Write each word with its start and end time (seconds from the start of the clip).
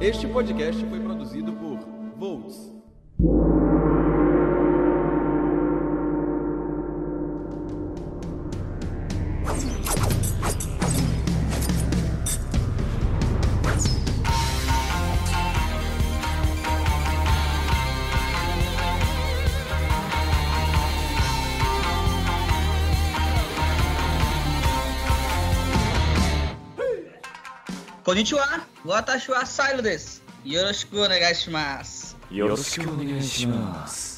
Este 0.00 0.28
podcast 0.28 0.84
foi 0.86 1.00
produzido 1.00 1.52
por 1.54 1.76
Volts. 2.16 2.72
Konnichiwa, 28.04 28.66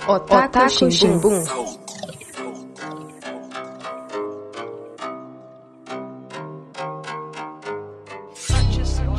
Otaku 0.07 0.91
Shimbun. 0.91 1.45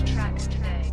Tracks 0.06 0.47
today. 0.47 0.91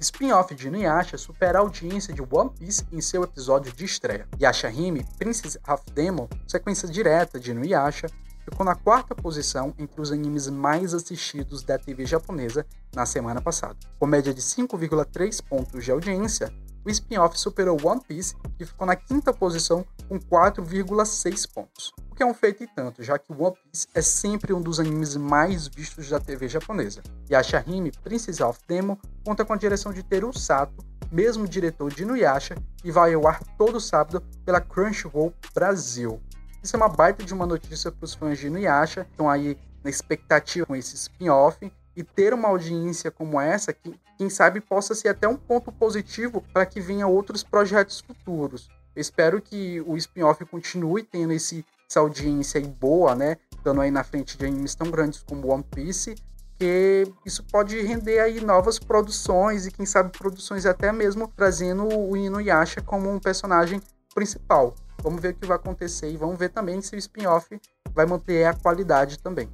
Spin-off 0.00 0.54
de 0.54 0.66
Inuyasha 0.66 1.16
supera 1.16 1.58
a 1.58 1.60
audiência 1.60 2.12
de 2.12 2.20
One 2.20 2.50
Piece 2.50 2.84
em 2.92 3.00
seu 3.00 3.22
episódio 3.22 3.72
de 3.72 3.84
estreia. 3.84 4.26
Yashahime, 4.40 5.06
Princess 5.18 5.56
of 5.68 5.84
Demon, 5.92 6.28
sequência 6.48 6.88
direta 6.88 7.38
de 7.38 7.52
Inuyasha, 7.52 8.08
ficou 8.44 8.64
na 8.64 8.74
quarta 8.74 9.14
posição 9.14 9.74
entre 9.78 10.00
os 10.00 10.12
animes 10.12 10.48
mais 10.48 10.94
assistidos 10.94 11.62
da 11.62 11.78
TV 11.78 12.06
japonesa 12.06 12.66
na 12.94 13.06
semana 13.06 13.40
passada. 13.40 13.76
Com 13.98 14.06
média 14.06 14.32
de 14.32 14.40
5,3 14.40 15.42
pontos 15.42 15.84
de 15.84 15.90
audiência, 15.90 16.52
o 16.84 16.90
spin-off 16.90 17.38
superou 17.40 17.78
One 17.82 18.00
Piece, 18.06 18.36
que 18.58 18.66
ficou 18.66 18.86
na 18.86 18.94
quinta 18.94 19.32
posição 19.32 19.86
com 20.06 20.18
4,6 20.18 21.50
pontos. 21.50 21.92
O 22.10 22.14
que 22.14 22.22
é 22.22 22.26
um 22.26 22.34
feito 22.34 22.62
e 22.62 22.66
tanto, 22.66 23.02
já 23.02 23.18
que 23.18 23.32
One 23.32 23.56
Piece 23.56 23.88
é 23.94 24.02
sempre 24.02 24.52
um 24.52 24.60
dos 24.60 24.78
animes 24.78 25.16
mais 25.16 25.66
vistos 25.66 26.10
da 26.10 26.20
TV 26.20 26.46
japonesa. 26.46 27.02
Yashahime, 27.30 27.90
Princess 28.02 28.40
of 28.40 28.60
Demon, 28.68 28.98
conta 29.24 29.44
com 29.44 29.54
a 29.54 29.56
direção 29.56 29.92
de 29.92 30.02
Teru 30.02 30.38
Sato, 30.38 30.84
mesmo 31.10 31.48
diretor 31.48 31.92
de 31.92 32.02
Inuyasha, 32.02 32.54
e 32.84 32.90
vai 32.90 33.14
ao 33.14 33.26
ar 33.26 33.42
todo 33.56 33.80
sábado 33.80 34.20
pela 34.44 34.60
Crunchyroll 34.60 35.32
Brasil. 35.54 36.20
Isso 36.64 36.76
é 36.76 36.78
uma 36.78 36.88
baita 36.88 37.22
de 37.22 37.34
uma 37.34 37.44
notícia 37.44 37.92
para 37.92 38.06
os 38.06 38.14
fãs 38.14 38.38
de 38.38 38.46
Inuyasha, 38.46 39.04
que 39.04 39.10
estão 39.10 39.28
aí 39.28 39.58
na 39.84 39.90
expectativa 39.90 40.64
com 40.64 40.74
esse 40.74 40.94
spin-off, 40.94 41.70
e 41.94 42.02
ter 42.02 42.32
uma 42.32 42.48
audiência 42.48 43.10
como 43.10 43.38
essa, 43.38 43.70
que 43.70 43.94
quem 44.16 44.30
sabe 44.30 44.62
possa 44.62 44.94
ser 44.94 45.08
até 45.08 45.28
um 45.28 45.36
ponto 45.36 45.70
positivo 45.70 46.42
para 46.54 46.64
que 46.64 46.80
venha 46.80 47.06
outros 47.06 47.42
projetos 47.44 48.00
futuros. 48.00 48.70
Eu 48.96 49.02
espero 49.02 49.42
que 49.42 49.82
o 49.82 49.94
spin-off 49.98 50.42
continue 50.46 51.02
tendo 51.02 51.34
esse, 51.34 51.66
essa 51.86 52.00
audiência 52.00 52.58
aí 52.58 52.66
boa, 52.66 53.14
né? 53.14 53.36
Estando 53.54 53.82
aí 53.82 53.90
na 53.90 54.02
frente 54.02 54.38
de 54.38 54.46
animes 54.46 54.74
tão 54.74 54.90
grandes 54.90 55.22
como 55.22 55.52
One 55.52 55.64
Piece, 55.64 56.14
que 56.58 57.06
isso 57.26 57.44
pode 57.44 57.78
render 57.82 58.20
aí 58.20 58.40
novas 58.40 58.78
produções 58.78 59.66
e 59.66 59.70
quem 59.70 59.84
sabe 59.84 60.16
produções 60.16 60.64
até 60.64 60.90
mesmo 60.90 61.30
trazendo 61.36 61.86
o 61.86 62.16
Inuyasha 62.16 62.80
como 62.80 63.10
um 63.10 63.18
personagem 63.18 63.82
principal. 64.14 64.74
Vamos 65.02 65.20
ver 65.20 65.34
o 65.34 65.34
que 65.34 65.46
vai 65.46 65.56
acontecer 65.56 66.10
e 66.10 66.16
vamos 66.16 66.38
ver 66.38 66.50
também 66.50 66.80
se 66.80 66.94
o 66.94 66.98
spin-off 66.98 67.60
vai 67.92 68.06
manter 68.06 68.44
a 68.44 68.54
qualidade 68.54 69.18
também. 69.18 69.50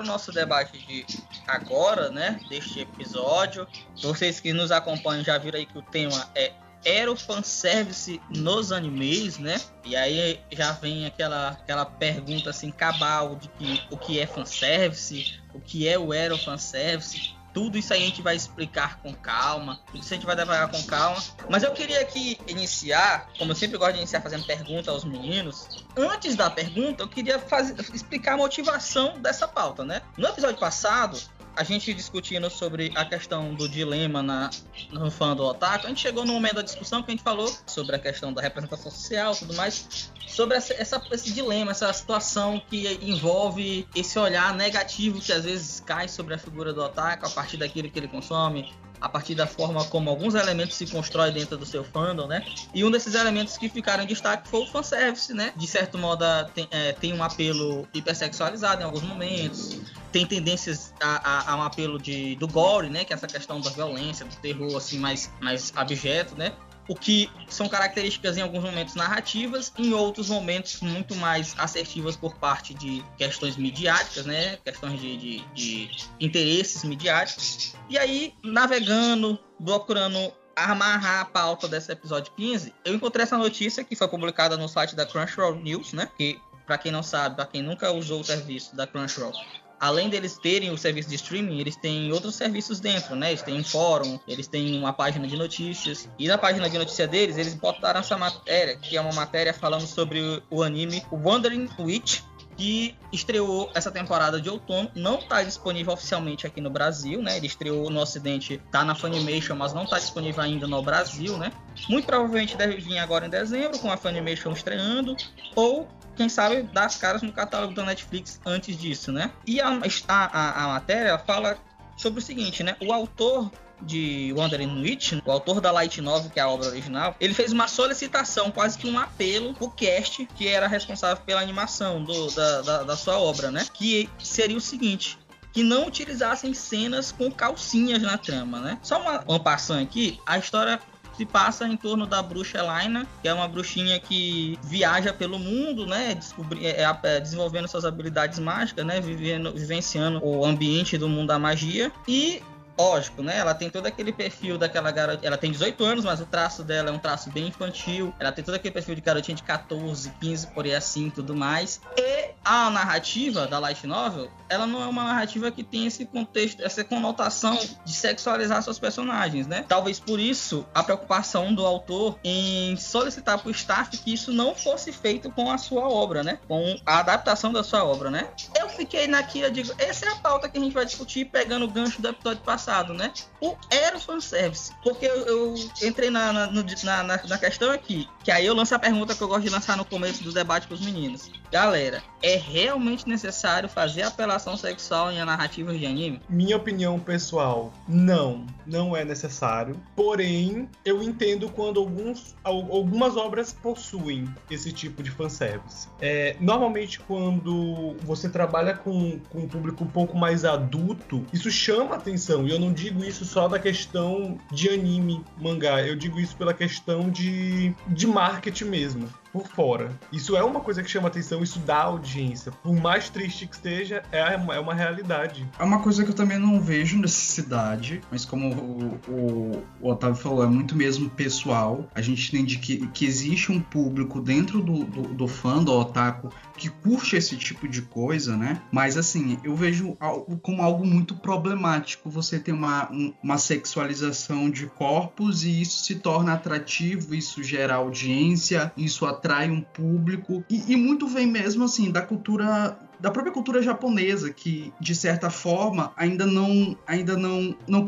Começar 0.00 0.02
o 0.02 0.04
nosso 0.04 0.32
debate 0.32 0.78
de 0.78 1.06
agora, 1.46 2.10
né? 2.10 2.40
Deste 2.48 2.80
episódio. 2.80 3.66
Vocês 4.02 4.40
que 4.40 4.52
nos 4.52 4.72
acompanham 4.72 5.22
já 5.22 5.38
viram 5.38 5.58
aí 5.58 5.66
que 5.66 5.78
o 5.78 5.82
tema 5.82 6.28
é 6.34 6.52
Era 6.84 7.12
o 7.12 7.16
fanservice 7.16 8.20
nos 8.30 8.72
animes, 8.72 9.38
né? 9.38 9.60
E 9.84 9.94
aí 9.94 10.40
já 10.50 10.72
vem 10.72 11.06
aquela, 11.06 11.50
aquela 11.50 11.84
pergunta 11.84 12.50
assim, 12.50 12.70
cabal 12.70 13.36
de 13.36 13.48
que 13.48 13.82
o 13.90 13.96
que 13.96 14.18
é 14.18 14.26
fanservice, 14.26 15.38
o 15.52 15.60
que 15.60 15.86
é 15.86 15.98
o 15.98 16.12
Era 16.12 16.34
o 16.34 16.38
fanservice. 16.38 17.34
Tudo 17.52 17.78
isso 17.78 17.92
aí 17.92 18.02
a 18.02 18.06
gente 18.06 18.22
vai 18.22 18.36
explicar 18.36 18.98
com 18.98 19.12
calma, 19.14 19.80
tudo 19.86 20.00
isso 20.00 20.12
a 20.12 20.16
gente 20.16 20.26
vai 20.26 20.36
devagar 20.36 20.70
com 20.70 20.82
calma. 20.84 21.22
Mas 21.48 21.62
eu 21.62 21.72
queria 21.72 22.00
aqui 22.00 22.38
iniciar, 22.46 23.28
como 23.38 23.52
eu 23.52 23.56
sempre 23.56 23.78
gosto 23.78 23.92
de 23.92 23.98
iniciar 23.98 24.20
fazendo 24.20 24.44
pergunta 24.44 24.90
aos 24.90 25.04
meninos. 25.04 25.84
Antes 25.96 26.36
da 26.36 26.50
pergunta, 26.50 27.02
eu 27.02 27.08
queria 27.08 27.38
fazer, 27.38 27.74
explicar 27.94 28.34
a 28.34 28.36
motivação 28.36 29.20
dessa 29.20 29.48
pauta, 29.48 29.84
né? 29.84 30.02
No 30.16 30.28
episódio 30.28 30.58
passado, 30.58 31.18
a 31.56 31.64
gente 31.64 31.92
discutindo 31.92 32.48
sobre 32.48 32.92
a 32.94 33.04
questão 33.04 33.54
do 33.54 33.68
dilema 33.68 34.22
na, 34.22 34.50
no 34.92 35.10
fã 35.10 35.34
do 35.36 35.44
Otaku, 35.44 35.86
a 35.86 35.88
gente 35.88 36.00
chegou 36.00 36.24
no 36.24 36.32
momento 36.32 36.54
da 36.56 36.62
discussão 36.62 37.02
que 37.02 37.10
a 37.10 37.14
gente 37.14 37.22
falou 37.22 37.52
sobre 37.66 37.96
a 37.96 37.98
questão 37.98 38.32
da 38.32 38.40
representação 38.40 38.90
social 38.90 39.32
e 39.34 39.36
tudo 39.36 39.54
mais, 39.54 40.10
sobre 40.26 40.56
essa, 40.56 40.72
essa- 40.74 41.02
esse 41.10 41.32
dilema, 41.32 41.72
essa 41.72 41.92
situação 41.92 42.60
que 42.70 42.98
envolve 43.02 43.86
esse 43.94 44.18
olhar 44.18 44.54
negativo 44.54 45.20
que 45.20 45.32
às 45.32 45.44
vezes 45.44 45.80
cai 45.80 46.08
sobre 46.08 46.34
a 46.34 46.38
figura 46.38 46.72
do 46.72 46.82
Otaku 46.82 47.26
a 47.26 47.30
partir 47.30 47.56
daquilo 47.56 47.90
que 47.90 47.98
ele 47.98 48.08
consome, 48.08 48.68
a 49.00 49.08
partir 49.08 49.34
da 49.34 49.46
forma 49.46 49.84
como 49.86 50.10
alguns 50.10 50.34
elementos 50.34 50.76
se 50.76 50.86
constroem 50.86 51.32
dentro 51.32 51.56
do 51.56 51.64
seu 51.64 51.82
fandom, 51.82 52.26
né? 52.26 52.44
E 52.74 52.84
um 52.84 52.90
desses 52.90 53.14
elementos 53.14 53.56
que 53.56 53.68
ficaram 53.68 54.04
em 54.04 54.06
destaque 54.06 54.48
foi 54.48 54.60
o 54.60 54.66
fanservice, 54.66 55.32
né? 55.32 55.52
De 55.56 55.66
certo 55.66 55.96
modo, 55.96 56.24
tem, 56.54 56.68
é, 56.70 56.92
tem 56.92 57.12
um 57.14 57.22
apelo 57.22 57.88
hipersexualizado 57.94 58.82
em 58.82 58.84
alguns 58.84 59.02
momentos, 59.02 59.80
tem 60.12 60.26
tendências 60.26 60.92
a, 61.00 61.28
a- 61.48 61.52
a 61.52 61.56
um 61.56 61.62
apelo 61.62 61.98
de, 61.98 62.34
do 62.36 62.46
gore, 62.48 62.88
né? 62.90 63.04
Que 63.04 63.12
é 63.12 63.16
essa 63.16 63.26
questão 63.26 63.60
da 63.60 63.70
violência, 63.70 64.26
do 64.26 64.36
terror, 64.36 64.76
assim, 64.76 64.98
mais, 64.98 65.30
mais 65.40 65.72
abjeto, 65.76 66.34
né? 66.36 66.52
O 66.90 66.94
que 66.96 67.30
são 67.48 67.68
características 67.68 68.36
em 68.36 68.40
alguns 68.40 68.64
momentos 68.64 68.96
narrativas, 68.96 69.72
em 69.78 69.92
outros 69.92 70.28
momentos 70.28 70.80
muito 70.80 71.14
mais 71.14 71.54
assertivas 71.56 72.16
por 72.16 72.34
parte 72.34 72.74
de 72.74 73.00
questões 73.16 73.56
midiáticas, 73.56 74.26
né? 74.26 74.56
Questões 74.56 75.00
de, 75.00 75.16
de, 75.16 75.38
de 75.54 75.90
interesses 76.18 76.82
midiáticos. 76.82 77.76
E 77.88 77.96
aí, 77.96 78.34
navegando, 78.42 79.38
procurando 79.64 80.32
amarrar 80.56 81.20
a 81.20 81.24
pauta 81.26 81.68
desse 81.68 81.92
episódio 81.92 82.32
15, 82.36 82.74
eu 82.84 82.92
encontrei 82.92 83.22
essa 83.22 83.38
notícia 83.38 83.84
que 83.84 83.94
foi 83.94 84.08
publicada 84.08 84.56
no 84.56 84.68
site 84.68 84.96
da 84.96 85.06
Crunchyroll 85.06 85.60
News, 85.60 85.92
né? 85.92 86.10
Que, 86.18 86.40
pra 86.66 86.76
quem 86.76 86.90
não 86.90 87.04
sabe, 87.04 87.36
pra 87.36 87.46
quem 87.46 87.62
nunca 87.62 87.92
usou 87.92 88.20
o 88.20 88.24
serviço 88.24 88.74
da 88.74 88.84
Crunchyroll, 88.84 89.32
além 89.80 90.10
deles 90.10 90.36
terem 90.36 90.70
o 90.70 90.76
serviço 90.76 91.08
de 91.08 91.14
streaming, 91.14 91.58
eles 91.58 91.74
têm 91.74 92.12
outros 92.12 92.34
serviços 92.34 92.78
dentro, 92.78 93.16
né? 93.16 93.30
Eles 93.30 93.42
têm 93.42 93.58
um 93.58 93.64
fórum, 93.64 94.20
eles 94.28 94.46
têm 94.46 94.78
uma 94.78 94.92
página 94.92 95.26
de 95.26 95.36
notícias. 95.36 96.08
E 96.18 96.28
na 96.28 96.36
página 96.36 96.68
de 96.68 96.76
notícia 96.76 97.08
deles, 97.08 97.38
eles 97.38 97.54
botaram 97.54 98.00
essa 98.00 98.18
matéria, 98.18 98.76
que 98.76 98.96
é 98.96 99.00
uma 99.00 99.12
matéria 99.12 99.54
falando 99.54 99.86
sobre 99.86 100.42
o 100.50 100.62
anime 100.62 101.02
Wandering 101.10 101.68
Witch, 101.78 102.20
que 102.60 102.94
estreou 103.10 103.70
essa 103.74 103.90
temporada 103.90 104.38
de 104.38 104.50
outono, 104.50 104.90
não 104.94 105.18
está 105.18 105.42
disponível 105.42 105.94
oficialmente 105.94 106.46
aqui 106.46 106.60
no 106.60 106.68
Brasil, 106.68 107.22
né? 107.22 107.38
Ele 107.38 107.46
estreou 107.46 107.88
no 107.88 108.00
Ocidente, 108.00 108.60
tá 108.70 108.84
na 108.84 108.94
Funimation, 108.94 109.54
mas 109.56 109.72
não 109.72 109.84
está 109.84 109.98
disponível 109.98 110.42
ainda 110.42 110.66
no 110.66 110.82
Brasil, 110.82 111.38
né? 111.38 111.50
Muito 111.88 112.04
provavelmente 112.04 112.58
deve 112.58 112.76
vir 112.76 112.98
agora 112.98 113.26
em 113.26 113.30
dezembro, 113.30 113.78
com 113.78 113.90
a 113.90 113.96
Funimation 113.96 114.52
estreando, 114.52 115.16
ou 115.56 115.88
quem 116.16 116.28
sabe 116.28 116.62
dar 116.62 116.86
as 116.86 116.96
caras 116.96 117.22
no 117.22 117.32
catálogo 117.32 117.74
da 117.74 117.84
Netflix 117.84 118.40
antes 118.44 118.76
disso, 118.76 119.12
né? 119.12 119.30
E 119.46 119.60
a, 119.60 119.80
a, 120.08 120.64
a, 120.64 120.68
matéria 120.68 121.18
fala 121.18 121.58
sobre 121.96 122.20
o 122.20 122.22
seguinte, 122.22 122.62
né? 122.62 122.76
O 122.80 122.92
autor 122.92 123.50
de 123.82 124.32
Wandering 124.36 124.82
Witch, 124.82 125.14
o 125.24 125.30
autor 125.30 125.60
da 125.60 125.70
Light 125.70 126.00
Novel, 126.00 126.30
que 126.30 126.38
é 126.38 126.42
a 126.42 126.48
obra 126.48 126.68
original, 126.68 127.16
ele 127.18 127.32
fez 127.32 127.52
uma 127.52 127.66
solicitação, 127.66 128.50
quase 128.50 128.78
que 128.78 128.86
um 128.86 128.98
apelo 128.98 129.54
pro 129.54 129.70
cast, 129.70 130.26
que 130.34 130.46
era 130.46 130.66
responsável 130.66 131.22
pela 131.24 131.40
animação 131.40 132.02
do- 132.04 132.30
da, 132.30 132.62
da, 132.62 132.82
da 132.82 132.96
sua 132.96 133.18
obra, 133.18 133.50
né? 133.50 133.66
Que 133.72 134.08
seria 134.18 134.56
o 134.56 134.60
seguinte. 134.60 135.18
Que 135.52 135.62
não 135.64 135.86
utilizassem 135.86 136.54
cenas 136.54 137.10
com 137.10 137.30
calcinhas 137.30 138.02
na 138.02 138.16
trama, 138.16 138.60
né? 138.60 138.78
Só 138.82 139.00
uma, 139.00 139.24
uma 139.26 139.80
aqui, 139.80 140.20
a 140.24 140.38
história 140.38 140.78
se 141.20 141.26
passa 141.26 141.68
em 141.68 141.76
torno 141.76 142.06
da 142.06 142.22
bruxa 142.22 142.58
Elaina, 142.58 143.06
que 143.20 143.28
é 143.28 143.34
uma 143.34 143.46
bruxinha 143.46 143.98
que 144.00 144.58
viaja 144.62 145.12
pelo 145.12 145.38
mundo, 145.38 145.84
né, 145.84 146.14
descobri- 146.14 146.64
é, 146.64 146.82
é, 147.02 147.20
desenvolvendo 147.20 147.68
suas 147.68 147.84
habilidades 147.84 148.38
mágicas, 148.38 148.86
né, 148.86 149.02
vivendo, 149.02 149.52
vivenciando 149.52 150.18
o 150.24 150.46
ambiente 150.46 150.96
do 150.96 151.10
mundo 151.10 151.28
da 151.28 151.38
magia. 151.38 151.92
E 152.08 152.42
Lógico, 152.80 153.22
né? 153.22 153.36
Ela 153.36 153.54
tem 153.54 153.68
todo 153.68 153.84
aquele 153.84 154.10
perfil 154.10 154.56
daquela 154.56 154.90
garota. 154.90 155.26
Ela 155.26 155.36
tem 155.36 155.52
18 155.52 155.84
anos, 155.84 156.04
mas 156.04 156.18
o 156.18 156.24
traço 156.24 156.64
dela 156.64 156.88
é 156.88 156.92
um 156.92 156.98
traço 156.98 157.30
bem 157.30 157.48
infantil. 157.48 158.14
Ela 158.18 158.32
tem 158.32 158.42
todo 158.42 158.54
aquele 158.54 158.72
perfil 158.72 158.94
de 158.94 159.02
garotinha 159.02 159.36
de 159.36 159.42
14, 159.42 160.10
15, 160.18 160.46
por 160.48 160.64
aí 160.64 160.74
assim 160.74 161.10
tudo 161.10 161.36
mais. 161.36 161.80
E 161.98 162.30
a 162.42 162.70
narrativa 162.70 163.46
da 163.46 163.58
Light 163.58 163.86
Novel, 163.86 164.30
ela 164.48 164.66
não 164.66 164.82
é 164.82 164.86
uma 164.86 165.04
narrativa 165.04 165.50
que 165.50 165.62
tem 165.62 165.86
esse 165.86 166.06
contexto, 166.06 166.62
essa 166.62 166.82
conotação 166.82 167.58
de 167.84 167.92
sexualizar 167.92 168.62
seus 168.62 168.78
personagens, 168.78 169.46
né? 169.46 169.64
Talvez 169.68 170.00
por 170.00 170.18
isso 170.18 170.66
a 170.74 170.82
preocupação 170.82 171.54
do 171.54 171.66
autor 171.66 172.18
em 172.24 172.76
solicitar 172.76 173.38
pro 173.38 173.50
staff 173.50 173.94
que 173.98 174.14
isso 174.14 174.32
não 174.32 174.54
fosse 174.54 174.90
feito 174.90 175.30
com 175.30 175.50
a 175.50 175.58
sua 175.58 175.86
obra, 175.86 176.22
né? 176.22 176.38
Com 176.48 176.76
a 176.86 177.00
adaptação 177.00 177.52
da 177.52 177.62
sua 177.62 177.84
obra, 177.84 178.10
né? 178.10 178.28
Eu 178.58 178.70
fiquei 178.70 179.06
naquilo, 179.06 179.46
eu 179.46 179.50
digo, 179.50 179.72
essa 179.78 180.06
é 180.06 180.08
a 180.08 180.16
pauta 180.16 180.48
que 180.48 180.56
a 180.56 180.60
gente 180.60 180.72
vai 180.72 180.86
discutir 180.86 181.26
pegando 181.26 181.66
o 181.66 181.68
gancho 181.68 182.00
do 182.00 182.08
episódio 182.08 182.42
passado, 182.42 182.69
né? 182.94 183.12
O 183.40 183.56
era 183.70 183.98
fanservice. 183.98 184.72
Porque 184.82 185.04
eu, 185.06 185.26
eu 185.26 185.54
entrei 185.82 186.10
na, 186.10 186.32
na, 186.32 186.46
na, 186.46 187.02
na- 187.02 187.20
na 187.26 187.38
questão 187.38 187.70
aqui, 187.70 188.08
que 188.22 188.30
aí 188.30 188.46
eu 188.46 188.54
lanço 188.54 188.74
a 188.74 188.78
pergunta 188.78 189.14
que 189.14 189.22
eu 189.22 189.28
gosto 189.28 189.42
de 189.42 189.50
lançar 189.50 189.76
no 189.76 189.84
começo 189.84 190.22
do 190.22 190.32
debate 190.32 190.68
com 190.68 190.74
os 190.74 190.80
meninos. 190.80 191.30
Galera, 191.50 192.02
é 192.22 192.36
realmente 192.36 193.08
necessário 193.08 193.68
fazer 193.68 194.02
apelação 194.02 194.56
sexual 194.56 195.10
em 195.10 195.18
narrativas 195.24 195.78
de 195.78 195.86
anime? 195.86 196.20
Minha 196.28 196.56
opinião 196.56 196.98
pessoal, 197.00 197.72
não, 197.88 198.46
não 198.66 198.96
é 198.96 199.04
necessário. 199.04 199.74
Porém, 199.96 200.68
eu 200.84 201.02
entendo 201.02 201.48
quando 201.48 201.80
alguns, 201.80 202.34
al- 202.44 202.70
algumas 202.72 203.16
obras 203.16 203.52
possuem 203.52 204.28
esse 204.50 204.72
tipo 204.72 205.02
de 205.02 205.10
fanservice. 205.10 205.88
É, 206.00 206.36
normalmente, 206.40 207.00
quando 207.00 207.96
você 208.02 208.28
trabalha 208.28 208.74
com, 208.74 209.18
com 209.30 209.38
um 209.40 209.48
público 209.48 209.82
um 209.82 209.88
pouco 209.88 210.16
mais 210.16 210.44
adulto, 210.44 211.26
isso 211.32 211.50
chama 211.50 211.96
atenção. 211.96 212.46
Eu 212.50 212.58
não 212.58 212.72
digo 212.72 213.04
isso 213.04 213.24
só 213.24 213.46
da 213.46 213.60
questão 213.60 214.36
de 214.50 214.68
anime, 214.68 215.24
mangá. 215.38 215.80
Eu 215.82 215.94
digo 215.94 216.18
isso 216.18 216.36
pela 216.36 216.52
questão 216.52 217.08
de, 217.08 217.72
de 217.86 218.06
marketing 218.08 218.64
mesmo 218.64 219.19
por 219.32 219.46
fora. 219.46 219.90
Isso 220.12 220.36
é 220.36 220.42
uma 220.42 220.60
coisa 220.60 220.82
que 220.82 220.90
chama 220.90 221.08
atenção, 221.08 221.42
isso 221.42 221.58
dá 221.60 221.82
audiência. 221.82 222.50
Por 222.52 222.74
mais 222.74 223.08
triste 223.08 223.46
que 223.46 223.54
esteja, 223.54 224.02
é 224.10 224.36
uma, 224.36 224.54
é 224.54 224.60
uma 224.60 224.74
realidade. 224.74 225.46
É 225.58 225.62
uma 225.64 225.80
coisa 225.80 226.04
que 226.04 226.10
eu 226.10 226.14
também 226.14 226.38
não 226.38 226.60
vejo 226.60 226.98
necessidade, 226.98 228.00
mas 228.10 228.24
como 228.24 228.54
o, 228.54 229.00
o- 229.08 229.62
o 229.80 229.88
Otávio 229.90 230.16
falou, 230.16 230.42
é 230.42 230.46
muito 230.46 230.76
mesmo 230.76 231.08
pessoal. 231.10 231.86
A 231.94 232.00
gente 232.02 232.28
entende 232.28 232.58
que, 232.58 232.86
que 232.88 233.04
existe 233.06 233.50
um 233.52 233.60
público 233.60 234.20
dentro 234.20 234.60
do, 234.62 234.84
do, 234.84 235.02
do 235.14 235.28
fã 235.28 235.62
do 235.62 235.72
otaku 235.72 236.30
que 236.56 236.68
curte 236.68 237.16
esse 237.16 237.36
tipo 237.38 237.66
de 237.66 237.80
coisa, 237.82 238.36
né? 238.36 238.60
Mas 238.70 238.96
assim, 238.98 239.38
eu 239.42 239.54
vejo 239.56 239.96
algo 239.98 240.38
como 240.42 240.60
algo 240.62 240.84
muito 240.84 241.14
problemático 241.14 242.10
você 242.10 242.38
ter 242.38 242.52
uma, 242.52 242.90
um- 242.92 243.14
uma 243.22 243.38
sexualização 243.38 244.50
de 244.50 244.66
corpos 244.66 245.44
e 245.44 245.60
isso 245.62 245.84
se 245.84 245.94
torna 245.94 246.34
atrativo, 246.34 247.14
isso 247.14 247.42
gera 247.42 247.76
audiência, 247.76 248.70
isso 248.76 249.06
atrai 249.06 249.19
um 249.50 249.60
público. 249.60 250.44
E, 250.48 250.72
e 250.72 250.76
muito 250.76 251.06
vem 251.06 251.26
mesmo 251.26 251.64
assim 251.64 251.90
da 251.90 252.02
cultura 252.02 252.78
da 253.00 253.10
própria 253.10 253.32
cultura 253.32 253.62
japonesa, 253.62 254.30
que 254.30 254.72
de 254.78 254.94
certa 254.94 255.30
forma 255.30 255.90
ainda 255.96 256.26
não, 256.26 256.76
ainda 256.86 257.16
não, 257.16 257.56
não 257.66 257.86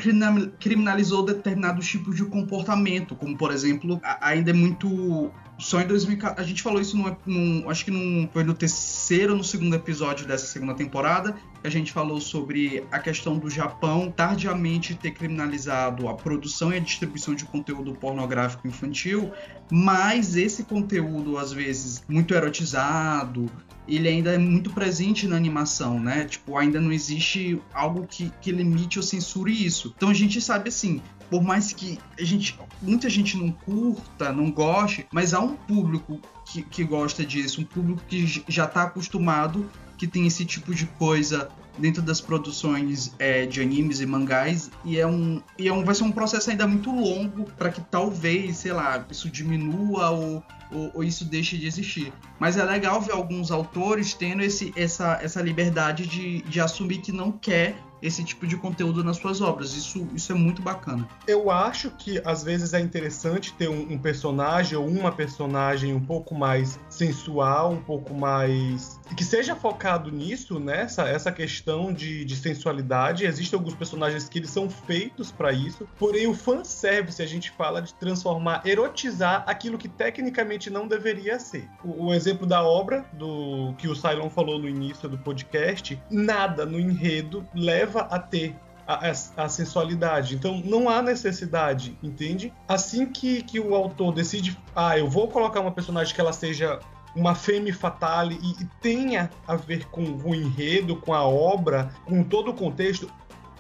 criminalizou 0.58 1.22
determinados 1.22 1.86
tipos 1.86 2.16
de 2.16 2.24
comportamento, 2.24 3.14
como 3.14 3.36
por 3.36 3.52
exemplo, 3.52 4.00
ainda 4.22 4.50
é 4.50 4.54
muito 4.54 5.30
só 5.58 5.80
em 5.80 5.86
2014. 5.86 6.40
A 6.40 6.42
gente 6.42 6.62
falou 6.62 6.80
isso 6.80 6.96
num, 6.96 7.14
num- 7.26 7.68
acho 7.70 7.84
que 7.84 7.90
num, 7.90 8.28
foi 8.32 8.42
no 8.42 8.54
terceiro 8.54 9.01
ou 9.30 9.36
no 9.36 9.44
segundo 9.44 9.76
episódio 9.76 10.26
dessa 10.26 10.46
segunda 10.46 10.74
temporada. 10.74 11.36
A 11.62 11.68
gente 11.68 11.92
falou 11.92 12.20
sobre 12.20 12.84
a 12.90 12.98
questão 12.98 13.38
do 13.38 13.50
Japão 13.50 14.10
tardiamente 14.10 14.94
ter 14.94 15.10
criminalizado 15.12 16.08
a 16.08 16.14
produção 16.14 16.72
e 16.72 16.76
a 16.76 16.80
distribuição 16.80 17.34
de 17.34 17.44
conteúdo 17.44 17.92
pornográfico 17.94 18.66
infantil, 18.66 19.30
mas 19.70 20.34
esse 20.36 20.64
conteúdo, 20.64 21.36
às 21.36 21.52
vezes, 21.52 22.02
muito 22.08 22.34
erotizado, 22.34 23.50
ele 23.86 24.08
ainda 24.08 24.32
é 24.32 24.38
muito 24.38 24.70
presente 24.70 25.26
na 25.26 25.36
animação, 25.36 26.00
né? 26.00 26.24
Tipo, 26.24 26.56
ainda 26.56 26.80
não 26.80 26.92
existe 26.92 27.60
algo 27.74 28.06
que, 28.06 28.32
que 28.40 28.50
limite 28.50 28.98
ou 28.98 29.02
censure 29.02 29.52
isso. 29.52 29.92
Então 29.96 30.08
a 30.08 30.14
gente 30.14 30.40
sabe 30.40 30.68
assim, 30.68 31.02
por 31.28 31.42
mais 31.42 31.72
que 31.72 31.98
a 32.18 32.22
gente, 32.22 32.58
muita 32.80 33.08
gente 33.08 33.36
não 33.36 33.50
curta, 33.50 34.32
não 34.32 34.50
goste, 34.50 35.06
mas 35.12 35.34
há 35.34 35.40
um 35.40 35.54
público 35.54 36.20
que, 36.52 36.62
que 36.62 36.84
gosta 36.84 37.24
disso, 37.24 37.62
um 37.62 37.64
público 37.64 38.02
que 38.06 38.44
já 38.46 38.66
está 38.66 38.82
acostumado, 38.82 39.68
que 39.96 40.06
tem 40.06 40.26
esse 40.26 40.44
tipo 40.44 40.74
de 40.74 40.84
coisa 40.86 41.48
dentro 41.78 42.02
das 42.02 42.20
produções 42.20 43.14
é, 43.18 43.46
de 43.46 43.62
animes 43.62 44.00
e 44.00 44.04
mangás 44.04 44.70
e 44.84 44.98
é 44.98 45.06
um 45.06 45.42
e 45.58 45.68
é 45.68 45.72
um 45.72 45.82
vai 45.82 45.94
ser 45.94 46.04
um 46.04 46.12
processo 46.12 46.50
ainda 46.50 46.66
muito 46.66 46.90
longo 46.90 47.44
para 47.56 47.70
que 47.70 47.80
talvez 47.80 48.58
sei 48.58 48.74
lá 48.74 49.02
isso 49.10 49.30
diminua 49.30 50.10
ou, 50.10 50.44
ou, 50.70 50.90
ou 50.96 51.04
isso 51.04 51.24
deixe 51.24 51.56
de 51.56 51.66
existir. 51.66 52.12
Mas 52.38 52.58
é 52.58 52.64
legal 52.64 53.00
ver 53.00 53.12
alguns 53.12 53.50
autores 53.50 54.12
tendo 54.12 54.42
esse, 54.42 54.70
essa, 54.76 55.18
essa 55.22 55.40
liberdade 55.40 56.06
de, 56.06 56.42
de 56.42 56.60
assumir 56.60 56.98
que 56.98 57.10
não 57.10 57.32
quer 57.32 57.74
esse 58.02 58.24
tipo 58.24 58.46
de 58.46 58.56
conteúdo 58.56 59.04
nas 59.04 59.16
suas 59.16 59.40
obras. 59.40 59.74
Isso, 59.74 60.06
isso 60.14 60.32
é 60.32 60.34
muito 60.34 60.60
bacana. 60.60 61.08
Eu 61.26 61.50
acho 61.50 61.90
que 61.90 62.20
às 62.24 62.42
vezes 62.42 62.74
é 62.74 62.80
interessante 62.80 63.52
ter 63.54 63.68
um, 63.68 63.92
um 63.92 63.98
personagem 63.98 64.76
ou 64.76 64.86
uma 64.86 65.12
personagem 65.12 65.94
um 65.94 66.00
pouco 66.00 66.34
mais 66.34 66.78
sensual, 66.92 67.72
um 67.72 67.82
pouco 67.82 68.14
mais. 68.14 69.00
que 69.16 69.24
seja 69.24 69.56
focado 69.56 70.10
nisso, 70.10 70.60
nessa 70.60 71.08
essa 71.08 71.32
questão 71.32 71.92
de, 71.92 72.24
de 72.24 72.36
sensualidade. 72.36 73.24
Existem 73.24 73.58
alguns 73.58 73.74
personagens 73.74 74.28
que 74.28 74.38
eles 74.38 74.50
são 74.50 74.68
feitos 74.68 75.32
para 75.32 75.52
isso, 75.52 75.88
porém 75.98 76.26
o 76.26 76.34
fanservice 76.34 77.22
a 77.22 77.26
gente 77.26 77.50
fala 77.50 77.80
de 77.80 77.94
transformar, 77.94 78.62
erotizar 78.64 79.44
aquilo 79.46 79.78
que 79.78 79.88
tecnicamente 79.88 80.70
não 80.70 80.86
deveria 80.86 81.38
ser. 81.38 81.68
O, 81.84 82.06
o 82.06 82.14
exemplo 82.14 82.46
da 82.46 82.62
obra 82.62 83.04
do 83.12 83.74
que 83.78 83.88
o 83.88 83.96
Cylon 83.96 84.28
falou 84.28 84.58
no 84.58 84.68
início 84.68 85.08
do 85.08 85.18
podcast, 85.18 86.00
nada 86.10 86.66
no 86.66 86.78
enredo 86.78 87.46
leva 87.54 88.02
a 88.02 88.18
ter 88.18 88.54
a, 88.86 89.10
a, 89.36 89.48
sensualidade. 89.48 90.34
Então 90.34 90.60
não 90.64 90.88
há 90.88 91.02
necessidade, 91.02 91.96
entende? 92.02 92.52
Assim 92.66 93.06
que, 93.06 93.42
que 93.42 93.60
o 93.60 93.74
autor 93.74 94.12
decide, 94.12 94.58
ah, 94.74 94.98
eu 94.98 95.08
vou 95.08 95.28
colocar 95.28 95.60
uma 95.60 95.72
personagem 95.72 96.14
que 96.14 96.20
ela 96.20 96.32
seja 96.32 96.80
uma 97.14 97.34
femme 97.34 97.72
fatale 97.72 98.38
e, 98.42 98.62
e 98.62 98.66
tenha 98.80 99.30
a 99.46 99.54
ver 99.54 99.86
com 99.86 100.02
o 100.02 100.34
enredo, 100.34 100.96
com 100.96 101.12
a 101.12 101.22
obra, 101.26 101.90
com 102.06 102.22
todo 102.24 102.50
o 102.50 102.54
contexto, 102.54 103.10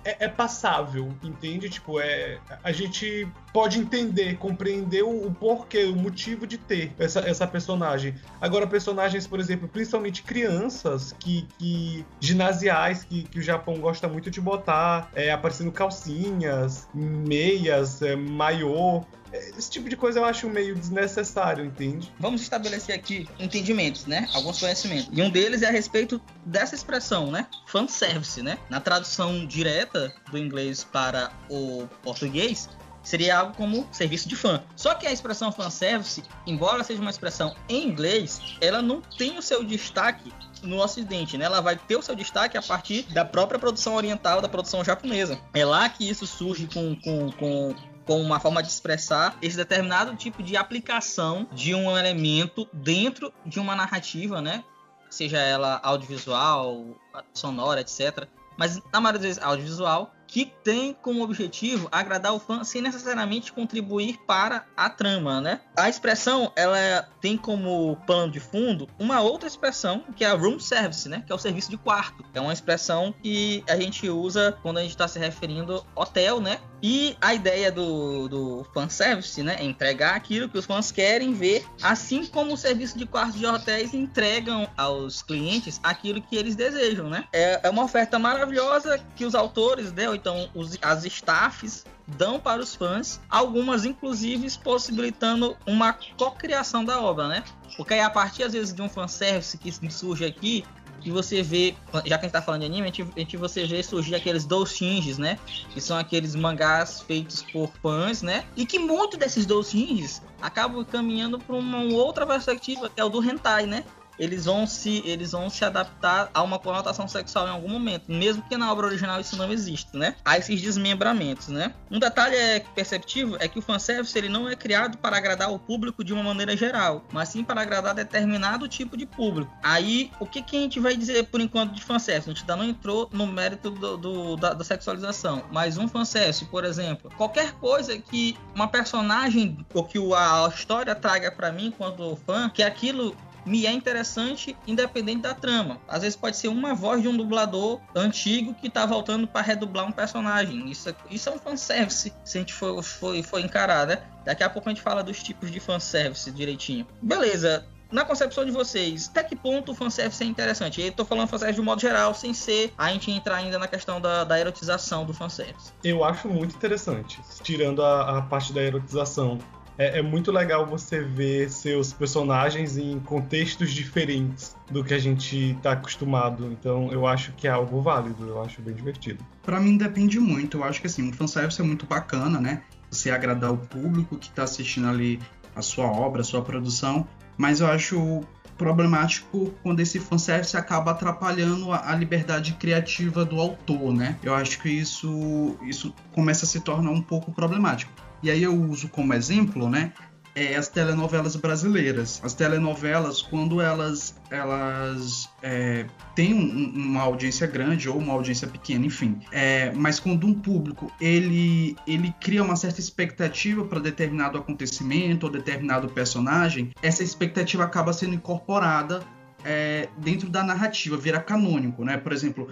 é, 0.04 0.24
é, 0.24 0.28
passável, 0.28 1.14
entende? 1.22 1.68
Tipo, 1.68 2.00
é 2.00 2.38
a 2.62 2.72
gente 2.72 3.28
pode 3.52 3.78
entender, 3.78 4.36
compreender 4.36 5.02
o, 5.02 5.26
o, 5.26 5.34
porquê, 5.34 5.84
o 5.84 5.96
motivo 5.96 6.46
de 6.46 6.58
ter 6.58 6.92
essa, 6.98 7.20
essa 7.20 7.46
personagem. 7.46 8.14
Agora, 8.40 8.66
personagens, 8.66 9.26
por 9.26 9.38
exemplo, 9.38 9.68
principalmente 9.68 10.22
crianças 10.22 11.12
que, 11.18 11.46
que 11.58 12.04
ginasiais 12.20 13.04
que, 13.04 13.24
que 13.24 13.38
o 13.38 13.42
Japão 13.42 13.74
gosta 13.78 14.08
muito 14.08 14.30
de 14.30 14.40
botar, 14.40 15.10
é, 15.14 15.30
aparecendo 15.30 15.70
calcinhas, 15.70 16.88
meias, 16.94 18.02
é, 18.02 18.16
maiô. 18.16 19.02
Esse 19.32 19.70
tipo 19.70 19.88
de 19.88 19.96
coisa 19.96 20.20
eu 20.20 20.24
acho 20.24 20.48
meio 20.48 20.74
desnecessário, 20.74 21.64
entende? 21.64 22.12
Vamos 22.18 22.42
estabelecer 22.42 22.94
aqui 22.94 23.28
entendimentos, 23.38 24.06
né? 24.06 24.28
Alguns 24.34 24.60
conhecimentos. 24.60 25.08
E 25.12 25.22
um 25.22 25.30
deles 25.30 25.62
é 25.62 25.68
a 25.68 25.70
respeito 25.70 26.20
dessa 26.44 26.74
expressão, 26.74 27.30
né? 27.30 27.46
Fanservice, 27.66 28.42
né? 28.42 28.58
Na 28.68 28.80
tradução 28.80 29.46
direta 29.46 30.12
do 30.30 30.38
inglês 30.38 30.84
para 30.84 31.32
o 31.48 31.88
português, 32.02 32.68
seria 33.02 33.38
algo 33.38 33.54
como 33.54 33.88
serviço 33.90 34.28
de 34.28 34.36
fã. 34.36 34.62
Só 34.76 34.94
que 34.94 35.06
a 35.06 35.12
expressão 35.12 35.50
fanservice, 35.50 36.22
embora 36.46 36.84
seja 36.84 37.00
uma 37.00 37.10
expressão 37.10 37.54
em 37.68 37.86
inglês, 37.86 38.40
ela 38.60 38.80
não 38.80 39.00
tem 39.00 39.38
o 39.38 39.42
seu 39.42 39.64
destaque 39.64 40.32
no 40.62 40.80
Ocidente, 40.80 41.36
né? 41.36 41.44
Ela 41.44 41.60
vai 41.60 41.76
ter 41.76 41.96
o 41.96 42.02
seu 42.02 42.14
destaque 42.14 42.56
a 42.56 42.62
partir 42.62 43.02
da 43.12 43.24
própria 43.24 43.58
produção 43.58 43.94
oriental, 43.94 44.40
da 44.40 44.48
produção 44.48 44.84
japonesa. 44.84 45.38
É 45.52 45.64
lá 45.64 45.88
que 45.88 46.08
isso 46.08 46.26
surge 46.26 46.68
com, 46.72 46.94
com, 46.96 47.32
com 47.32 47.74
com 48.04 48.20
uma 48.20 48.40
forma 48.40 48.62
de 48.62 48.68
expressar 48.68 49.36
esse 49.40 49.56
determinado 49.56 50.14
tipo 50.16 50.42
de 50.42 50.56
aplicação 50.56 51.46
de 51.52 51.74
um 51.74 51.96
elemento 51.96 52.68
dentro 52.72 53.32
de 53.44 53.60
uma 53.60 53.74
narrativa, 53.74 54.40
né? 54.40 54.64
Seja 55.10 55.38
ela 55.38 55.80
audiovisual, 55.82 56.86
sonora, 57.34 57.80
etc. 57.80 58.26
Mas 58.56 58.80
na 58.92 59.00
maioria 59.00 59.18
das 59.18 59.22
vezes 59.22 59.42
audiovisual, 59.42 60.14
que 60.32 60.46
tem 60.64 60.94
como 60.94 61.22
objetivo 61.22 61.88
agradar 61.92 62.32
o 62.32 62.40
fã 62.40 62.64
sem 62.64 62.80
necessariamente 62.80 63.52
contribuir 63.52 64.18
para 64.26 64.64
a 64.74 64.88
trama, 64.88 65.42
né? 65.42 65.60
A 65.76 65.90
expressão 65.90 66.50
ela 66.56 67.06
tem 67.20 67.36
como 67.36 67.96
pano 68.06 68.32
de 68.32 68.40
fundo 68.40 68.88
uma 68.98 69.20
outra 69.20 69.46
expressão 69.46 70.02
que 70.16 70.24
é 70.24 70.28
a 70.28 70.34
room 70.34 70.58
service, 70.58 71.06
né? 71.06 71.22
Que 71.26 71.32
é 71.32 71.34
o 71.34 71.38
serviço 71.38 71.70
de 71.70 71.76
quarto. 71.76 72.24
É 72.32 72.40
uma 72.40 72.52
expressão 72.52 73.14
que 73.22 73.62
a 73.68 73.76
gente 73.76 74.08
usa 74.08 74.56
quando 74.62 74.78
a 74.78 74.80
gente 74.82 74.92
está 74.92 75.06
se 75.06 75.18
referindo 75.18 75.84
hotel, 75.94 76.40
né? 76.40 76.60
E 76.82 77.16
a 77.20 77.32
ideia 77.32 77.70
do, 77.70 78.26
do 78.26 78.66
fanservice, 78.74 79.42
né? 79.42 79.56
É 79.60 79.64
entregar 79.64 80.16
aquilo 80.16 80.48
que 80.48 80.58
os 80.58 80.64
fãs 80.64 80.90
querem 80.90 81.32
ver, 81.32 81.64
assim 81.82 82.26
como 82.26 82.54
o 82.54 82.56
serviço 82.56 82.98
de 82.98 83.06
quartos 83.06 83.38
de 83.38 83.46
hotéis 83.46 83.94
entregam 83.94 84.68
aos 84.76 85.22
clientes 85.22 85.78
aquilo 85.82 86.22
que 86.22 86.34
eles 86.34 86.56
desejam, 86.56 87.08
né? 87.08 87.24
É, 87.32 87.60
é 87.62 87.70
uma 87.70 87.84
oferta 87.84 88.18
maravilhosa 88.18 88.98
que 89.14 89.24
os 89.24 89.34
autores, 89.34 89.92
né? 89.92 90.08
Então 90.22 90.48
os, 90.54 90.78
as 90.80 91.04
staffs 91.04 91.84
dão 92.06 92.38
para 92.38 92.62
os 92.62 92.74
fãs, 92.74 93.20
algumas 93.28 93.84
inclusive 93.84 94.48
possibilitando 94.58 95.56
uma 95.66 95.92
cocriação 96.16 96.84
da 96.84 97.00
obra, 97.00 97.26
né? 97.28 97.44
Porque 97.76 97.94
aí 97.94 98.00
a 98.00 98.08
partir 98.08 98.44
às 98.44 98.52
vezes 98.52 98.72
de 98.72 98.80
um 98.80 98.88
fanservice 98.88 99.58
que 99.58 99.72
surge 99.90 100.24
aqui, 100.24 100.64
que 101.00 101.10
você 101.10 101.42
vê, 101.42 101.74
já 101.92 102.16
que 102.16 102.26
a 102.26 102.28
gente 102.28 102.30
tá 102.30 102.40
falando 102.40 102.60
de 102.60 102.66
anime, 102.66 102.82
a 102.82 102.86
gente, 102.86 103.02
a 103.02 103.18
gente 103.18 103.36
você 103.36 103.66
vê 103.66 103.82
surgir 103.82 104.14
aqueles 104.14 104.44
doujinshis, 104.44 105.18
né? 105.18 105.36
Que 105.74 105.80
são 105.80 105.98
aqueles 105.98 106.36
mangás 106.36 107.00
feitos 107.00 107.42
por 107.42 107.72
fãs, 107.82 108.22
né? 108.22 108.44
E 108.56 108.64
que 108.64 108.78
muito 108.78 109.16
desses 109.16 109.44
doujinshis 109.44 110.22
acabam 110.40 110.84
caminhando 110.84 111.40
para 111.40 111.56
uma 111.56 111.82
outra 111.92 112.24
perspectiva, 112.24 112.88
que 112.88 113.00
é 113.00 113.04
o 113.04 113.08
do 113.08 113.22
hentai, 113.22 113.66
né? 113.66 113.84
Eles 114.18 114.44
vão 114.44 114.66
se 114.66 115.02
eles 115.04 115.32
vão 115.32 115.48
se 115.48 115.64
adaptar 115.64 116.30
a 116.32 116.42
uma 116.42 116.58
conotação 116.58 117.08
sexual 117.08 117.46
em 117.46 117.50
algum 117.50 117.68
momento, 117.68 118.04
mesmo 118.08 118.42
que 118.42 118.56
na 118.56 118.70
obra 118.70 118.86
original 118.86 119.20
isso 119.20 119.36
não 119.36 119.52
exista, 119.52 119.96
né? 119.96 120.16
Há 120.24 120.38
esses 120.38 120.60
desmembramentos, 120.60 121.48
né? 121.48 121.74
Um 121.90 121.98
detalhe 121.98 122.36
é 122.36 122.60
perceptível 122.60 123.36
é 123.40 123.48
que 123.48 123.58
o 123.58 123.62
fanservice 123.62 124.16
ele 124.16 124.28
não 124.28 124.48
é 124.48 124.56
criado 124.56 124.98
para 124.98 125.16
agradar 125.16 125.52
o 125.52 125.58
público 125.58 126.04
de 126.04 126.12
uma 126.12 126.22
maneira 126.22 126.56
geral, 126.56 127.04
mas 127.12 127.30
sim 127.30 127.44
para 127.44 127.62
agradar 127.62 127.94
determinado 127.94 128.68
tipo 128.68 128.96
de 128.96 129.06
público. 129.06 129.52
Aí, 129.62 130.10
o 130.20 130.26
que, 130.26 130.42
que 130.42 130.56
a 130.56 130.60
gente 130.60 130.80
vai 130.80 130.96
dizer 130.96 131.24
por 131.26 131.40
enquanto 131.40 131.72
de 131.72 131.82
fanservice? 131.82 132.30
A 132.30 132.32
gente 132.32 132.42
ainda 132.42 132.56
não 132.56 132.64
entrou 132.64 133.08
no 133.12 133.26
mérito 133.26 133.70
do, 133.70 133.96
do 133.96 134.36
da, 134.36 134.54
da, 134.54 134.64
sexualização, 134.64 135.44
mas 135.50 135.76
um 135.76 135.88
fanservice, 135.88 136.44
por 136.46 136.64
exemplo, 136.64 137.10
qualquer 137.16 137.52
coisa 137.52 137.98
que 137.98 138.36
uma 138.54 138.68
personagem 138.68 139.58
ou 139.74 139.84
que 139.84 139.98
a 140.14 140.48
história 140.54 140.94
traga 140.94 141.30
para 141.30 141.52
mim 141.52 141.66
enquanto 141.66 142.16
fã, 142.26 142.48
que 142.48 142.62
aquilo 142.62 143.16
me 143.44 143.66
é 143.66 143.72
interessante 143.72 144.56
independente 144.66 145.22
da 145.22 145.34
trama. 145.34 145.80
Às 145.88 146.02
vezes 146.02 146.16
pode 146.16 146.36
ser 146.36 146.48
uma 146.48 146.74
voz 146.74 147.02
de 147.02 147.08
um 147.08 147.16
dublador 147.16 147.80
antigo 147.94 148.54
que 148.54 148.70
tá 148.70 148.86
voltando 148.86 149.26
para 149.26 149.42
redublar 149.42 149.86
um 149.86 149.92
personagem. 149.92 150.70
Isso, 150.70 150.88
é, 150.88 150.94
isso 151.10 151.28
é 151.28 151.32
um 151.32 151.38
fanservice, 151.38 152.12
se 152.24 152.38
a 152.38 152.40
gente 152.40 152.52
for, 152.52 152.82
for, 152.82 153.22
for 153.22 153.40
encarar, 153.40 153.86
né? 153.86 154.02
Daqui 154.24 154.42
a 154.42 154.50
pouco 154.50 154.68
a 154.68 154.72
gente 154.72 154.82
fala 154.82 155.02
dos 155.02 155.22
tipos 155.22 155.50
de 155.50 155.58
fanservice 155.58 156.30
direitinho. 156.30 156.86
Beleza, 157.00 157.66
na 157.92 158.06
concepção 158.06 158.44
de 158.44 158.50
vocês, 158.50 159.08
até 159.10 159.22
que 159.22 159.36
ponto 159.36 159.72
o 159.72 159.74
fanservice 159.74 160.22
é 160.24 160.26
interessante? 160.26 160.80
Eu 160.80 160.92
tô 160.92 161.04
falando 161.04 161.28
fanservice 161.28 161.56
de 161.56 161.60
um 161.60 161.64
modo 161.64 161.80
geral, 161.80 162.14
sem 162.14 162.32
ser 162.32 162.72
a 162.78 162.90
gente 162.90 163.10
entrar 163.10 163.36
ainda 163.36 163.58
na 163.58 163.68
questão 163.68 164.00
da, 164.00 164.24
da 164.24 164.40
erotização 164.40 165.04
do 165.04 165.12
fanservice. 165.12 165.72
Eu 165.84 166.02
acho 166.02 166.26
muito 166.26 166.56
interessante, 166.56 167.20
tirando 167.42 167.82
a, 167.82 168.18
a 168.18 168.22
parte 168.22 168.52
da 168.52 168.62
erotização 168.62 169.38
é, 169.78 169.98
é, 169.98 170.02
muito 170.02 170.30
legal 170.30 170.66
você 170.66 171.00
ver 171.00 171.50
seus 171.50 171.92
personagens 171.92 172.76
em 172.76 172.98
contextos 173.00 173.70
diferentes 173.70 174.56
do 174.70 174.84
que 174.84 174.94
a 174.94 174.98
gente 174.98 175.52
está 175.52 175.72
acostumado. 175.72 176.50
Então 176.52 176.92
eu 176.92 177.06
acho 177.06 177.32
que 177.32 177.46
é 177.46 177.50
algo 177.50 177.80
válido, 177.80 178.26
eu 178.28 178.42
acho 178.42 178.60
bem 178.60 178.74
divertido. 178.74 179.24
Para 179.42 179.60
mim 179.60 179.76
depende 179.76 180.20
muito. 180.20 180.58
Eu 180.58 180.64
acho 180.64 180.80
que 180.80 180.86
assim, 180.86 181.10
o 181.10 181.12
fanservice 181.12 181.60
é 181.60 181.64
muito 181.64 181.86
bacana, 181.86 182.40
né? 182.40 182.62
Você 182.90 183.10
agradar 183.10 183.52
o 183.52 183.56
público 183.56 184.16
que 184.16 184.28
está 184.28 184.42
assistindo 184.42 184.88
ali 184.88 185.18
a 185.54 185.62
sua 185.62 185.86
obra, 185.86 186.20
a 186.20 186.24
sua 186.24 186.42
produção, 186.42 187.06
mas 187.36 187.60
eu 187.60 187.66
acho 187.66 188.22
problemático 188.56 189.52
quando 189.62 189.80
esse 189.80 189.98
fanservice 189.98 190.56
acaba 190.56 190.92
atrapalhando 190.92 191.72
a, 191.72 191.94
liberdade 191.94 192.52
criativa 192.54 193.24
do 193.24 193.40
autor, 193.40 193.92
né? 193.92 194.16
Eu 194.22 194.34
acho 194.34 194.60
que 194.60 194.68
isso, 194.68 195.56
isso 195.62 195.92
começa 196.12 196.44
a 196.44 196.48
se 196.48 196.60
tornar 196.60 196.90
um 196.90 197.02
pouco 197.02 197.32
problemático. 197.32 197.92
E 198.22 198.30
aí 198.30 198.42
eu 198.42 198.54
uso 198.54 198.88
como 198.88 199.12
exemplo, 199.14 199.68
né? 199.68 199.92
É 200.34 200.56
as 200.56 200.68
telenovelas 200.68 201.36
brasileiras. 201.36 202.18
As 202.24 202.32
telenovelas, 202.32 203.20
quando 203.20 203.60
elas, 203.60 204.14
elas 204.30 205.28
é, 205.42 205.84
têm 206.14 206.32
um, 206.32 206.72
uma 206.74 207.02
audiência 207.02 207.46
grande 207.46 207.86
ou 207.86 207.98
uma 207.98 208.14
audiência 208.14 208.48
pequena, 208.48 208.86
enfim. 208.86 209.20
É, 209.30 209.70
mas 209.72 210.00
quando 210.00 210.26
um 210.26 210.32
público 210.32 210.90
ele, 210.98 211.76
ele 211.86 212.14
cria 212.18 212.42
uma 212.42 212.56
certa 212.56 212.80
expectativa 212.80 213.62
para 213.64 213.78
determinado 213.78 214.38
acontecimento 214.38 215.26
ou 215.26 215.32
determinado 215.32 215.88
personagem, 215.88 216.70
essa 216.82 217.02
expectativa 217.02 217.64
acaba 217.64 217.92
sendo 217.92 218.14
incorporada 218.14 219.02
é, 219.44 219.88
dentro 219.98 220.28
da 220.28 220.42
narrativa, 220.42 220.96
vira 220.96 221.20
canônico, 221.20 221.84
né? 221.84 221.96
Por 221.96 222.12
exemplo, 222.12 222.48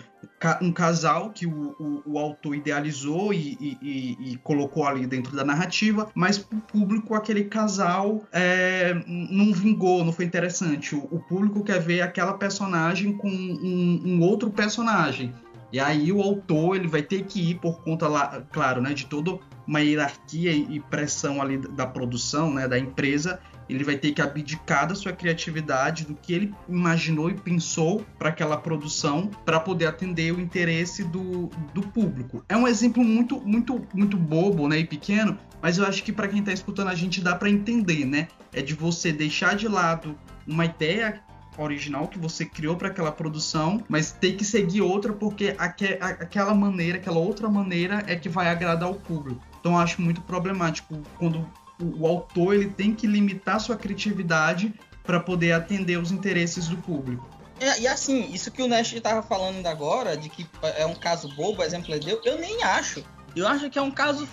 um 0.60 0.72
casal 0.72 1.30
que 1.30 1.46
o, 1.46 1.76
o, 1.78 2.02
o 2.06 2.18
autor 2.18 2.54
idealizou 2.54 3.32
e, 3.32 3.56
e, 3.60 4.16
e, 4.18 4.36
colocou 4.38 4.86
ali 4.86 5.06
dentro 5.06 5.34
da 5.36 5.44
narrativa, 5.44 6.10
mas 6.14 6.38
para 6.38 6.56
o 6.56 6.60
público 6.60 7.14
aquele 7.14 7.44
casal 7.44 8.24
é, 8.32 8.94
não 9.06 9.52
vingou, 9.52 10.04
não 10.04 10.12
foi 10.12 10.24
interessante. 10.24 10.94
O, 10.94 11.06
o, 11.10 11.20
público 11.20 11.62
quer 11.62 11.80
ver 11.80 12.00
aquela 12.00 12.34
personagem 12.34 13.12
com 13.16 13.28
um, 13.28 14.02
um 14.04 14.22
outro 14.22 14.50
personagem. 14.50 15.32
E 15.72 15.78
aí 15.78 16.10
o 16.10 16.20
autor 16.20 16.76
ele 16.76 16.88
vai 16.88 17.02
ter 17.02 17.24
que 17.24 17.50
ir 17.50 17.54
por 17.56 17.82
conta 17.82 18.08
lá, 18.08 18.42
claro, 18.50 18.80
né, 18.80 18.92
de 18.92 19.06
toda 19.06 19.38
uma 19.66 19.80
hierarquia 19.80 20.50
e 20.52 20.80
pressão 20.80 21.40
ali 21.40 21.58
da 21.58 21.86
produção, 21.86 22.52
né, 22.52 22.66
da 22.66 22.76
empresa, 22.76 23.38
ele 23.74 23.84
vai 23.84 23.96
ter 23.96 24.12
que 24.12 24.20
abdicar 24.22 24.86
da 24.86 24.94
sua 24.94 25.12
criatividade, 25.12 26.04
do 26.04 26.14
que 26.14 26.32
ele 26.32 26.54
imaginou 26.68 27.30
e 27.30 27.34
pensou 27.34 28.04
para 28.18 28.28
aquela 28.28 28.56
produção, 28.56 29.30
para 29.44 29.60
poder 29.60 29.86
atender 29.86 30.32
o 30.32 30.40
interesse 30.40 31.04
do, 31.04 31.50
do 31.72 31.82
público. 31.82 32.44
É 32.48 32.56
um 32.56 32.66
exemplo 32.66 33.04
muito, 33.04 33.40
muito, 33.40 33.86
muito 33.94 34.16
bobo, 34.16 34.68
né, 34.68 34.78
e 34.78 34.86
pequeno, 34.86 35.38
mas 35.62 35.78
eu 35.78 35.86
acho 35.86 36.02
que 36.02 36.12
para 36.12 36.28
quem 36.28 36.40
está 36.40 36.52
escutando 36.52 36.88
a 36.88 36.94
gente 36.94 37.20
dá 37.20 37.34
para 37.34 37.50
entender, 37.50 38.04
né? 38.04 38.28
É 38.52 38.62
de 38.62 38.74
você 38.74 39.12
deixar 39.12 39.54
de 39.54 39.68
lado 39.68 40.16
uma 40.46 40.64
ideia 40.64 41.22
original 41.58 42.08
que 42.08 42.18
você 42.18 42.44
criou 42.44 42.76
para 42.76 42.88
aquela 42.88 43.12
produção, 43.12 43.82
mas 43.88 44.12
ter 44.12 44.32
que 44.32 44.44
seguir 44.44 44.80
outra 44.80 45.12
porque 45.12 45.54
aque, 45.58 45.98
aquela 46.00 46.54
maneira, 46.54 46.98
aquela 46.98 47.18
outra 47.18 47.48
maneira 47.48 48.02
é 48.06 48.16
que 48.16 48.28
vai 48.28 48.48
agradar 48.48 48.90
o 48.90 48.94
público. 48.94 49.40
Então 49.60 49.72
eu 49.72 49.78
acho 49.78 50.00
muito 50.00 50.22
problemático 50.22 51.00
quando 51.18 51.46
o, 51.80 52.02
o 52.02 52.06
autor 52.06 52.54
ele 52.54 52.70
tem 52.70 52.94
que 52.94 53.06
limitar 53.06 53.60
sua 53.60 53.76
criatividade 53.76 54.74
para 55.04 55.18
poder 55.18 55.52
atender 55.52 55.98
os 55.98 56.12
interesses 56.12 56.68
do 56.68 56.76
público. 56.76 57.28
É, 57.58 57.80
e 57.80 57.86
assim, 57.86 58.32
isso 58.32 58.50
que 58.50 58.62
o 58.62 58.68
Nest 58.68 58.96
estava 58.96 59.22
falando 59.22 59.66
agora, 59.66 60.16
de 60.16 60.28
que 60.28 60.46
é 60.76 60.86
um 60.86 60.94
caso 60.94 61.28
bobo, 61.34 61.62
exemplo 61.62 61.98
deu, 61.98 62.20
eu 62.24 62.38
nem 62.38 62.62
acho. 62.62 63.04
Eu 63.36 63.46
acho 63.46 63.68
que 63.68 63.78
é 63.78 63.82
um 63.82 63.90
caso 63.90 64.26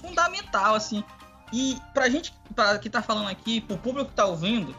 fundamental, 0.00 0.74
assim. 0.74 1.02
E 1.52 1.78
pra 1.94 2.08
gente 2.08 2.34
pra, 2.54 2.78
que 2.78 2.90
tá 2.90 3.00
falando 3.00 3.28
aqui, 3.28 3.60
pro 3.60 3.78
público 3.78 4.10
que 4.10 4.16
tá 4.16 4.26
ouvindo, 4.26 4.76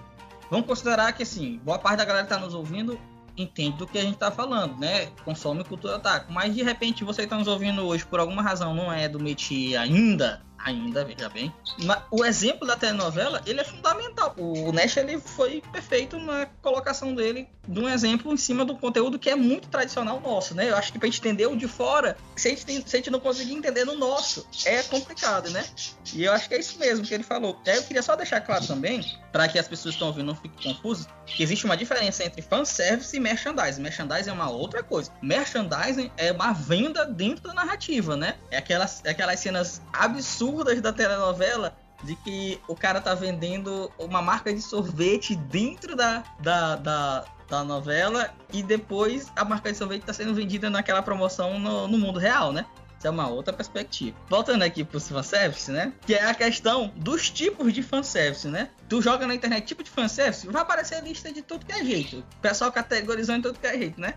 vamos 0.50 0.68
considerar 0.68 1.12
que, 1.14 1.24
assim, 1.24 1.60
boa 1.64 1.80
parte 1.80 1.98
da 1.98 2.06
galera 2.06 2.26
que 2.26 2.34
tá 2.34 2.40
nos 2.40 2.54
ouvindo 2.54 3.00
entende 3.36 3.78
do 3.78 3.88
que 3.88 3.98
a 3.98 4.02
gente 4.02 4.18
tá 4.18 4.32
falando, 4.32 4.78
né? 4.80 5.08
Consome 5.24 5.64
cultura 5.64 6.00
taco. 6.00 6.32
Mas 6.32 6.56
de 6.56 6.64
repente 6.64 7.04
você 7.04 7.22
que 7.24 7.28
tá 7.28 7.38
nos 7.38 7.48
ouvindo 7.48 7.86
hoje, 7.86 8.06
por 8.06 8.20
alguma 8.20 8.42
razão, 8.42 8.74
não 8.74 8.92
é 8.92 9.08
do 9.08 9.20
métier 9.20 9.80
ainda, 9.80 10.42
ainda, 10.58 11.04
veja 11.06 11.30
bem. 11.30 11.54
Mas 11.84 12.02
o 12.12 12.26
exemplo 12.26 12.68
da 12.68 12.76
telenovela, 12.76 13.42
ele 13.46 13.62
é 13.62 13.64
fundamental. 13.64 14.36
O 14.38 14.72
Nash, 14.72 14.98
ele 14.98 15.20
foi 15.20 15.62
perfeito 15.72 16.18
na 16.18 16.46
colocação 16.62 17.14
dele 17.14 17.48
de 17.68 17.80
um 17.80 17.90
exemplo 17.90 18.34
em 18.34 18.38
cima 18.38 18.64
do 18.64 18.76
conteúdo 18.78 19.20
que 19.20 19.30
é 19.30 19.36
muito 19.36 19.68
tradicional 19.68 20.22
nosso, 20.22 20.56
né? 20.56 20.70
Eu 20.70 20.78
acho 20.78 20.92
que 20.92 21.00
pra 21.00 21.08
gente 21.08 21.20
entender 21.20 21.48
o 21.48 21.56
de 21.56 21.68
fora, 21.68 22.18
se 22.36 22.48
a 22.48 22.52
gente, 22.52 22.66
tem, 22.66 22.86
se 22.86 22.96
a 22.96 23.00
gente 23.00 23.10
não 23.10 23.20
conseguir 23.20 23.54
entender 23.54 23.84
no 23.84 23.96
nosso, 23.96 24.48
é 24.66 24.82
complicado, 24.84 25.50
né? 25.50 25.66
E 26.14 26.24
eu 26.24 26.32
acho 26.32 26.48
que 26.48 26.56
é 26.56 26.60
isso 26.60 26.80
mesmo 26.80 27.06
que 27.06 27.14
ele 27.14 27.24
falou. 27.24 27.60
Eu 27.66 27.84
queria 27.84 28.02
só 28.02 28.16
deixar 28.16 28.40
claro 28.42 28.66
também, 28.66 29.06
para 29.32 29.48
que 29.48 29.60
as 29.60 29.68
pessoas 29.68 29.94
que 29.94 29.98
estão 29.98 30.08
ouvindo 30.08 30.28
não 30.28 30.36
fiquem 30.36 30.74
confusas, 30.74 31.08
que 31.26 31.44
existe 31.44 31.66
uma 31.66 31.76
diferença 31.76 32.24
entre 32.24 32.42
fanservice 32.42 33.16
e 33.16 33.20
merchandising. 33.20 33.82
Merchandising 33.82 34.30
é 34.30 34.34
uma 34.34 34.50
outra 34.50 34.82
coisa. 34.82 35.12
Merchandising 35.22 36.10
é 36.16 36.32
uma 36.32 36.54
venda 36.54 37.06
dentro 37.06 37.44
da 37.44 37.54
narrativa, 37.54 38.16
né? 38.16 38.36
É 38.50 38.58
aquelas, 38.58 39.04
é 39.04 39.10
aquelas 39.12 39.40
cenas 39.40 39.82
absurdas 39.92 40.47
da 40.82 40.94
telenovela 40.94 41.78
de 42.04 42.16
que 42.16 42.60
o 42.68 42.76
cara 42.76 43.02
tá 43.02 43.14
vendendo 43.16 43.92
uma 43.98 44.22
marca 44.22 44.54
de 44.54 44.62
sorvete 44.62 45.36
dentro 45.36 45.96
da, 45.96 46.24
da, 46.40 46.76
da, 46.76 47.26
da 47.50 47.64
novela 47.64 48.34
e 48.54 48.62
depois 48.62 49.32
a 49.36 49.44
marca 49.44 49.72
de 49.72 49.78
sorvete 49.78 50.04
tá 50.04 50.14
sendo 50.14 50.34
vendida 50.34 50.70
naquela 50.70 51.02
promoção 51.02 51.60
no, 51.60 51.88
no 51.88 51.98
mundo 51.98 52.20
real, 52.20 52.52
né? 52.52 52.66
Isso 52.98 53.06
é 53.06 53.10
uma 53.12 53.28
outra 53.28 53.54
perspectiva. 53.54 54.18
Voltando 54.28 54.64
aqui 54.64 54.84
pro 54.84 55.00
fanservice, 55.00 55.70
né? 55.70 55.94
Que 56.06 56.16
é 56.16 56.26
a 56.26 56.34
questão 56.34 56.92
dos 56.96 57.30
tipos 57.30 57.72
de 57.72 57.84
fanservice, 57.84 58.48
né? 58.48 58.70
Tu 58.90 59.02
joga 59.02 59.28
na 59.28 59.36
internet 59.36 59.66
tipo 59.66 59.84
de 59.84 59.90
fanservice, 59.90 60.48
vai 60.48 60.64
aparecer 60.64 60.96
a 60.96 61.02
lista 61.02 61.32
de 61.32 61.44
tudo 61.44 61.66
que 61.66 61.72
é 61.74 61.84
jeito. 61.84 62.20
O 62.20 62.42
pessoal 62.42 62.72
categorizando 62.72 63.50
tudo 63.50 63.60
que 63.60 63.68
é 63.68 63.78
jeito, 63.78 64.02
né? 64.02 64.16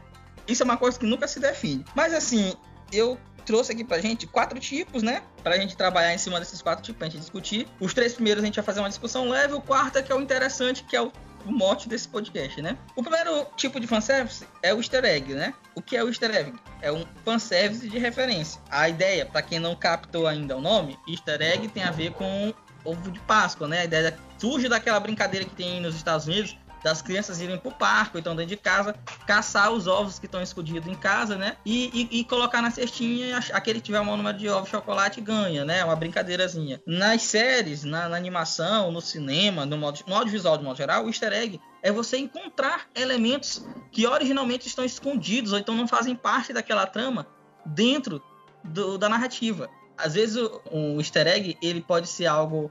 Isso 0.48 0.62
é 0.62 0.64
uma 0.64 0.78
coisa 0.78 0.98
que 0.98 1.04
nunca 1.04 1.28
se 1.28 1.38
define. 1.38 1.84
Mas 1.94 2.14
assim, 2.14 2.54
eu 2.90 3.18
trouxe 3.40 3.72
aqui 3.72 3.84
pra 3.84 4.00
gente 4.00 4.26
quatro 4.26 4.58
tipos, 4.58 5.02
né? 5.02 5.22
Pra 5.42 5.56
gente 5.58 5.76
trabalhar 5.76 6.14
em 6.14 6.18
cima 6.18 6.38
desses 6.38 6.62
quatro 6.62 6.84
tipos, 6.84 6.98
pra 6.98 7.08
gente 7.08 7.20
discutir. 7.20 7.66
Os 7.80 7.94
três 7.94 8.14
primeiros 8.14 8.42
a 8.42 8.46
gente 8.46 8.56
vai 8.56 8.64
fazer 8.64 8.80
uma 8.80 8.88
discussão 8.88 9.28
leve, 9.28 9.54
o 9.54 9.60
quarto 9.60 9.98
é 9.98 10.02
que 10.02 10.12
é 10.12 10.14
o 10.14 10.20
interessante, 10.20 10.84
que 10.84 10.96
é 10.96 11.02
o 11.02 11.12
o 11.46 11.52
mote 11.52 11.88
desse 11.88 12.08
podcast, 12.08 12.60
né? 12.60 12.76
O 12.94 13.02
primeiro 13.02 13.46
tipo 13.56 13.80
de 13.80 13.86
fanservice 13.86 14.46
é 14.62 14.74
o 14.74 14.78
easter 14.78 15.04
egg, 15.04 15.34
né? 15.34 15.54
O 15.74 15.82
que 15.82 15.96
é 15.96 16.04
o 16.04 16.08
easter 16.08 16.34
egg? 16.34 16.52
É 16.82 16.92
um 16.92 17.04
fanservice 17.24 17.88
de 17.88 17.98
referência. 17.98 18.60
A 18.70 18.88
ideia, 18.88 19.24
para 19.24 19.42
quem 19.42 19.58
não 19.58 19.74
captou 19.74 20.26
ainda 20.26 20.56
o 20.56 20.60
nome, 20.60 20.98
easter 21.08 21.40
egg 21.40 21.68
tem 21.68 21.82
a 21.82 21.90
ver 21.90 22.12
com 22.12 22.52
ovo 22.84 23.10
de 23.10 23.18
Páscoa, 23.20 23.68
né? 23.68 23.80
A 23.80 23.84
ideia 23.84 24.18
surge 24.38 24.68
daquela 24.68 25.00
brincadeira 25.00 25.46
que 25.46 25.54
tem 25.54 25.80
nos 25.80 25.94
Estados 25.96 26.26
Unidos 26.26 26.56
das 26.82 27.02
crianças 27.02 27.40
irem 27.40 27.58
pro 27.58 27.70
parque, 27.70 28.16
ou 28.16 28.20
então 28.20 28.34
dentro 28.34 28.50
de 28.50 28.56
casa, 28.56 28.94
caçar 29.26 29.70
os 29.70 29.86
ovos 29.86 30.18
que 30.18 30.26
estão 30.26 30.42
escondidos 30.42 30.90
em 30.90 30.94
casa, 30.94 31.36
né? 31.36 31.56
E, 31.64 32.08
e, 32.10 32.20
e 32.20 32.24
colocar 32.24 32.62
na 32.62 32.70
cestinha, 32.70 33.38
aquele 33.52 33.80
que 33.80 33.86
tiver 33.86 34.00
o 34.00 34.04
maior 34.04 34.16
número 34.16 34.38
de 34.38 34.48
ovos 34.48 34.70
chocolate 34.70 35.20
ganha, 35.20 35.64
né? 35.64 35.84
Uma 35.84 35.96
brincadeirazinha. 35.96 36.80
Nas 36.86 37.22
séries, 37.22 37.84
na, 37.84 38.08
na 38.08 38.16
animação, 38.16 38.90
no 38.90 39.00
cinema, 39.00 39.66
no, 39.66 39.76
modo, 39.76 40.00
no 40.06 40.14
audiovisual 40.14 40.56
de 40.56 40.64
modo 40.64 40.76
geral, 40.76 41.04
o 41.04 41.08
easter 41.08 41.32
egg 41.32 41.60
é 41.82 41.92
você 41.92 42.18
encontrar 42.18 42.86
elementos 42.94 43.64
que 43.90 44.06
originalmente 44.06 44.66
estão 44.66 44.84
escondidos, 44.84 45.52
ou 45.52 45.58
então 45.58 45.74
não 45.74 45.88
fazem 45.88 46.14
parte 46.14 46.52
daquela 46.52 46.86
trama, 46.86 47.26
dentro 47.64 48.22
do, 48.64 48.98
da 48.98 49.08
narrativa. 49.08 49.68
Às 49.96 50.14
vezes 50.14 50.36
o, 50.36 50.60
o 50.70 51.00
easter 51.00 51.26
egg 51.26 51.56
ele 51.62 51.80
pode 51.80 52.08
ser 52.08 52.26
algo 52.26 52.70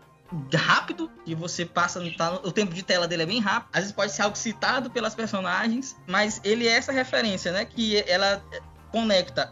rápido 0.53 1.11
e 1.25 1.33
você 1.33 1.65
passa 1.65 2.01
tá, 2.17 2.33
o 2.43 2.51
tempo 2.51 2.73
de 2.73 2.83
tela 2.83 3.07
dele 3.07 3.23
é 3.23 3.25
bem 3.25 3.39
rápido. 3.39 3.69
Às 3.73 3.81
vezes 3.81 3.95
pode 3.95 4.11
ser 4.11 4.21
algo 4.21 4.37
citado 4.37 4.89
pelas 4.89 5.15
personagens 5.15 5.95
mas 6.07 6.39
ele 6.43 6.67
é 6.67 6.71
essa 6.71 6.91
referência 6.91 7.51
né? 7.51 7.65
Que 7.65 7.97
ela 8.07 8.41
conecta 8.91 9.51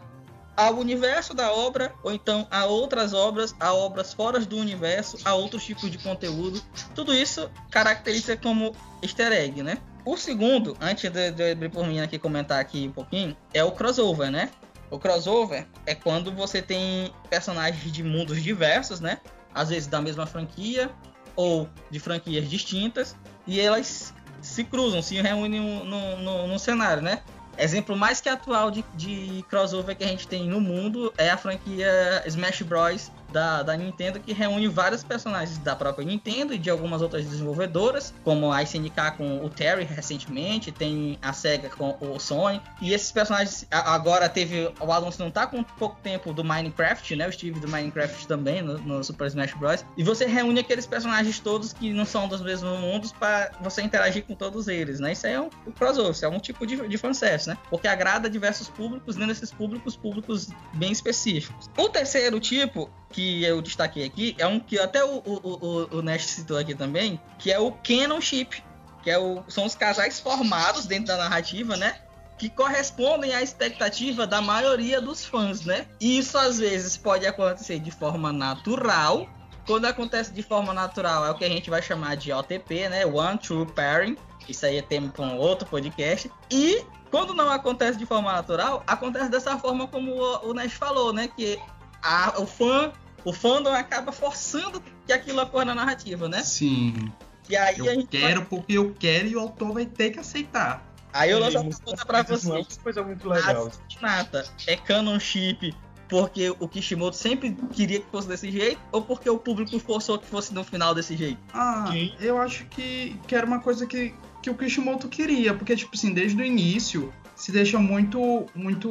ao 0.56 0.74
universo 0.76 1.34
da 1.34 1.52
obra 1.52 1.94
ou 2.02 2.12
então 2.12 2.46
a 2.50 2.64
outras 2.64 3.12
obras 3.12 3.54
a 3.60 3.72
obras 3.72 4.12
fora 4.12 4.40
do 4.40 4.56
universo 4.56 5.18
a 5.24 5.34
outros 5.34 5.64
tipos 5.64 5.90
de 5.90 5.98
conteúdo. 5.98 6.62
Tudo 6.94 7.14
isso 7.14 7.50
caracteriza 7.70 8.36
como 8.36 8.74
easter 9.02 9.32
egg 9.32 9.62
né? 9.62 9.78
O 10.04 10.16
segundo 10.16 10.76
antes 10.80 11.10
de, 11.10 11.30
de 11.30 11.52
abrir 11.52 11.68
por 11.70 11.86
mim 11.86 12.00
aqui 12.00 12.18
comentar 12.18 12.60
aqui 12.60 12.88
um 12.88 12.92
pouquinho 12.92 13.36
é 13.52 13.62
o 13.64 13.72
crossover 13.72 14.30
né? 14.30 14.50
O 14.90 14.98
crossover 14.98 15.66
é 15.84 15.94
quando 15.94 16.32
você 16.32 16.62
tem 16.62 17.12
personagens 17.28 17.92
de 17.92 18.02
mundos 18.02 18.42
diversos, 18.42 19.00
né? 19.00 19.18
Às 19.54 19.68
vezes 19.70 19.86
da 19.86 20.00
mesma 20.00 20.26
franquia 20.26 20.90
ou 21.34 21.68
de 21.90 22.00
franquias 22.00 22.48
distintas, 22.48 23.16
e 23.46 23.60
elas 23.60 24.12
se 24.42 24.64
cruzam, 24.64 25.00
se 25.00 25.20
reúnem 25.20 25.84
no 25.84 26.58
cenário, 26.58 27.02
né? 27.02 27.22
Exemplo 27.56 27.96
mais 27.96 28.20
que 28.20 28.28
atual 28.28 28.70
de, 28.70 28.84
de 28.94 29.44
crossover 29.48 29.96
que 29.96 30.04
a 30.04 30.06
gente 30.06 30.28
tem 30.28 30.48
no 30.48 30.60
mundo 30.60 31.12
é 31.18 31.30
a 31.30 31.36
franquia 31.36 32.22
Smash 32.26 32.62
Bros 32.62 33.10
da, 33.32 33.62
da 33.62 33.76
Nintendo 33.76 34.20
que 34.20 34.32
reúne 34.32 34.68
vários 34.68 35.02
personagens 35.02 35.58
da 35.58 35.74
própria 35.74 36.04
Nintendo 36.04 36.54
e 36.54 36.58
de 36.58 36.70
algumas 36.70 37.02
outras 37.02 37.24
desenvolvedoras, 37.24 38.14
como 38.24 38.52
a 38.52 38.62
SNK 38.62 39.16
com 39.16 39.44
o 39.44 39.50
Terry 39.50 39.84
recentemente, 39.84 40.72
tem 40.72 41.18
a 41.20 41.32
SEGA 41.32 41.68
com 41.70 41.96
o 42.00 42.18
Sony. 42.18 42.60
E 42.80 42.92
esses 42.92 43.10
personagens 43.12 43.66
agora 43.70 44.28
teve. 44.28 44.72
O 44.80 44.92
Alonso 44.92 45.18
não 45.22 45.30
tá 45.30 45.46
com 45.46 45.62
pouco 45.62 45.98
tempo 46.02 46.32
do 46.32 46.44
Minecraft, 46.44 47.16
né? 47.16 47.28
O 47.28 47.32
Steve 47.32 47.60
do 47.60 47.68
Minecraft 47.68 48.26
também 48.26 48.62
no, 48.62 48.78
no 48.78 49.04
Super 49.04 49.26
Smash 49.26 49.54
Bros. 49.54 49.84
E 49.96 50.02
você 50.02 50.26
reúne 50.26 50.60
aqueles 50.60 50.86
personagens 50.86 51.38
todos 51.38 51.72
que 51.72 51.92
não 51.92 52.04
são 52.04 52.28
dos 52.28 52.40
mesmos 52.40 52.78
mundos 52.78 53.12
para 53.12 53.50
você 53.60 53.82
interagir 53.82 54.24
com 54.24 54.34
todos 54.34 54.68
eles, 54.68 55.00
né? 55.00 55.12
Isso 55.12 55.26
aí 55.26 55.34
é 55.34 55.40
um, 55.40 55.50
crossover, 55.76 56.14
é 56.22 56.28
um 56.28 56.38
tipo 56.38 56.66
de, 56.66 56.88
de 56.88 56.98
fanservice, 56.98 57.48
né? 57.48 57.58
Porque 57.70 57.88
agrada 57.88 58.28
diversos 58.28 58.68
públicos, 58.68 59.16
dentro 59.16 59.28
desses 59.28 59.50
públicos, 59.50 59.96
públicos 59.96 60.48
bem 60.74 60.92
específicos. 60.92 61.70
O 61.76 61.88
terceiro 61.88 62.40
tipo 62.40 62.90
que 63.10 63.44
eu 63.44 63.60
destaquei 63.62 64.04
aqui 64.04 64.34
é 64.38 64.46
um 64.46 64.60
que 64.60 64.78
até 64.78 65.04
o, 65.04 65.22
o, 65.24 65.88
o, 65.92 65.98
o 65.98 66.02
Nash 66.02 66.26
citou 66.26 66.58
aqui 66.58 66.74
também, 66.74 67.20
que 67.38 67.50
é 67.50 67.58
o 67.58 67.72
Canon 67.72 68.20
Ship, 68.20 68.62
que 69.02 69.10
é 69.10 69.18
o, 69.18 69.42
são 69.48 69.64
os 69.64 69.74
casais 69.74 70.20
formados 70.20 70.86
dentro 70.86 71.06
da 71.06 71.16
narrativa, 71.16 71.76
né? 71.76 71.96
Que 72.38 72.48
correspondem 72.48 73.34
à 73.34 73.42
expectativa 73.42 74.26
da 74.26 74.40
maioria 74.40 75.00
dos 75.00 75.24
fãs, 75.24 75.64
né? 75.64 75.86
E 76.00 76.18
isso 76.18 76.36
às 76.38 76.58
vezes 76.58 76.96
pode 76.96 77.26
acontecer 77.26 77.78
de 77.78 77.90
forma 77.90 78.32
natural. 78.32 79.28
Quando 79.66 79.86
acontece 79.86 80.32
de 80.32 80.42
forma 80.42 80.72
natural 80.72 81.26
é 81.26 81.30
o 81.30 81.34
que 81.34 81.44
a 81.44 81.48
gente 81.48 81.68
vai 81.68 81.82
chamar 81.82 82.16
de 82.16 82.32
OTP, 82.32 82.88
né? 82.88 83.06
One 83.06 83.38
True 83.38 83.66
Pairing. 83.66 84.16
Isso 84.48 84.64
aí 84.64 84.78
é 84.78 84.82
tema 84.82 85.08
para 85.08 85.24
um 85.24 85.36
outro 85.36 85.68
podcast. 85.68 86.30
E 86.50 86.84
quando 87.10 87.34
não 87.34 87.50
acontece 87.50 87.98
de 87.98 88.06
forma 88.06 88.32
natural, 88.32 88.82
acontece 88.86 89.28
dessa 89.30 89.58
forma 89.58 89.86
como 89.88 90.14
o 90.42 90.54
Nash 90.54 90.72
falou, 90.72 91.12
né? 91.12 91.28
Que 91.28 91.58
a, 92.02 92.40
o 92.40 92.46
fã, 92.46 92.92
o 93.24 93.32
fandom 93.32 93.72
acaba 93.72 94.12
forçando 94.12 94.82
que 95.06 95.12
aquilo 95.12 95.40
ocorra 95.42 95.66
na 95.66 95.74
narrativa, 95.74 96.28
né? 96.28 96.42
Sim. 96.42 97.12
E 97.48 97.56
aí 97.56 97.78
eu 97.78 97.88
a 97.88 97.94
gente 97.94 98.06
quero 98.08 98.40
vai... 98.40 98.48
porque 98.48 98.72
eu 98.74 98.94
quero 98.98 99.28
e 99.28 99.36
o 99.36 99.40
autor 99.40 99.72
vai 99.72 99.86
ter 99.86 100.10
que 100.10 100.20
aceitar. 100.20 100.86
Aí 101.12 101.30
eu 101.30 101.38
lanço 101.38 101.58
a 101.58 101.62
pergunta 101.62 102.06
pra 102.06 102.22
vocês. 102.22 102.78
É 102.78 102.82
coisa 102.82 103.02
muito 103.02 103.28
legal. 103.28 103.72
Nata, 104.00 104.44
é 104.66 104.76
canon 104.76 105.18
chip 105.18 105.74
porque 106.08 106.50
o 106.58 106.66
Kishimoto 106.66 107.16
sempre 107.16 107.54
queria 107.72 108.00
que 108.00 108.10
fosse 108.10 108.26
desse 108.26 108.50
jeito 108.50 108.80
ou 108.90 109.02
porque 109.02 109.28
o 109.28 109.38
público 109.38 109.78
forçou 109.78 110.18
que 110.18 110.26
fosse 110.26 110.54
no 110.54 110.64
final 110.64 110.94
desse 110.94 111.16
jeito? 111.16 111.38
Ah, 111.52 111.86
Quem? 111.90 112.14
eu 112.18 112.38
acho 112.38 112.64
que, 112.66 113.18
que 113.26 113.34
era 113.34 113.46
uma 113.46 113.60
coisa 113.60 113.86
que, 113.86 114.14
que 114.42 114.48
o 114.48 114.54
Kishimoto 114.54 115.06
queria, 115.08 115.54
porque, 115.54 115.76
tipo 115.76 115.94
assim, 115.94 116.12
desde 116.12 116.40
o 116.40 116.44
início 116.44 117.12
se 117.48 117.52
deixa 117.52 117.78
muito, 117.78 118.44
muito, 118.54 118.90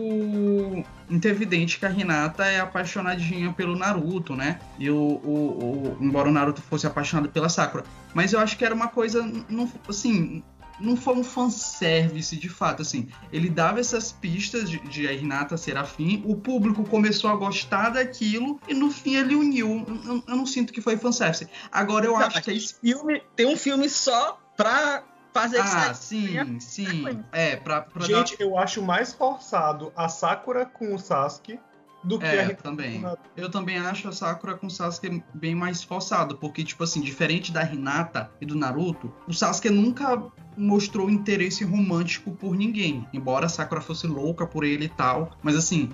muito 1.08 1.26
evidente 1.28 1.78
que 1.78 1.86
a 1.86 1.92
Hinata 1.92 2.44
é 2.44 2.60
apaixonadinha 2.60 3.54
pelo 3.54 3.76
Naruto, 3.78 4.36
né? 4.36 4.60
E 4.80 4.90
o, 4.90 4.96
o, 4.96 5.94
o- 5.94 5.98
embora 6.02 6.28
o 6.28 6.32
Naruto 6.32 6.60
fosse 6.64 6.88
apaixonado 6.88 7.30
pela 7.30 7.50
Sakura. 7.50 7.84
Mas 8.16 8.34
eu 8.34 8.40
acho 8.40 8.58
que 8.58 8.66
era 8.66 8.74
uma 8.74 8.88
coisa, 8.88 9.22
não, 9.48 9.72
assim, 9.88 10.42
não 10.80 10.96
foi 10.98 11.14
um 11.14 11.24
fanservice 11.24 12.36
de 12.36 12.50
fato, 12.50 12.82
assim. 12.82 13.10
Ele 13.32 13.48
dava 13.48 13.80
essas 13.80 14.12
pistas 14.12 14.68
de, 14.68 14.80
de 14.90 15.08
a 15.08 15.14
Hinata 15.14 15.56
ser 15.56 15.78
afim, 15.78 16.24
o 16.26 16.36
público 16.36 16.84
começou 16.84 17.30
a 17.30 17.36
gostar 17.36 17.90
daquilo 17.92 18.60
e 18.68 18.74
no 18.74 18.90
fim 18.90 19.18
ele 19.18 19.36
uniu. 19.36 19.86
Eu, 20.04 20.24
eu 20.28 20.36
não 20.36 20.48
sinto 20.48 20.74
que 20.74 20.82
foi 20.82 20.98
fanservice. 20.98 21.48
Agora 21.72 22.08
eu 22.08 22.14
Não, 22.14 22.22
acho 22.26 22.42
que 22.42 22.50
é 22.50 22.54
isso. 22.56 22.76
Filme, 22.82 23.22
tem 23.36 23.46
um 23.46 23.56
filme 23.56 23.88
só 23.88 24.40
pra 24.58 25.04
fazer 25.42 25.60
Ah, 25.62 25.92
isso. 25.92 26.02
sim, 26.04 26.60
sim. 26.60 27.24
É, 27.32 27.56
pra, 27.56 27.82
pra 27.82 28.02
dar- 28.02 28.08
Gente, 28.08 28.36
eu 28.40 28.58
acho 28.58 28.82
mais 28.82 29.14
forçado 29.14 29.92
a 29.96 30.08
Sakura 30.10 30.66
com 30.66 30.94
o 30.96 31.00
Sasuke 31.00 31.60
do 32.04 32.20
que 32.20 32.26
É, 32.26 32.40
a 32.40 32.44
Hinata 32.46 32.64
também. 32.64 33.04
Eu 33.36 33.50
também 33.50 33.78
acho 33.80 34.08
a 34.08 34.12
Sakura 34.12 34.56
com 34.56 34.68
o 34.68 34.72
Sasuke 34.72 35.24
bem 35.34 35.54
mais 35.56 35.84
forçado, 35.84 36.38
porque, 36.38 36.64
tipo 36.64 36.84
assim, 36.84 37.02
diferente 37.02 37.52
da 37.52 37.64
Hinata 37.64 38.32
e 38.40 38.46
do 38.46 38.56
Naruto, 38.56 39.14
o 39.28 39.34
Sasuke 39.34 39.70
nunca 39.70 40.22
mostrou 40.56 41.10
interesse 41.10 41.64
romântico 41.64 42.32
por 42.32 42.56
ninguém. 42.56 43.08
Embora 43.14 43.46
a 43.46 43.50
Sakura 43.50 43.82
fosse 43.82 44.08
louca 44.08 44.48
por 44.48 44.64
ele 44.64 44.86
e 44.86 44.90
tal. 44.90 45.32
Mas 45.44 45.56
assim, 45.56 45.92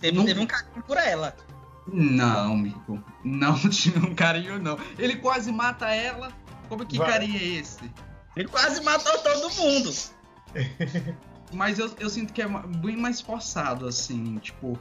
Teve, 0.00 0.16
Não- 0.16 0.24
teve 0.24 0.40
um 0.40 0.46
carinho 0.46 0.82
por 0.86 0.96
ela. 0.96 1.36
não, 1.86 2.52
amigo. 2.54 3.02
Não 3.24 3.54
tinha 3.68 3.98
um 3.98 4.14
carinho, 4.14 4.58
não. 4.62 4.78
Ele 4.98 5.16
quase 5.16 5.52
mata 5.52 5.90
ela. 5.94 6.32
Como 6.68 6.84
que 6.86 6.96
Vai. 6.98 7.10
carinho 7.12 7.36
é 7.38 7.44
esse? 7.44 7.78
Ele 8.36 8.48
quase 8.48 8.82
matou 8.82 9.18
todo 9.18 9.50
mundo. 9.54 9.92
Mas 11.52 11.78
eu, 11.78 11.90
eu 11.98 12.10
sinto 12.10 12.32
que 12.32 12.42
é 12.42 12.48
bem 12.48 12.96
mais 12.96 13.20
forçado, 13.20 13.86
assim, 13.86 14.36
tipo. 14.38 14.78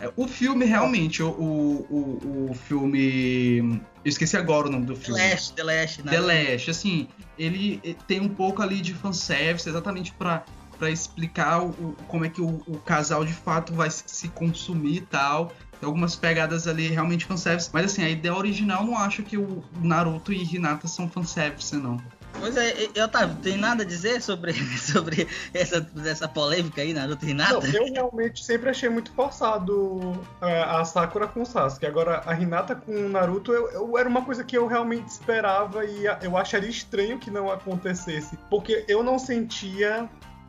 é, 0.00 0.12
o 0.16 0.26
filme, 0.26 0.64
realmente, 0.64 1.22
o, 1.22 1.30
o, 1.30 2.48
o, 2.50 2.54
filme. 2.54 3.80
Eu 4.04 4.08
esqueci 4.08 4.36
agora 4.36 4.68
o 4.68 4.70
nome 4.70 4.86
do 4.86 4.94
The 4.94 5.00
filme. 5.00 5.20
Last, 5.20 5.52
The 5.54 5.62
Last. 5.62 6.02
né? 6.02 6.10
The 6.10 6.20
Last, 6.20 6.70
assim, 6.70 7.08
ele 7.38 7.80
eh, 7.84 7.94
tem 8.06 8.20
um 8.20 8.28
pouco 8.28 8.62
ali 8.62 8.80
de 8.80 8.92
fanservice, 8.92 9.68
exatamente 9.68 10.12
pra, 10.12 10.44
pra 10.76 10.90
explicar 10.90 11.62
o, 11.62 11.96
como 12.08 12.24
é 12.24 12.28
que 12.28 12.40
o, 12.40 12.60
o 12.66 12.78
casal 12.78 13.24
de 13.24 13.32
fato 13.32 13.72
vai 13.72 13.90
se, 13.90 14.02
se 14.06 14.28
consumir 14.28 14.96
e 14.96 15.00
tal. 15.02 15.52
Tem 15.80 15.86
algumas 15.86 16.16
pegadas 16.16 16.66
ali 16.66 16.88
realmente 16.88 17.24
fanservice. 17.24 17.70
Mas 17.72 17.86
assim, 17.86 18.02
a 18.02 18.10
ideia 18.10 18.34
original 18.34 18.82
eu 18.82 18.88
não 18.88 18.98
acho 18.98 19.22
que 19.22 19.38
o 19.38 19.62
Naruto 19.80 20.32
e 20.32 20.42
Hinata 20.42 20.88
são 20.88 21.08
fanservice, 21.08 21.76
não. 21.76 21.96
Pois 22.40 22.56
é, 22.56 22.88
eu 22.94 23.04
Otávio, 23.04 23.36
tem 23.42 23.56
nada 23.56 23.82
a 23.82 23.86
dizer 23.86 24.22
sobre, 24.22 24.52
sobre 24.78 25.26
essa, 25.52 25.84
essa 26.06 26.28
polêmica 26.28 26.80
aí, 26.82 26.92
Naruto 26.92 27.24
e 27.24 27.34
Não, 27.34 27.46
Hinata? 27.46 27.66
eu 27.76 27.84
realmente 27.92 28.44
sempre 28.44 28.70
achei 28.70 28.88
muito 28.88 29.10
forçado 29.12 30.12
é, 30.40 30.62
a 30.62 30.84
Sakura 30.84 31.26
com 31.26 31.42
o 31.42 31.46
Sasuke. 31.46 31.84
Agora, 31.86 32.22
a 32.24 32.34
Hinata 32.40 32.76
com 32.76 32.92
o 32.92 33.08
Naruto 33.08 33.52
eu, 33.52 33.68
eu- 33.72 33.98
era 33.98 34.08
uma 34.08 34.24
coisa 34.24 34.44
que 34.44 34.56
eu 34.56 34.66
realmente 34.68 35.08
esperava 35.08 35.84
e 35.84 36.04
eu 36.22 36.36
acharia 36.36 36.70
estranho 36.70 37.18
que 37.18 37.30
não 37.30 37.50
acontecesse. 37.50 38.38
Porque 38.48 38.84
eu 38.86 39.02
não 39.02 39.18
sentia 39.18 40.08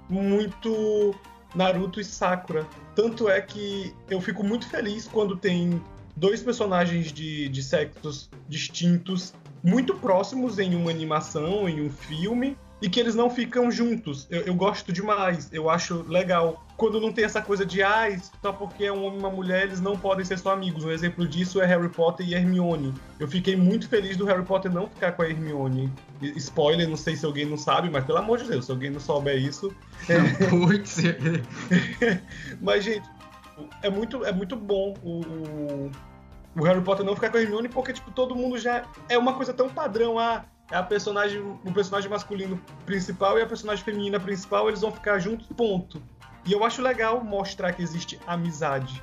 muito 0.10 1.16
Naruto 1.56 2.00
e 2.00 2.04
Sakura. 2.06 2.68
Tanto 2.96 3.30
é 3.30 3.42
que 3.42 3.96
eu 4.10 4.20
fico 4.22 4.44
muito 4.44 4.68
feliz 4.68 5.08
quando 5.08 5.36
tem 5.36 5.82
dois 6.16 6.42
personagens 6.44 7.12
de, 7.14 7.48
de 7.50 7.64
sexos 7.64 8.30
distintos 8.48 9.34
muito 9.64 9.96
próximos 9.96 10.60
em 10.60 10.76
uma 10.76 10.92
animação, 10.92 11.68
em 11.68 11.82
um 11.82 11.90
filme, 11.90 12.58
e 12.82 12.90
que 12.90 13.00
eles 13.00 13.16
não 13.16 13.30
ficam 13.30 13.70
juntos. 13.70 14.28
Eu, 14.30 14.42
eu 14.42 14.56
gosto 14.56 14.92
demais, 14.92 15.50
eu 15.52 15.70
acho 15.70 16.06
legal. 16.08 16.66
Quando 16.78 17.02
não 17.02 17.12
tem 17.12 17.26
essa 17.26 17.42
coisa 17.42 17.66
de, 17.66 17.84
ah, 17.84 18.08
só 18.42 18.54
porque 18.54 18.86
é 18.86 18.92
um 18.92 19.04
homem 19.04 19.18
e 19.18 19.20
uma 19.20 19.30
mulher, 19.30 19.64
eles 19.64 19.82
não 19.82 19.98
podem 19.98 20.24
ser 20.24 20.40
só 20.40 20.54
amigos. 20.54 20.86
Um 20.86 20.92
exemplo 20.92 21.28
disso 21.28 21.62
é 21.62 21.66
Harry 21.66 21.90
Potter 21.90 22.26
e 22.26 22.34
Hermione. 22.34 22.94
Eu 23.20 23.28
fiquei 23.28 23.56
muito 23.58 23.90
feliz 23.90 24.16
do 24.16 24.26
Harry 24.26 24.46
Potter 24.46 24.72
não 24.72 24.88
ficar 24.88 25.12
com 25.12 25.22
a 25.22 25.30
Hermione. 25.30 25.92
E- 26.22 26.38
Spoiler, 26.38 26.88
não 26.88 26.96
sei 26.96 27.18
se 27.18 27.26
alguém 27.26 27.46
não 27.46 27.58
sabe, 27.58 27.90
mas 27.90 28.06
pelo 28.06 28.20
amor 28.20 28.38
de 28.38 28.46
Deus, 28.46 28.66
se 28.66 28.72
alguém 28.72 28.90
não 28.90 29.00
souber 29.00 29.38
isso. 29.38 29.76
Putz, 30.50 31.00
Mas, 32.62 32.86
gente, 32.86 33.10
é 33.82 33.90
muito, 33.90 34.24
é 34.24 34.32
muito 34.32 34.56
bom 34.56 34.94
o, 35.04 35.20
o, 35.20 35.92
o 36.60 36.64
Harry 36.64 36.82
Potter 36.82 37.06
não 37.06 37.16
ficar 37.16 37.30
com 37.30 37.38
a 37.38 37.42
Hermione, 37.42 37.70
porque, 37.70 37.94
tipo, 37.94 38.12
todo 38.12 38.36
mundo 38.36 38.58
já. 38.58 38.86
É 39.08 39.18
uma 39.18 39.34
coisa 39.34 39.54
tão 39.54 39.70
padrão. 39.70 40.20
Ah, 40.20 40.46
é 40.70 40.76
a 40.76 40.84
personagem, 40.84 41.40
o 41.40 41.74
personagem 41.74 42.10
masculino 42.10 42.62
principal 42.86 43.40
e 43.40 43.42
a 43.42 43.48
personagem 43.48 43.84
feminina 43.84 44.20
principal, 44.20 44.68
eles 44.68 44.82
vão 44.82 44.92
ficar 44.92 45.18
juntos, 45.20 45.48
ponto. 45.56 46.02
E 46.46 46.52
eu 46.52 46.64
acho 46.64 46.82
legal 46.82 47.24
mostrar 47.24 47.74
que 47.74 47.82
existe 47.82 48.20
amizade. 48.28 49.02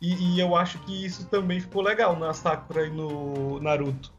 E, 0.00 0.34
e 0.34 0.40
eu 0.40 0.56
acho 0.56 0.78
que 0.80 1.04
isso 1.04 1.26
também 1.26 1.60
ficou 1.60 1.82
legal 1.82 2.18
na 2.18 2.32
Sakura 2.32 2.86
e 2.86 2.90
no 2.90 3.60
Naruto. 3.60 4.12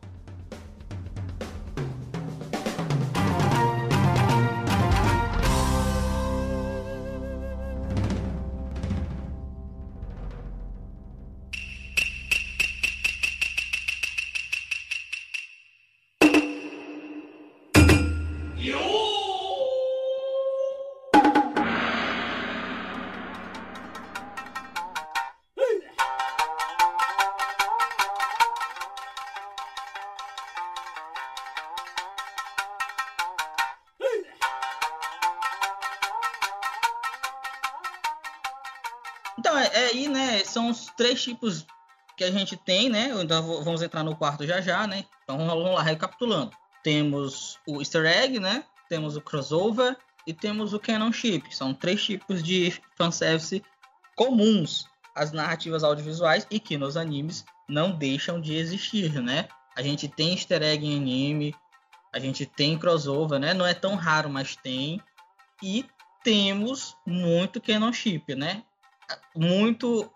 Tipos 41.24 41.66
que 42.18 42.24
a 42.24 42.32
gente 42.32 42.56
tem, 42.56 42.90
né? 42.90 43.10
Então 43.22 43.64
vamos 43.64 43.82
entrar 43.82 44.04
no 44.04 44.16
quarto 44.16 44.46
já 44.46 44.62
já, 44.62 44.86
né? 44.86 45.06
Então 45.24 45.38
vamos 45.38 45.74
lá, 45.74 45.82
recapitulando. 45.82 46.52
Temos 46.84 47.60
o 47.68 47.80
easter 47.80 48.06
egg, 48.06 48.40
né? 48.40 48.64
Temos 48.90 49.16
o 49.16 49.22
crossover 49.22 49.98
e 50.28 50.34
temos 50.34 50.74
o 50.74 50.80
canon 50.80 51.12
ship. 51.12 51.56
São 51.56 51.74
três 51.74 52.04
tipos 52.04 52.44
de 52.44 52.74
fanservice 52.96 53.64
comuns 54.16 54.88
às 55.16 55.32
narrativas 55.32 55.84
audiovisuais 55.84 56.46
e 56.52 56.60
que 56.60 56.78
nos 56.78 56.98
animes 56.98 57.46
não 57.68 57.92
deixam 57.92 58.40
de 58.40 58.56
existir, 58.56 59.22
né? 59.22 59.48
A 59.76 59.82
gente 59.82 60.08
tem 60.08 60.34
easter 60.34 60.62
egg 60.62 60.86
em 60.86 60.98
anime, 60.98 61.56
a 62.14 62.20
gente 62.20 62.46
tem 62.46 62.78
crossover, 62.78 63.40
né? 63.40 63.54
Não 63.54 63.66
é 63.66 63.74
tão 63.74 63.96
raro, 63.96 64.30
mas 64.30 64.56
tem. 64.56 65.02
E 65.64 65.86
temos 66.24 66.96
muito 67.06 67.60
canon 67.60 67.92
ship, 67.92 68.36
né? 68.36 68.64
muito 69.36 70.12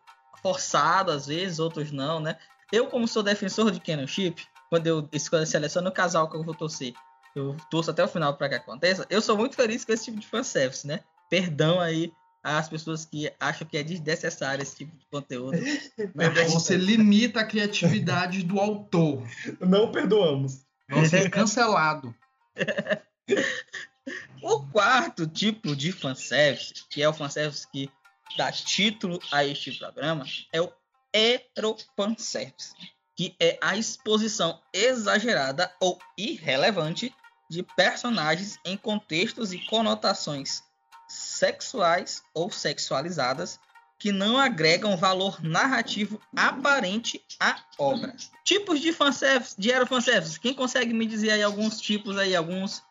forçado 0.47 1.11
às 1.11 1.27
vezes, 1.27 1.59
outros 1.59 1.91
não, 1.91 2.21
né? 2.21 2.37
Eu, 2.71 2.87
como 2.87 3.05
sou 3.05 3.21
defensor 3.21 3.69
de 3.69 3.81
Canon 3.81 4.07
Chip, 4.07 4.45
quando 4.69 4.87
eu 4.87 5.09
escolho 5.11 5.45
seleciono 5.45 5.89
o 5.89 5.91
casal 5.91 6.29
que 6.29 6.37
eu 6.37 6.43
vou 6.43 6.55
torcer, 6.55 6.93
eu 7.35 7.57
torço 7.69 7.91
até 7.91 8.01
o 8.01 8.07
final 8.07 8.33
para 8.35 8.47
que 8.47 8.55
aconteça, 8.55 9.05
eu 9.09 9.21
sou 9.21 9.37
muito 9.37 9.57
feliz 9.57 9.83
com 9.83 9.91
esse 9.91 10.05
tipo 10.05 10.19
de 10.19 10.27
fanservice, 10.27 10.87
né? 10.87 11.01
Perdão 11.29 11.81
aí 11.81 12.13
às 12.41 12.69
pessoas 12.69 13.03
que 13.03 13.29
acham 13.37 13.67
que 13.67 13.77
é 13.77 13.83
desnecessário 13.83 14.63
esse 14.63 14.77
tipo 14.77 14.95
de 14.97 15.05
conteúdo. 15.11 15.57
Mas, 16.15 16.53
Você 16.53 16.77
limita 16.77 17.41
a 17.41 17.45
criatividade 17.45 18.41
do 18.43 18.57
autor. 18.57 19.27
Não 19.59 19.91
perdoamos. 19.91 20.61
Você 20.89 21.17
é 21.17 21.29
cancelado. 21.29 22.15
o 24.41 24.65
quarto 24.67 25.27
tipo 25.27 25.75
de 25.75 25.91
fanservice, 25.91 26.73
que 26.89 27.03
é 27.03 27.09
o 27.09 27.13
fanservice 27.13 27.67
que 27.69 27.89
dá 28.35 28.51
título 28.51 29.19
a 29.31 29.45
este 29.45 29.71
programa, 29.77 30.25
é 30.51 30.61
o 30.61 30.71
heterofanservice, 31.13 32.73
que 33.15 33.35
é 33.39 33.57
a 33.61 33.77
exposição 33.77 34.61
exagerada 34.73 35.71
ou 35.79 35.97
irrelevante 36.17 37.13
de 37.49 37.63
personagens 37.63 38.59
em 38.65 38.75
contextos 38.75 39.53
e 39.53 39.59
conotações 39.65 40.61
sexuais 41.07 42.21
ou 42.33 42.51
sexualizadas 42.51 43.59
que 43.99 44.11
não 44.11 44.37
agregam 44.37 44.95
valor 44.95 45.41
narrativo 45.41 46.21
aparente 46.35 47.23
à 47.39 47.59
obra. 47.79 48.15
Tipos 48.43 48.79
de 48.79 48.93
fanservice, 48.93 49.55
de 49.59 49.71
heterofanservice. 49.71 50.39
Quem 50.39 50.53
consegue 50.53 50.93
me 50.93 51.05
dizer 51.05 51.31
aí 51.31 51.41
alguns 51.41 51.81
tipos 51.81 52.17
aí, 52.17 52.35
alguns 52.35 52.83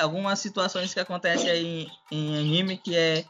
algumas 0.00 0.40
situações 0.40 0.92
que 0.92 0.98
acontecem 0.98 1.50
aí 1.50 1.88
em, 2.10 2.16
em 2.16 2.38
anime 2.38 2.78
que 2.78 2.96
é 2.96 3.24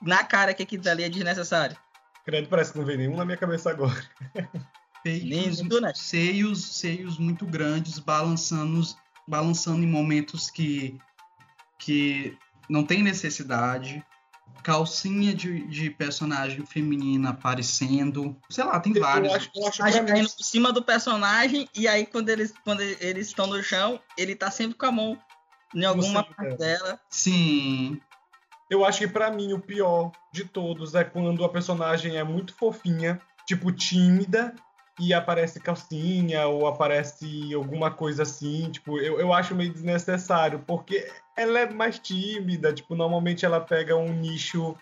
na 0.00 0.24
cara 0.24 0.54
que 0.54 0.62
aquilo 0.62 0.82
dali 0.82 1.02
é 1.02 1.08
desnecessário. 1.08 1.76
Credo, 2.24 2.48
parece 2.48 2.72
que 2.72 2.78
não 2.78 2.84
vem 2.84 2.96
nenhum 2.96 3.16
na 3.16 3.24
minha 3.24 3.36
cabeça 3.36 3.70
agora. 3.70 4.02
Peitos, 5.02 5.60
Lindo, 5.60 5.80
né? 5.80 5.92
seios, 5.94 6.76
seios 6.76 7.18
muito 7.18 7.46
grandes, 7.46 7.98
balançando, 7.98 8.82
balançando 9.26 9.82
em 9.82 9.86
momentos 9.86 10.50
que, 10.50 10.98
que 11.78 12.36
não 12.68 12.84
tem 12.84 13.02
necessidade. 13.02 14.04
calcinha 14.62 15.32
de, 15.32 15.66
de 15.68 15.88
personagem 15.88 16.66
feminina 16.66 17.30
aparecendo. 17.30 18.36
Sei 18.50 18.62
lá, 18.62 18.78
tem 18.78 18.94
Eu 18.94 19.00
vários. 19.00 19.32
acho, 19.32 19.50
eu 19.54 19.66
acho 19.66 19.82
gente 19.86 20.00
mim, 20.02 20.06
caindo 20.06 20.30
por 20.30 20.44
cima 20.44 20.70
do 20.70 20.82
personagem 20.82 21.66
e 21.74 21.88
aí 21.88 22.04
quando 22.04 22.28
eles 22.28 22.52
quando 22.62 22.82
eles 22.82 23.28
estão 23.28 23.46
no 23.46 23.62
chão, 23.62 23.98
ele 24.18 24.36
tá 24.36 24.50
sempre 24.50 24.76
com 24.76 24.84
a 24.84 24.92
mão 24.92 25.18
em 25.74 25.84
alguma 25.84 26.22
parte 26.22 26.52
é. 26.52 26.56
dela. 26.56 27.00
Sim. 27.08 28.00
Eu 28.70 28.84
acho 28.84 29.00
que 29.00 29.08
pra 29.08 29.30
mim 29.30 29.52
o 29.52 29.58
pior 29.60 30.12
de 30.32 30.44
todos 30.44 30.94
é 30.94 31.02
quando 31.04 31.44
a 31.44 31.48
personagem 31.48 32.16
é 32.16 32.24
muito 32.24 32.54
fofinha, 32.54 33.20
tipo 33.46 33.70
tímida, 33.72 34.54
e 34.98 35.12
aparece 35.14 35.58
calcinha 35.60 36.46
ou 36.46 36.66
aparece 36.66 37.52
alguma 37.54 37.90
coisa 37.90 38.22
assim. 38.22 38.70
Tipo, 38.70 38.98
eu, 38.98 39.18
eu 39.18 39.32
acho 39.32 39.54
meio 39.54 39.72
desnecessário, 39.72 40.62
porque 40.66 41.06
ela 41.36 41.58
é 41.60 41.70
mais 41.72 41.98
tímida, 41.98 42.72
tipo, 42.72 42.94
normalmente 42.94 43.44
ela 43.46 43.60
pega 43.60 43.96
um 43.96 44.12
nicho 44.12 44.76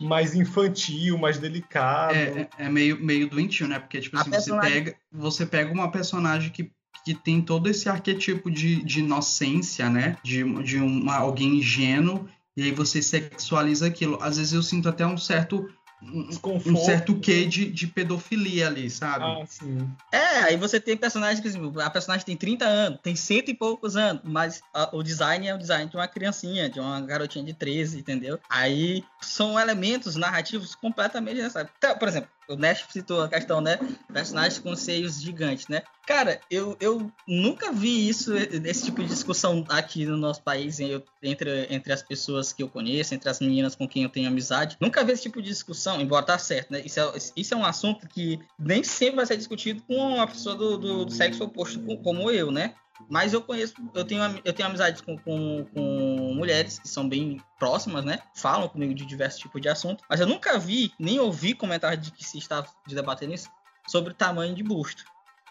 mais 0.00 0.34
infantil, 0.34 1.16
mais 1.16 1.38
delicado. 1.38 2.14
É, 2.14 2.42
é- 2.42 2.48
é 2.66 2.68
meio, 2.68 3.02
meio 3.02 3.28
doentio, 3.30 3.66
né? 3.66 3.78
Porque, 3.78 4.00
tipo 4.00 4.16
A 4.16 4.20
assim, 4.20 4.30
você 4.30 4.36
personagem- 4.36 4.84
pega, 4.84 4.96
você 5.10 5.46
pega 5.46 5.72
uma 5.72 5.90
personagem 5.90 6.50
que, 6.50 6.70
que 7.04 7.14
tem 7.14 7.40
todo 7.40 7.68
esse 7.68 7.88
arquetipo 7.88 8.50
de, 8.50 8.82
de 8.84 9.00
inocência, 9.00 9.88
né? 9.88 10.16
De, 10.22 10.42
de 10.64 10.78
uma, 10.78 11.16
alguém 11.16 11.56
ingênuo, 11.58 12.28
e 12.56 12.62
aí 12.64 12.72
você 12.72 13.02
sexualiza 13.02 13.86
aquilo. 13.86 14.18
Às 14.22 14.36
vezes 14.36 14.52
eu 14.52 14.62
sinto 14.62 14.88
até 14.88 15.06
um 15.06 15.16
certo. 15.16 15.68
Um, 16.04 16.26
Desconforto. 16.26 16.68
um 16.68 16.84
certo 16.84 17.14
quê 17.20 17.44
de, 17.46 17.70
de 17.70 17.86
pedofilia 17.86 18.66
ali, 18.66 18.90
sabe? 18.90 19.24
Ah, 19.24 19.46
sim. 19.46 19.88
É, 20.10 20.40
aí 20.40 20.56
você 20.56 20.80
tem 20.80 20.96
personagens 20.96 21.38
que 21.38 21.46
assim, 21.46 21.60
a 21.80 21.88
personagem 21.88 22.26
tem 22.26 22.36
30 22.36 22.64
anos, 22.64 22.98
tem 23.00 23.14
cento 23.14 23.52
e 23.52 23.54
poucos 23.54 23.96
anos, 23.96 24.20
mas 24.24 24.64
a- 24.74 24.90
o 24.92 25.00
design 25.00 25.46
é 25.46 25.54
o 25.54 25.58
design 25.58 25.88
de 25.88 25.96
uma 25.96 26.08
criancinha, 26.08 26.68
de 26.68 26.80
uma 26.80 27.00
garotinha 27.02 27.44
de 27.44 27.54
13, 27.54 28.00
entendeu? 28.00 28.40
Aí 28.50 29.04
são 29.20 29.56
elementos 29.60 30.16
narrativos 30.16 30.74
completamente 30.74 31.36
necessários. 31.36 31.72
Então, 31.78 31.96
por 31.96 32.08
exemplo, 32.08 32.28
o 32.48 32.56
Nash 32.56 32.84
citou 32.90 33.20
a 33.22 33.28
questão, 33.28 33.60
né? 33.60 33.78
Personagens 34.12 34.58
com 34.58 34.74
seios 34.76 35.20
gigantes, 35.20 35.68
né? 35.68 35.82
Cara, 36.04 36.40
eu, 36.50 36.76
eu 36.80 37.12
nunca 37.26 37.70
vi 37.72 38.08
isso, 38.08 38.34
esse 38.36 38.84
tipo 38.86 39.02
de 39.02 39.08
discussão 39.08 39.64
aqui 39.68 40.04
no 40.04 40.16
nosso 40.16 40.42
país, 40.42 40.80
eu- 40.80 41.02
entre, 41.22 41.66
entre 41.70 41.92
as 41.92 42.02
pessoas 42.02 42.52
que 42.52 42.62
eu 42.62 42.68
conheço, 42.68 43.14
entre 43.14 43.28
as 43.30 43.38
meninas 43.38 43.76
com 43.76 43.86
quem 43.88 44.02
eu 44.02 44.08
tenho 44.08 44.26
amizade. 44.28 44.76
Nunca 44.80 45.04
vi 45.04 45.12
esse 45.12 45.22
tipo 45.22 45.40
de 45.40 45.48
discussão, 45.48 46.00
embora 46.00 46.26
tá 46.26 46.36
certo, 46.38 46.72
né? 46.72 46.82
Isso 46.84 46.98
é, 46.98 47.12
isso 47.36 47.54
é 47.54 47.56
um 47.56 47.64
assunto 47.64 48.08
que 48.08 48.40
nem 48.58 48.82
sempre 48.82 49.16
vai 49.16 49.26
ser 49.26 49.36
discutido 49.36 49.82
com 49.84 49.94
uma 49.94 50.26
pessoa 50.26 50.56
do, 50.56 50.76
do- 50.76 51.04
do 51.04 51.12
sexo 51.12 51.44
oposto 51.44 51.80
co- 51.80 51.98
como 51.98 52.30
eu, 52.30 52.50
né? 52.50 52.74
Mas 53.08 53.32
eu 53.32 53.42
conheço, 53.42 53.74
eu 53.94 54.04
tenho, 54.04 54.22
eu 54.44 54.52
tenho 54.52 54.68
amizades 54.68 55.00
com, 55.00 55.16
com, 55.18 55.66
com 55.72 56.34
mulheres 56.34 56.78
que 56.78 56.88
são 56.88 57.08
bem 57.08 57.40
próximas, 57.58 58.04
né? 58.04 58.18
Falam 58.34 58.68
comigo 58.68 58.94
de 58.94 59.04
diversos 59.04 59.40
tipos 59.40 59.60
de 59.60 59.68
assuntos. 59.68 60.04
Mas 60.08 60.20
eu 60.20 60.26
nunca 60.26 60.58
vi, 60.58 60.92
nem 60.98 61.18
ouvi 61.20 61.54
comentários 61.54 62.04
de 62.04 62.10
que 62.12 62.24
se 62.24 62.38
está 62.38 62.64
debatendo 62.86 63.34
isso 63.34 63.48
sobre 63.86 64.14
tamanho 64.14 64.54
de 64.54 64.62
busto. 64.62 65.04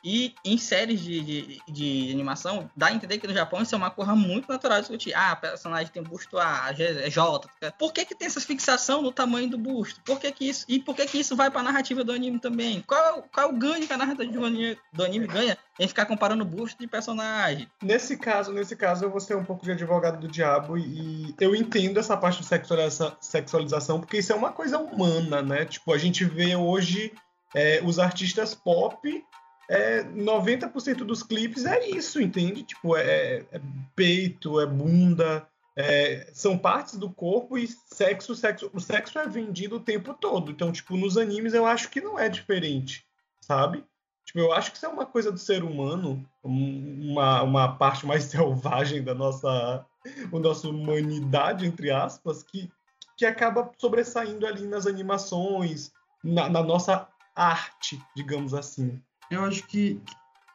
E 0.03 0.33
em 0.43 0.57
séries 0.57 0.99
de, 1.01 1.21
de, 1.21 1.61
de 1.67 2.11
animação, 2.11 2.69
dá 2.75 2.87
a 2.87 2.93
entender 2.93 3.17
que 3.19 3.27
no 3.27 3.33
Japão 3.33 3.61
isso 3.61 3.75
é 3.75 3.77
uma 3.77 3.91
coisa 3.91 4.15
muito 4.15 4.47
natural 4.49 4.77
de 4.77 4.83
discutir. 4.83 5.13
Ah, 5.13 5.31
a 5.31 5.35
personagem 5.35 5.91
tem 5.91 6.01
busto 6.01 6.37
A, 6.39 6.73
G- 6.73 7.09
J. 7.09 7.47
Por 7.77 7.93
que, 7.93 8.05
que 8.05 8.15
tem 8.15 8.27
essa 8.27 8.41
fixação 8.41 9.01
no 9.01 9.11
tamanho 9.11 9.49
do 9.49 9.57
busto? 9.57 10.01
Por 10.01 10.19
que, 10.19 10.31
que 10.31 10.49
isso. 10.49 10.65
E 10.67 10.79
por 10.79 10.95
que, 10.95 11.05
que 11.05 11.19
isso 11.19 11.35
vai 11.35 11.51
pra 11.51 11.61
narrativa 11.61 12.03
do 12.03 12.11
anime 12.11 12.39
também? 12.39 12.81
Qual, 12.87 13.19
é 13.19 13.21
qual 13.31 13.47
é 13.47 13.49
o 13.51 13.55
ganho 13.55 13.85
que 13.85 13.93
a 13.93 13.97
narrativa 13.97 14.31
do 14.31 14.45
anime, 14.45 14.77
do 14.91 15.03
anime 15.03 15.27
ganha 15.27 15.57
em 15.79 15.87
ficar 15.87 16.05
comparando 16.05 16.43
busto 16.45 16.79
de 16.79 16.87
personagem? 16.87 17.67
Nesse 17.81 18.17
caso, 18.17 18.51
nesse 18.51 18.75
caso, 18.75 19.05
eu 19.05 19.09
vou 19.11 19.19
ser 19.19 19.35
um 19.35 19.43
pouco 19.45 19.63
de 19.63 19.71
advogado 19.71 20.19
do 20.19 20.27
diabo 20.27 20.77
e 20.77 21.33
eu 21.39 21.55
entendo 21.55 21.99
essa 21.99 22.17
parte 22.17 22.41
de 22.41 22.47
sexualiza- 22.47 23.15
sexualização, 23.19 23.99
porque 23.99 24.17
isso 24.17 24.31
é 24.31 24.35
uma 24.35 24.51
coisa 24.51 24.79
humana, 24.79 25.41
né? 25.41 25.65
Tipo, 25.65 25.93
a 25.93 25.97
gente 25.97 26.25
vê 26.25 26.55
hoje 26.55 27.13
é, 27.53 27.81
os 27.83 27.99
artistas 27.99 28.53
pop, 28.55 29.23
é, 29.71 30.03
90% 30.03 31.05
dos 31.05 31.23
clipes 31.23 31.65
é 31.65 31.87
isso, 31.87 32.21
entende? 32.21 32.63
Tipo, 32.63 32.97
é, 32.97 33.45
é 33.51 33.61
peito, 33.95 34.59
é 34.59 34.65
bunda, 34.65 35.47
é, 35.77 36.29
são 36.33 36.57
partes 36.57 36.97
do 36.97 37.09
corpo 37.09 37.57
e 37.57 37.65
sexo, 37.67 38.35
sexo, 38.35 38.69
o 38.73 38.81
sexo 38.81 39.17
é 39.17 39.25
vendido 39.25 39.77
o 39.77 39.79
tempo 39.79 40.13
todo. 40.13 40.51
Então, 40.51 40.73
tipo, 40.73 40.97
nos 40.97 41.17
animes 41.17 41.53
eu 41.53 41.65
acho 41.65 41.89
que 41.89 42.01
não 42.01 42.19
é 42.19 42.27
diferente, 42.27 43.05
sabe? 43.39 43.85
Tipo, 44.25 44.39
eu 44.39 44.51
acho 44.51 44.71
que 44.71 44.77
isso 44.77 44.85
é 44.85 44.89
uma 44.89 45.05
coisa 45.05 45.31
do 45.31 45.39
ser 45.39 45.63
humano, 45.63 46.21
um- 46.43 47.11
uma, 47.13 47.41
uma 47.41 47.77
parte 47.77 48.05
mais 48.05 48.25
selvagem 48.29 49.01
da 49.01 49.15
nossa, 49.15 49.85
da 50.29 50.39
nossa 50.39 50.67
humanidade, 50.67 51.65
entre 51.65 51.91
aspas, 51.91 52.43
que, 52.43 52.69
que 53.17 53.25
acaba 53.25 53.71
sobressaindo 53.77 54.45
ali 54.45 54.67
nas 54.67 54.85
animações, 54.85 55.93
na, 56.21 56.49
na 56.49 56.61
nossa 56.61 57.07
arte, 57.33 58.01
digamos 58.13 58.53
assim. 58.53 59.01
Eu 59.31 59.45
acho 59.45 59.65
que, 59.65 59.99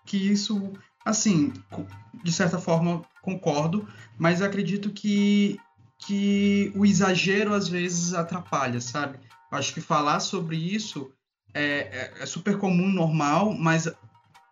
que 0.04 0.16
isso, 0.16 0.72
assim, 1.04 1.52
de 2.22 2.30
certa 2.30 2.58
forma 2.58 3.02
concordo, 3.22 3.88
mas 4.18 4.42
acredito 4.42 4.90
que, 4.90 5.58
que 5.98 6.70
o 6.76 6.84
exagero 6.84 7.54
às 7.54 7.68
vezes 7.68 8.14
atrapalha, 8.14 8.80
sabe? 8.80 9.18
Eu 9.50 9.58
acho 9.58 9.72
que 9.72 9.80
falar 9.80 10.20
sobre 10.20 10.56
isso 10.56 11.10
é, 11.54 11.62
é, 11.62 12.14
é 12.20 12.26
super 12.26 12.58
comum, 12.58 12.88
normal, 12.88 13.54
mas 13.54 13.88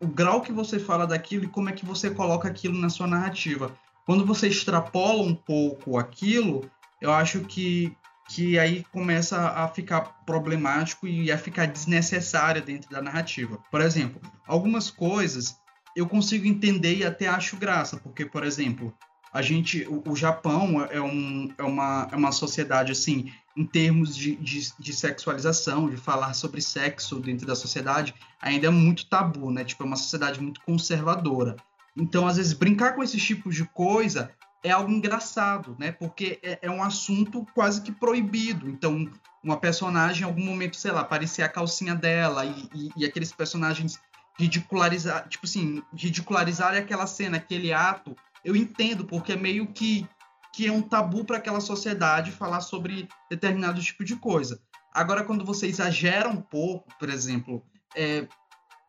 o 0.00 0.06
grau 0.06 0.40
que 0.40 0.52
você 0.52 0.78
fala 0.78 1.06
daquilo 1.06 1.44
e 1.44 1.48
como 1.48 1.68
é 1.68 1.72
que 1.72 1.84
você 1.84 2.10
coloca 2.10 2.48
aquilo 2.48 2.78
na 2.78 2.88
sua 2.88 3.06
narrativa. 3.06 3.76
Quando 4.06 4.24
você 4.24 4.48
extrapola 4.48 5.22
um 5.22 5.34
pouco 5.34 5.98
aquilo, 5.98 6.70
eu 7.00 7.12
acho 7.12 7.40
que, 7.40 7.94
que 8.28 8.58
aí 8.58 8.84
começa 8.92 9.38
a 9.50 9.68
ficar 9.68 10.00
problemático 10.24 11.06
e 11.06 11.30
a 11.30 11.38
ficar 11.38 11.66
desnecessária 11.66 12.60
dentro 12.60 12.90
da 12.90 13.02
narrativa. 13.02 13.58
Por 13.70 13.80
exemplo, 13.80 14.20
algumas 14.46 14.90
coisas 14.90 15.56
eu 15.94 16.08
consigo 16.08 16.46
entender 16.46 16.96
e 16.96 17.04
até 17.04 17.28
acho 17.28 17.56
graça, 17.56 17.96
porque, 17.98 18.26
por 18.26 18.44
exemplo, 18.44 18.92
a 19.32 19.42
gente, 19.42 19.86
o, 19.88 20.02
o 20.10 20.16
Japão 20.16 20.82
é, 20.84 21.00
um, 21.00 21.52
é, 21.58 21.62
uma, 21.62 22.08
é 22.10 22.16
uma 22.16 22.32
sociedade 22.32 22.92
assim, 22.92 23.32
em 23.56 23.64
termos 23.64 24.16
de, 24.16 24.36
de, 24.36 24.72
de 24.78 24.92
sexualização, 24.92 25.88
de 25.88 25.96
falar 25.96 26.34
sobre 26.34 26.60
sexo 26.60 27.20
dentro 27.20 27.46
da 27.46 27.54
sociedade, 27.54 28.14
ainda 28.40 28.66
é 28.66 28.70
muito 28.70 29.06
tabu, 29.06 29.50
né? 29.50 29.64
Tipo, 29.64 29.84
é 29.84 29.86
uma 29.86 29.96
sociedade 29.96 30.40
muito 30.40 30.60
conservadora. 30.62 31.56
Então, 31.96 32.26
às 32.26 32.36
vezes, 32.36 32.52
brincar 32.52 32.94
com 32.94 33.02
esses 33.02 33.22
tipos 33.22 33.54
de 33.54 33.64
coisa 33.64 34.30
é 34.64 34.70
algo 34.70 34.90
engraçado, 34.90 35.76
né? 35.78 35.92
Porque 35.92 36.40
é, 36.42 36.58
é 36.62 36.70
um 36.70 36.82
assunto 36.82 37.46
quase 37.54 37.82
que 37.82 37.92
proibido. 37.92 38.68
Então, 38.68 39.08
uma 39.42 39.58
personagem, 39.58 40.22
em 40.22 40.24
algum 40.24 40.42
momento, 40.42 40.76
sei 40.76 40.90
lá, 40.90 41.02
aparecer 41.02 41.42
a 41.42 41.48
calcinha 41.50 41.94
dela 41.94 42.46
e, 42.46 42.68
e, 42.74 42.90
e 42.96 43.04
aqueles 43.04 43.30
personagens 43.30 44.00
ridicularizar, 44.38 45.28
tipo 45.28 45.44
assim, 45.44 45.82
ridicularizar 45.94 46.74
aquela 46.74 47.06
cena, 47.06 47.36
aquele 47.36 47.74
ato, 47.74 48.16
eu 48.42 48.56
entendo, 48.56 49.04
porque 49.04 49.34
é 49.34 49.36
meio 49.36 49.66
que, 49.66 50.08
que 50.52 50.66
é 50.66 50.72
um 50.72 50.82
tabu 50.82 51.26
para 51.26 51.36
aquela 51.36 51.60
sociedade 51.60 52.32
falar 52.32 52.62
sobre 52.62 53.06
determinado 53.30 53.82
tipo 53.82 54.02
de 54.02 54.16
coisa. 54.16 54.60
Agora, 54.94 55.24
quando 55.24 55.44
você 55.44 55.66
exagera 55.66 56.28
um 56.28 56.40
pouco, 56.40 56.88
por 56.98 57.10
exemplo, 57.10 57.62
é, 57.94 58.26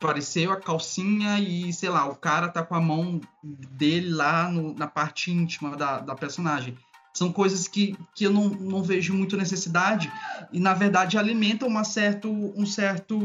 apareceu 0.05 0.51
a 0.51 0.57
calcinha 0.57 1.39
e, 1.39 1.73
sei 1.73 1.89
lá, 1.89 2.05
o 2.07 2.15
cara 2.15 2.47
tá 2.47 2.63
com 2.63 2.75
a 2.75 2.81
mão 2.81 3.19
dele 3.43 4.09
lá 4.09 4.49
no- 4.49 4.73
na 4.75 4.87
parte 4.87 5.31
íntima 5.31 5.75
da, 5.75 5.99
da 5.99 6.15
personagem. 6.15 6.77
São 7.13 7.31
coisas 7.31 7.67
que, 7.67 7.97
que 8.13 8.25
eu 8.25 8.31
não, 8.31 8.49
não 8.49 8.83
vejo 8.83 9.13
muito 9.13 9.37
necessidade 9.37 10.11
e, 10.51 10.59
na 10.59 10.73
verdade, 10.73 11.17
alimentam 11.17 11.67
uma, 11.67 11.83
certo, 11.83 12.29
um 12.29 12.65
certo, 12.65 13.17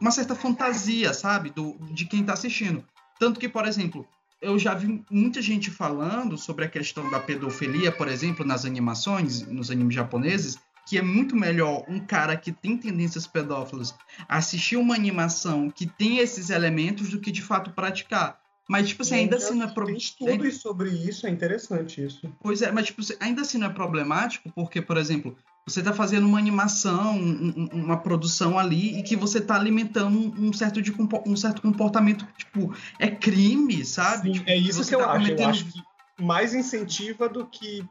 uma 0.00 0.10
certa 0.10 0.34
fantasia, 0.34 1.12
sabe, 1.12 1.50
do, 1.50 1.76
de 1.92 2.06
quem 2.06 2.24
tá 2.24 2.32
assistindo. 2.32 2.82
Tanto 3.18 3.38
que, 3.38 3.48
por 3.48 3.66
exemplo, 3.66 4.06
eu 4.40 4.58
já 4.58 4.72
vi 4.72 5.04
muita 5.10 5.42
gente 5.42 5.70
falando 5.70 6.38
sobre 6.38 6.64
a 6.64 6.68
questão 6.68 7.10
da 7.10 7.20
pedofilia, 7.20 7.92
por 7.92 8.08
exemplo, 8.08 8.46
nas 8.46 8.64
animações, 8.64 9.42
nos 9.46 9.70
animes 9.70 9.94
japoneses, 9.94 10.58
que 10.88 10.96
é 10.96 11.02
muito 11.02 11.36
melhor 11.36 11.84
um 11.86 12.00
cara 12.00 12.34
que 12.36 12.50
tem 12.50 12.76
tendências 12.78 13.26
pedófilas 13.26 13.94
assistir 14.26 14.76
uma 14.76 14.94
animação 14.94 15.70
que 15.70 15.86
tem 15.86 16.18
esses 16.18 16.48
elementos 16.48 17.10
do 17.10 17.20
que 17.20 17.30
de 17.30 17.42
fato 17.42 17.70
praticar. 17.72 18.38
Mas, 18.70 18.88
tipo 18.88 19.02
assim, 19.02 19.14
ainda 19.16 19.36
assim 19.36 19.54
não 19.54 19.66
é 19.66 19.70
problemático. 19.70 20.24
estudos 20.28 20.60
sobre 20.60 20.90
isso, 20.90 21.26
é 21.26 21.30
interessante 21.30 22.04
isso. 22.04 22.30
Pois 22.40 22.60
é, 22.62 22.70
mas 22.72 22.86
tipo, 22.86 23.02
ainda 23.20 23.42
assim 23.42 23.58
não 23.58 23.66
é 23.66 23.70
problemático, 23.70 24.50
porque, 24.54 24.80
por 24.82 24.96
exemplo, 24.98 25.36
você 25.66 25.82
tá 25.82 25.92
fazendo 25.92 26.26
uma 26.26 26.38
animação, 26.38 27.16
um- 27.18 27.68
um- 27.72 27.84
uma 27.84 27.96
produção 27.98 28.58
ali, 28.58 28.98
e 28.98 29.02
que 29.02 29.16
você 29.16 29.40
tá 29.40 29.54
alimentando 29.56 30.18
um, 30.18 30.52
certo, 30.52 30.80
de, 30.82 30.92
um 31.26 31.36
certo 31.36 31.60
comportamento, 31.62 32.26
tipo, 32.36 32.74
é 32.98 33.08
crime, 33.10 33.84
sabe? 33.84 34.28
Sim, 34.28 34.32
Tipo, 34.34 34.50
é 34.50 34.56
isso 34.56 34.82
você 34.84 34.90
que 34.90 34.94
eu 34.96 35.00
tá 35.00 35.12
acho. 35.12 35.16
Eu 35.16 35.22
cometendo- 35.36 35.50
acho 35.50 35.64
que 35.66 35.82
mais 36.22 36.54
incentiva 36.54 37.28
do 37.28 37.46
que 37.46 37.84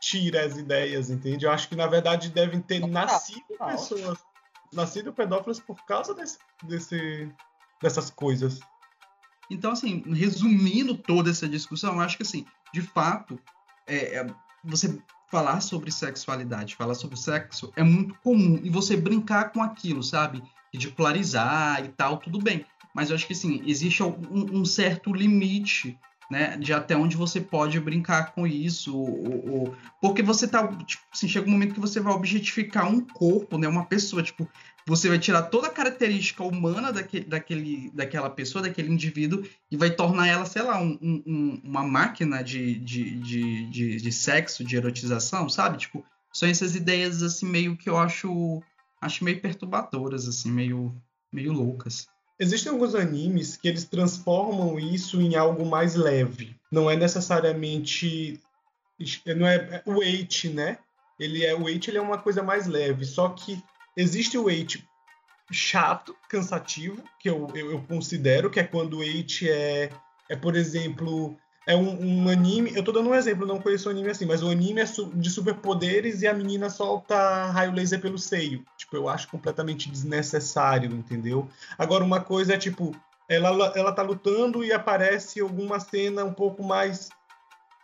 tira 0.00 0.44
as 0.44 0.56
ideias, 0.56 1.10
entende? 1.10 1.44
Eu 1.44 1.50
acho 1.50 1.68
que, 1.68 1.76
na 1.76 1.86
verdade, 1.86 2.30
devem 2.30 2.60
ter 2.60 2.86
nascido 2.86 3.44
total. 3.48 3.68
pessoas, 3.70 4.18
nascido 4.72 5.12
pedófilos 5.12 5.60
por 5.60 5.84
causa 5.86 6.14
desse, 6.14 6.38
desse- 6.62 7.32
dessas 7.82 8.10
coisas. 8.10 8.60
Então, 9.50 9.72
assim, 9.72 10.02
resumindo 10.12 10.96
toda 10.96 11.30
essa 11.30 11.48
discussão, 11.48 11.94
eu 11.94 12.00
acho 12.00 12.16
que, 12.16 12.22
assim, 12.22 12.44
de 12.72 12.82
fato, 12.82 13.38
é, 13.86 14.18
é, 14.18 14.26
você 14.64 15.00
falar 15.30 15.60
sobre 15.60 15.90
sexualidade, 15.90 16.76
falar 16.76 16.94
sobre 16.94 17.16
sexo 17.18 17.72
é 17.76 17.82
muito 17.82 18.14
comum 18.16 18.58
e 18.62 18.70
você 18.70 18.96
brincar 18.96 19.52
com 19.52 19.62
aquilo, 19.62 20.02
sabe? 20.02 20.42
Ridicularizar 20.72 21.84
e 21.84 21.88
tal, 21.88 22.18
tudo 22.18 22.38
bem. 22.38 22.64
Mas 22.94 23.10
eu 23.10 23.16
acho 23.16 23.26
que 23.26 23.34
sim, 23.34 23.62
existe 23.66 24.02
um, 24.02 24.16
um 24.60 24.64
certo 24.64 25.12
limite 25.12 25.98
né, 26.30 26.56
de 26.58 26.72
até 26.72 26.96
onde 26.96 27.16
você 27.16 27.40
pode 27.40 27.80
brincar 27.80 28.32
com 28.32 28.46
isso, 28.46 28.96
ou, 28.96 29.50
ou, 29.50 29.76
porque 30.00 30.22
você 30.22 30.46
tá, 30.46 30.66
tipo, 30.84 31.02
assim, 31.12 31.26
chega 31.26 31.48
um 31.48 31.52
momento 31.52 31.74
que 31.74 31.80
você 31.80 32.00
vai 32.00 32.12
objetificar 32.12 32.86
um 32.86 33.00
corpo, 33.00 33.56
né, 33.56 33.66
uma 33.66 33.86
pessoa, 33.86 34.22
tipo, 34.22 34.46
você 34.86 35.08
vai 35.08 35.18
tirar 35.18 35.42
toda 35.42 35.68
a 35.68 35.70
característica 35.70 36.42
humana 36.42 36.92
daquele, 36.92 37.24
daquele, 37.24 37.90
daquela 37.94 38.30
pessoa, 38.30 38.62
daquele 38.62 38.92
indivíduo, 38.92 39.42
e 39.70 39.76
vai 39.76 39.90
tornar 39.90 40.26
ela, 40.26 40.44
sei 40.44 40.62
lá, 40.62 40.80
um, 40.80 40.98
um, 41.02 41.60
uma 41.64 41.82
máquina 41.82 42.42
de, 42.42 42.78
de, 42.78 43.10
de, 43.20 43.66
de, 43.66 43.96
de 43.96 44.12
sexo, 44.12 44.64
de 44.64 44.76
erotização, 44.76 45.48
sabe? 45.48 45.78
Tipo, 45.78 46.04
são 46.32 46.48
essas 46.48 46.74
ideias, 46.74 47.22
assim, 47.22 47.46
meio 47.46 47.76
que 47.76 47.88
eu 47.88 47.96
acho, 47.96 48.62
acho 49.00 49.24
meio 49.24 49.40
perturbadoras, 49.40 50.28
assim, 50.28 50.50
meio, 50.50 50.94
meio 51.32 51.52
loucas. 51.52 52.06
Existem 52.38 52.70
alguns 52.72 52.94
animes 52.94 53.56
que 53.56 53.68
eles 53.68 53.84
transformam 53.84 54.78
isso 54.78 55.20
em 55.20 55.34
algo 55.34 55.66
mais 55.66 55.94
leve. 55.94 56.54
Não 56.70 56.90
é 56.90 56.96
necessariamente 56.96 58.40
não 59.26 59.46
é 59.46 59.82
o 59.86 59.98
weight, 59.98 60.48
né? 60.48 60.78
Ele 61.18 61.44
é 61.44 61.54
o 61.54 61.64
weight, 61.64 61.90
ele 61.90 61.98
é 61.98 62.02
uma 62.02 62.18
coisa 62.18 62.42
mais 62.42 62.66
leve. 62.66 63.04
Só 63.04 63.28
que 63.30 63.62
existe 63.96 64.38
o 64.38 64.44
weight 64.44 64.86
chato, 65.50 66.14
cansativo, 66.28 67.02
que 67.18 67.28
eu, 67.28 67.48
eu, 67.54 67.72
eu 67.72 67.82
considero 67.82 68.50
que 68.50 68.60
é 68.60 68.64
quando 68.64 68.94
o 68.94 68.98
weight 68.98 69.48
é 69.48 69.90
é 70.28 70.36
por 70.36 70.54
exemplo 70.54 71.36
é 71.68 71.76
um, 71.76 72.22
um, 72.24 72.28
anime. 72.30 72.72
Eu 72.74 72.82
tô 72.82 72.90
dando 72.90 73.10
um 73.10 73.14
exemplo, 73.14 73.46
não 73.46 73.60
conheço 73.60 73.88
um 73.88 73.92
anime 73.92 74.08
assim, 74.08 74.24
mas 74.24 74.42
o 74.42 74.48
anime 74.48 74.80
é 74.80 74.86
de 74.86 75.30
superpoderes 75.30 76.22
e 76.22 76.26
a 76.26 76.32
menina 76.32 76.70
solta 76.70 77.50
raio 77.50 77.72
laser 77.72 78.00
pelo 78.00 78.18
seio. 78.18 78.64
Tipo, 78.78 78.96
eu 78.96 79.06
acho 79.06 79.28
completamente 79.28 79.90
desnecessário, 79.90 80.90
entendeu? 80.90 81.46
Agora, 81.76 82.02
uma 82.02 82.22
coisa 82.22 82.54
é 82.54 82.56
tipo, 82.56 82.96
ela, 83.28 83.70
ela 83.76 83.92
tá 83.92 84.00
lutando 84.00 84.64
e 84.64 84.72
aparece 84.72 85.40
alguma 85.40 85.78
cena 85.78 86.24
um 86.24 86.32
pouco 86.32 86.64
mais. 86.64 87.10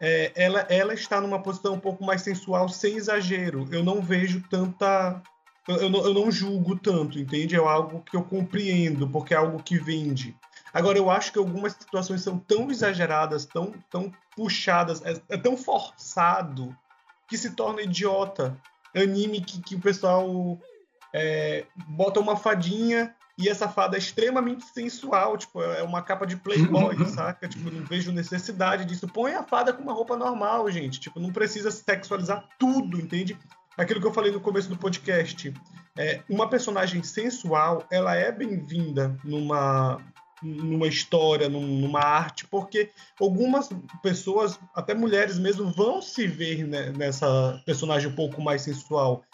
É, 0.00 0.32
ela, 0.34 0.60
ela 0.70 0.94
está 0.94 1.20
numa 1.20 1.42
posição 1.42 1.74
um 1.74 1.80
pouco 1.80 2.02
mais 2.02 2.22
sensual, 2.22 2.70
sem 2.70 2.96
exagero. 2.96 3.68
Eu 3.70 3.84
não 3.84 4.00
vejo 4.00 4.42
tanta. 4.48 5.22
Eu, 5.68 5.76
eu, 5.76 5.90
não, 5.90 6.06
eu 6.06 6.14
não 6.14 6.30
julgo 6.30 6.74
tanto, 6.74 7.18
entende? 7.18 7.54
É 7.54 7.58
algo 7.58 8.00
que 8.00 8.16
eu 8.16 8.22
compreendo, 8.22 9.06
porque 9.06 9.34
é 9.34 9.36
algo 9.36 9.62
que 9.62 9.76
vende. 9.76 10.34
Agora, 10.74 10.98
eu 10.98 11.08
acho 11.08 11.32
que 11.32 11.38
algumas 11.38 11.72
situações 11.72 12.20
são 12.20 12.36
tão 12.36 12.68
exageradas, 12.68 13.46
tão, 13.46 13.72
tão 13.88 14.12
puxadas, 14.34 15.00
é, 15.04 15.20
é 15.28 15.36
tão 15.36 15.56
forçado 15.56 16.76
que 17.28 17.38
se 17.38 17.50
torna 17.50 17.82
idiota. 17.82 18.60
Anime 18.94 19.40
que, 19.40 19.62
que 19.62 19.76
o 19.76 19.80
pessoal 19.80 20.58
é, 21.14 21.64
bota 21.88 22.18
uma 22.18 22.36
fadinha 22.36 23.14
e 23.38 23.48
essa 23.48 23.68
fada 23.68 23.96
é 23.96 23.98
extremamente 23.98 24.64
sensual, 24.64 25.36
tipo, 25.36 25.62
é 25.62 25.82
uma 25.82 26.02
capa 26.02 26.26
de 26.26 26.36
Playboy, 26.36 26.96
saca? 27.06 27.48
Tipo, 27.48 27.70
não 27.70 27.84
vejo 27.84 28.10
necessidade 28.10 28.84
disso. 28.84 29.06
Põe 29.06 29.34
a 29.34 29.44
fada 29.44 29.72
com 29.72 29.82
uma 29.82 29.92
roupa 29.92 30.16
normal, 30.16 30.68
gente. 30.72 30.98
Tipo, 30.98 31.20
não 31.20 31.32
precisa 31.32 31.70
sexualizar 31.70 32.48
tudo, 32.58 33.00
entende? 33.00 33.38
Aquilo 33.76 34.00
que 34.00 34.06
eu 34.06 34.12
falei 34.12 34.32
no 34.32 34.40
começo 34.40 34.68
do 34.68 34.76
podcast. 34.76 35.52
É, 35.96 36.20
uma 36.28 36.48
personagem 36.48 37.02
sensual, 37.04 37.84
ela 37.90 38.14
é 38.16 38.30
bem-vinda 38.30 39.16
numa, 39.24 40.00
numa 40.44 40.86
história, 40.86 41.48
numa 41.48 42.00
arte, 42.00 42.46
porque 42.46 42.90
algumas 43.18 43.70
pessoas, 44.02 44.58
até 44.74 44.94
mulheres 44.94 45.38
mesmo, 45.38 45.70
vão 45.70 46.02
se 46.02 46.26
ver 46.26 46.66
né, 46.66 46.92
nessa 46.96 47.60
personagem 47.64 48.10
um 48.10 48.14
pouco 48.14 48.42
mais 48.42 48.62
sensual. 48.62 49.24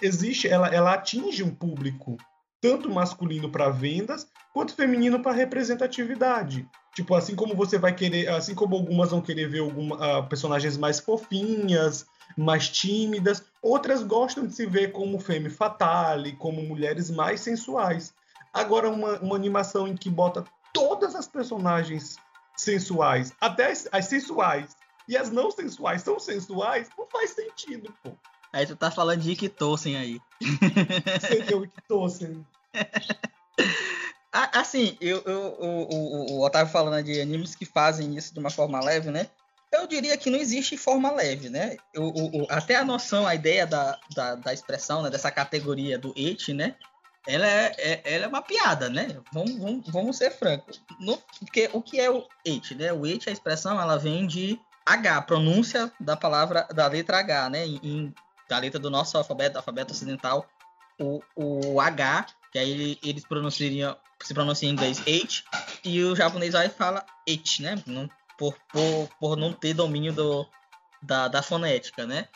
Existe, 0.00 0.48
ela, 0.48 0.68
ela 0.68 0.94
atinge 0.94 1.42
um 1.42 1.54
público 1.54 2.16
tanto 2.60 2.90
masculino 2.90 3.50
para 3.50 3.70
vendas 3.70 4.28
quanto 4.52 4.74
feminino 4.74 5.20
para 5.20 5.32
representatividade. 5.32 6.68
Tipo, 6.94 7.14
assim 7.14 7.34
como 7.34 7.54
você 7.54 7.78
vai 7.78 7.94
querer, 7.94 8.28
assim 8.28 8.54
como 8.54 8.76
algumas 8.76 9.10
vão 9.10 9.20
querer 9.20 9.48
ver 9.48 9.60
alguma, 9.60 9.96
uh, 9.96 10.28
personagens 10.28 10.76
mais 10.76 11.00
fofinhas, 11.00 12.06
mais 12.36 12.68
tímidas, 12.68 13.42
outras 13.62 14.02
gostam 14.02 14.46
de 14.46 14.54
se 14.54 14.66
ver 14.66 14.92
como 14.92 15.18
femme 15.18 15.50
fatale, 15.50 16.32
como 16.32 16.62
mulheres 16.62 17.10
mais 17.10 17.40
sensuais. 17.40 18.12
Agora, 18.52 18.90
uma, 18.90 19.18
uma 19.20 19.36
animação 19.36 19.86
em 19.86 19.96
que 19.96 20.10
bota 20.10 20.44
todas 20.72 21.14
as 21.14 21.26
personagens 21.26 22.16
sensuais, 22.56 23.32
até 23.40 23.70
as, 23.70 23.88
as 23.90 24.06
sensuais 24.06 24.76
e 25.08 25.16
as 25.16 25.30
não 25.30 25.50
sensuais 25.50 26.02
são 26.02 26.18
sensuais, 26.18 26.88
não 26.96 27.06
faz 27.06 27.30
sentido, 27.30 27.92
pô. 28.02 28.12
Aí 28.52 28.66
tu 28.66 28.74
tá 28.74 28.90
falando 28.90 29.20
de 29.20 29.30
Ikitosen 29.30 29.96
aí. 29.96 30.20
É 31.50 31.54
o 31.54 31.64
Ikitosen. 31.64 32.44
assim, 34.32 34.96
eu, 35.00 35.22
eu, 35.24 35.40
o, 35.58 35.94
o, 35.94 36.32
o 36.32 36.44
Otávio 36.44 36.72
falando 36.72 37.04
de 37.04 37.20
animes 37.20 37.54
que 37.54 37.64
fazem 37.64 38.16
isso 38.16 38.34
de 38.34 38.40
uma 38.40 38.50
forma 38.50 38.80
leve, 38.80 39.10
né? 39.10 39.28
Eu 39.72 39.86
diria 39.86 40.16
que 40.16 40.30
não 40.30 40.38
existe 40.38 40.76
forma 40.76 41.12
leve, 41.12 41.48
né? 41.48 41.76
O, 41.96 42.42
o, 42.42 42.46
até 42.50 42.74
a 42.74 42.84
noção, 42.84 43.24
a 43.24 43.36
ideia 43.36 43.64
da, 43.66 43.98
da, 44.14 44.34
da 44.34 44.52
expressão, 44.52 45.02
né? 45.02 45.10
dessa 45.10 45.30
categoria 45.30 45.96
do 45.96 46.12
it, 46.16 46.52
né? 46.52 46.74
Ela 47.26 47.46
é, 47.46 47.74
é, 47.78 48.14
ela 48.14 48.24
é 48.24 48.28
uma 48.28 48.42
piada, 48.42 48.88
né? 48.88 49.20
Vamos, 49.32 49.58
vamos, 49.58 49.88
vamos 49.88 50.16
ser 50.16 50.30
francos. 50.30 50.82
No, 50.98 51.18
porque 51.38 51.68
o 51.72 51.82
que 51.82 52.00
é 52.00 52.10
o 52.10 52.26
it, 52.46 52.74
né? 52.74 52.92
O 52.92 53.04
it, 53.04 53.28
a 53.28 53.32
expressão, 53.32 53.80
ela 53.80 53.98
vem 53.98 54.26
de 54.26 54.58
H, 54.86 55.22
pronúncia 55.22 55.92
da 56.00 56.16
palavra, 56.16 56.66
da 56.74 56.86
letra 56.86 57.18
H, 57.18 57.50
né? 57.50 57.66
Em, 57.66 58.14
da 58.48 58.58
letra 58.58 58.80
do 58.80 58.90
nosso 58.90 59.16
alfabeto, 59.16 59.58
alfabeto 59.58 59.92
ocidental, 59.92 60.48
o, 60.98 61.22
o 61.36 61.80
H, 61.80 62.26
que 62.50 62.58
aí 62.58 62.98
eles 63.02 63.24
pronunciariam, 63.24 63.96
se 64.22 64.34
pronuncia 64.34 64.68
em 64.68 64.72
inglês 64.72 64.98
it, 65.06 65.44
e 65.84 66.02
o 66.02 66.16
japonês 66.16 66.54
aí 66.54 66.68
fala 66.68 67.04
it, 67.28 67.62
né? 67.62 67.80
Não, 67.86 68.08
por, 68.36 68.56
por, 68.72 69.08
por 69.20 69.36
não 69.36 69.52
ter 69.52 69.74
domínio 69.74 70.12
do, 70.12 70.46
da, 71.02 71.28
da 71.28 71.42
fonética, 71.42 72.06
né? 72.06 72.28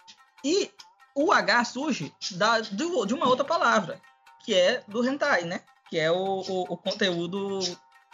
E 0.44 0.70
o 1.14 1.32
H 1.32 1.64
surge 1.64 2.14
da, 2.32 2.60
de 2.60 3.14
uma 3.14 3.26
outra 3.26 3.44
palavra, 3.44 4.00
que 4.44 4.54
é 4.54 4.85
do 4.87 5.04
hentai, 5.04 5.42
né? 5.44 5.62
Que 5.88 5.98
é 5.98 6.11
o, 6.11 6.16
o, 6.16 6.62
o 6.62 6.76
conteúdo 6.76 7.61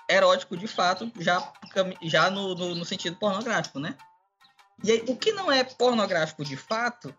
erótico 0.09 0.57
de 0.57 0.67
fato, 0.67 1.11
já, 1.19 1.53
já 2.03 2.31
no, 2.31 2.55
no, 2.55 2.75
no, 2.75 2.85
sentido 2.85 3.17
pornográfico, 3.17 3.79
né? 3.79 3.97
E 4.83 4.93
aí, 4.93 5.05
o 5.09 5.17
que 5.17 5.33
não 5.33 5.51
é 5.51 5.63
pornográfico 5.63 6.45
de 6.45 6.57
fato 6.57 7.15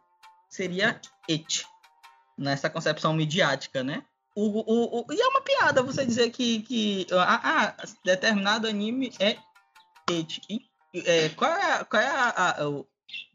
seria 0.49 0.99
it, 1.29 1.65
nessa 2.37 2.69
concepção 2.69 3.13
midiática, 3.13 3.83
né? 3.83 4.03
O, 4.35 4.43
o, 4.45 5.01
o, 5.01 5.13
e 5.13 5.21
é 5.21 5.27
uma 5.27 5.41
piada 5.41 5.83
você 5.83 6.05
dizer 6.05 6.31
que, 6.31 6.61
que 6.61 7.07
ah, 7.11 7.41
ah 7.43 7.85
determinado 8.03 8.67
anime 8.67 9.13
é 9.19 9.37
it. 10.09 10.41
E, 10.49 10.71
é, 11.05 11.29
qual 11.29 11.51
é, 11.51 11.83
qual 11.83 12.01
é 12.01 12.07
a, 12.07 12.29
a, 12.61 12.69
o, 12.69 12.87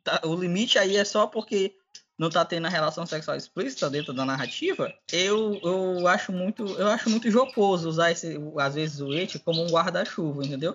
tá, 0.03 0.21
o 0.25 0.35
limite 0.35 0.79
aí 0.79 0.97
é 0.97 1.05
só 1.05 1.27
porque 1.27 1.77
não 2.18 2.31
tá 2.31 2.44
tendo 2.44 2.66
a 2.66 2.70
relação 2.70 3.05
sexual 3.05 3.37
explícita 3.37 3.90
dentro 3.90 4.12
da 4.12 4.24
narrativa, 4.24 4.92
eu, 5.12 5.61
eu 5.62 6.09
acho 6.09 6.33
muito 6.33 6.64
eu 6.64 6.88
acho 6.88 7.11
muito 7.11 7.31
jocoso 7.31 7.88
usar 7.88 8.11
esse, 8.11 8.38
às 8.59 8.74
vezes 8.74 9.00
o 9.00 9.12
et 9.12 9.38
como 9.40 9.62
um 9.62 9.70
guarda-chuva, 9.70 10.44
entendeu? 10.44 10.74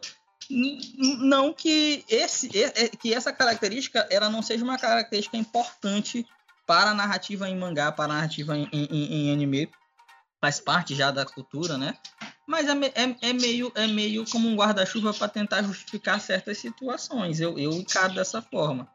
Não 0.49 1.53
que 1.53 2.03
esse 2.09 2.49
que 2.99 3.13
essa 3.13 3.31
característica 3.31 4.07
ela 4.11 4.29
não 4.29 4.41
seja 4.41 4.63
uma 4.63 4.77
característica 4.77 5.37
importante 5.37 6.25
para 6.67 6.91
a 6.91 6.93
narrativa 6.93 7.49
em 7.49 7.57
mangá, 7.57 7.91
para 7.91 8.05
a 8.05 8.15
narrativa 8.15 8.57
em, 8.57 8.67
em, 8.71 9.27
em 9.27 9.33
anime, 9.33 9.69
faz 10.39 10.59
parte 10.59 10.95
já 10.95 11.11
da 11.11 11.25
cultura, 11.25 11.77
né? 11.77 11.95
Mas 12.47 12.67
é, 12.67 12.71
é, 12.71 13.29
é 13.29 13.33
meio, 13.33 13.71
é 13.75 13.87
meio 13.87 14.25
como 14.29 14.47
um 14.47 14.55
guarda-chuva 14.55 15.13
para 15.13 15.27
tentar 15.27 15.61
justificar 15.63 16.19
certas 16.19 16.57
situações. 16.57 17.39
Eu, 17.39 17.57
eu 17.57 17.71
encaro 17.71 18.13
dessa 18.13 18.41
forma. 18.41 18.89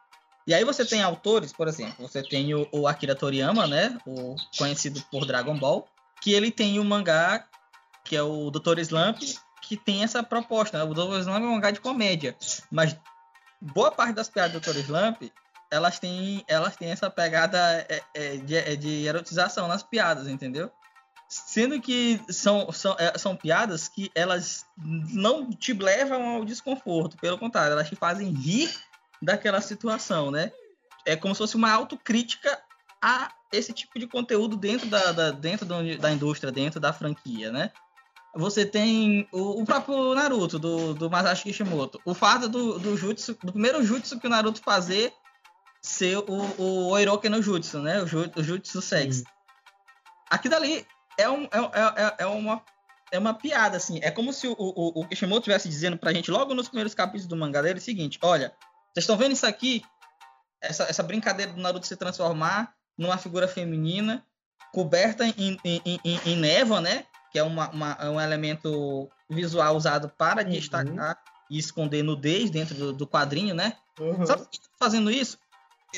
E 0.47 0.55
aí 0.55 0.65
você 0.65 0.85
tem 0.85 1.03
autores, 1.03 1.53
por 1.53 1.67
exemplo, 1.67 2.07
você 2.07 2.23
tem 2.23 2.55
o, 2.55 2.69
o 2.71 2.87
Akira 2.87 3.15
Toriyama, 3.15 3.67
né? 3.67 3.99
O 4.07 4.37
conhecido 4.57 5.03
por 5.11 5.27
Dragon 5.27 5.59
Ball, 5.59 5.89
que 6.21 6.33
ele 6.33 6.51
tem 6.51 6.79
um 6.79 6.85
mangá 6.85 7.47
que 8.05 8.15
é 8.15 8.23
o 8.23 8.51
Dr. 8.51 8.79
Slump, 8.79 9.19
que 9.61 9.77
tem 9.77 10.05
essa 10.05 10.23
proposta. 10.23 10.79
Né? 10.79 10.85
O 10.85 10.95
Dr. 10.95 11.19
Slump 11.19 11.43
é 11.43 11.47
um 11.47 11.55
mangá 11.55 11.73
de 11.73 11.81
comédia, 11.81 12.37
mas 12.71 12.97
boa 13.61 13.91
parte 13.91 14.15
das 14.15 14.29
piadas 14.29 14.53
do 14.53 14.61
Dr. 14.61 14.79
Slump 14.79 15.23
elas 15.71 15.99
têm, 15.99 16.45
elas 16.47 16.77
têm 16.77 16.91
essa 16.91 17.11
pegada 17.11 17.59
é, 17.89 18.03
é, 18.15 18.37
de, 18.37 18.57
é, 18.57 18.77
de 18.77 19.05
erotização 19.07 19.67
nas 19.67 19.83
piadas, 19.83 20.29
entendeu? 20.29 20.71
Sendo 21.29 21.81
que 21.81 22.21
são, 22.29 22.71
são, 22.71 22.95
é, 22.99 23.19
são 23.19 23.35
piadas 23.35 23.89
que 23.89 24.11
elas 24.15 24.65
não 24.77 25.51
te 25.51 25.73
levam 25.73 26.37
ao 26.37 26.45
desconforto, 26.45 27.17
pelo 27.17 27.37
contrário, 27.37 27.73
elas 27.73 27.89
te 27.89 27.97
fazem 27.97 28.31
rir 28.31 28.73
daquela 29.21 29.61
situação, 29.61 30.31
né? 30.31 30.53
É 31.05 31.17
como 31.17 31.35
se 31.35 31.39
fosse 31.39 31.57
uma 31.57 31.71
autocrítica 31.71 32.61
a 33.01 33.33
esse 33.53 33.73
tipo 33.73 33.99
de 33.99 34.07
conteúdo 34.07 34.57
dentro 34.57 34.89
da, 34.89 35.13
da 35.13 35.31
dentro 35.31 35.67
da 35.67 36.11
indústria, 36.13 36.53
dentro 36.53 36.81
da 36.81 36.93
franquia, 36.93 37.51
né? 37.53 37.71
Você 38.35 38.67
tem 38.67 39.27
o, 39.33 39.63
o 39.63 39.65
próprio 39.65 40.15
Naruto, 40.15 40.59
do, 40.59 40.93
do 40.93 41.11
Masashi 41.11 41.45
Kishimoto. 41.45 42.01
O 42.05 42.13
fato 42.13 42.49
do, 42.49 42.79
do 42.79 42.97
jutsu, 42.97 43.37
do 43.43 43.53
primeiro 43.53 43.83
jutsu 43.83 44.21
que 44.21 44.27
o 44.27 44.31
Naruto 44.31 44.61
fazer 44.61 45.13
ser 45.81 46.19
o, 46.19 46.25
o 46.59 46.89
Oiroke 46.89 47.29
no 47.29 47.41
Jutsu, 47.41 47.79
né? 47.81 48.03
O, 48.03 48.07
ju, 48.07 48.31
o 48.37 48.43
Jutsu 48.43 48.83
Sex. 48.83 49.23
Aqui 50.29 50.49
dali 50.49 50.87
é, 51.17 51.31
um, 51.31 51.45
é, 51.45 51.49
é, 51.97 52.15
é, 52.19 52.27
uma, 52.27 52.63
é 53.13 53.19
uma 53.19 53.33
piada, 53.33 53.77
assim. 53.77 54.01
É 54.03 54.11
como 54.11 54.33
se 54.33 54.47
o, 54.49 54.57
o, 54.59 55.01
o 55.01 55.09
Kishimoto 55.09 55.41
estivesse 55.41 55.69
dizendo 55.69 55.97
pra 55.97 56.13
gente 56.13 56.31
logo 56.31 56.55
nos 56.55 56.69
primeiros 56.69 56.95
capítulos 56.95 57.27
do 57.27 57.37
mangá 57.37 57.63
dele 57.63 57.79
o 57.79 57.83
seguinte: 57.83 58.19
olha, 58.21 58.53
vocês 58.97 59.05
estão 59.05 59.17
vendo 59.19 59.33
isso 59.33 59.47
aqui? 59.47 59.83
Essa, 60.59 60.85
essa 60.85 61.03
brincadeira 61.03 61.53
do 61.53 61.61
Naruto 61.61 61.87
se 61.87 61.97
transformar 61.97 62.75
numa 62.97 63.19
figura 63.19 63.47
feminina 63.47 64.25
coberta 64.73 65.27
em, 65.27 65.59
em, 65.63 65.81
em, 65.85 66.21
em 66.25 66.37
névoa, 66.37 66.81
né? 66.81 67.05
Que 67.31 67.39
é 67.39 67.43
uma, 67.43 67.69
uma, 67.69 67.93
é 68.01 68.09
um 68.09 68.19
elemento 68.19 69.07
visual 69.29 69.77
usado 69.77 70.09
para 70.09 70.43
Uhum. 70.43 70.49
destacar 70.49 71.19
e 71.51 71.59
esconder 71.59 72.03
nudez 72.03 72.49
dentro 72.49 72.75
do, 72.75 72.93
do 72.95 73.07
quadrinho, 73.07 73.55
né? 73.55 73.77
Uhum. 74.01 74.25
Sabe 74.25 74.45
por 74.45 74.51
que 74.51 74.61
tá 74.61 74.69
fazendo 74.79 75.11
isso? 75.11 75.39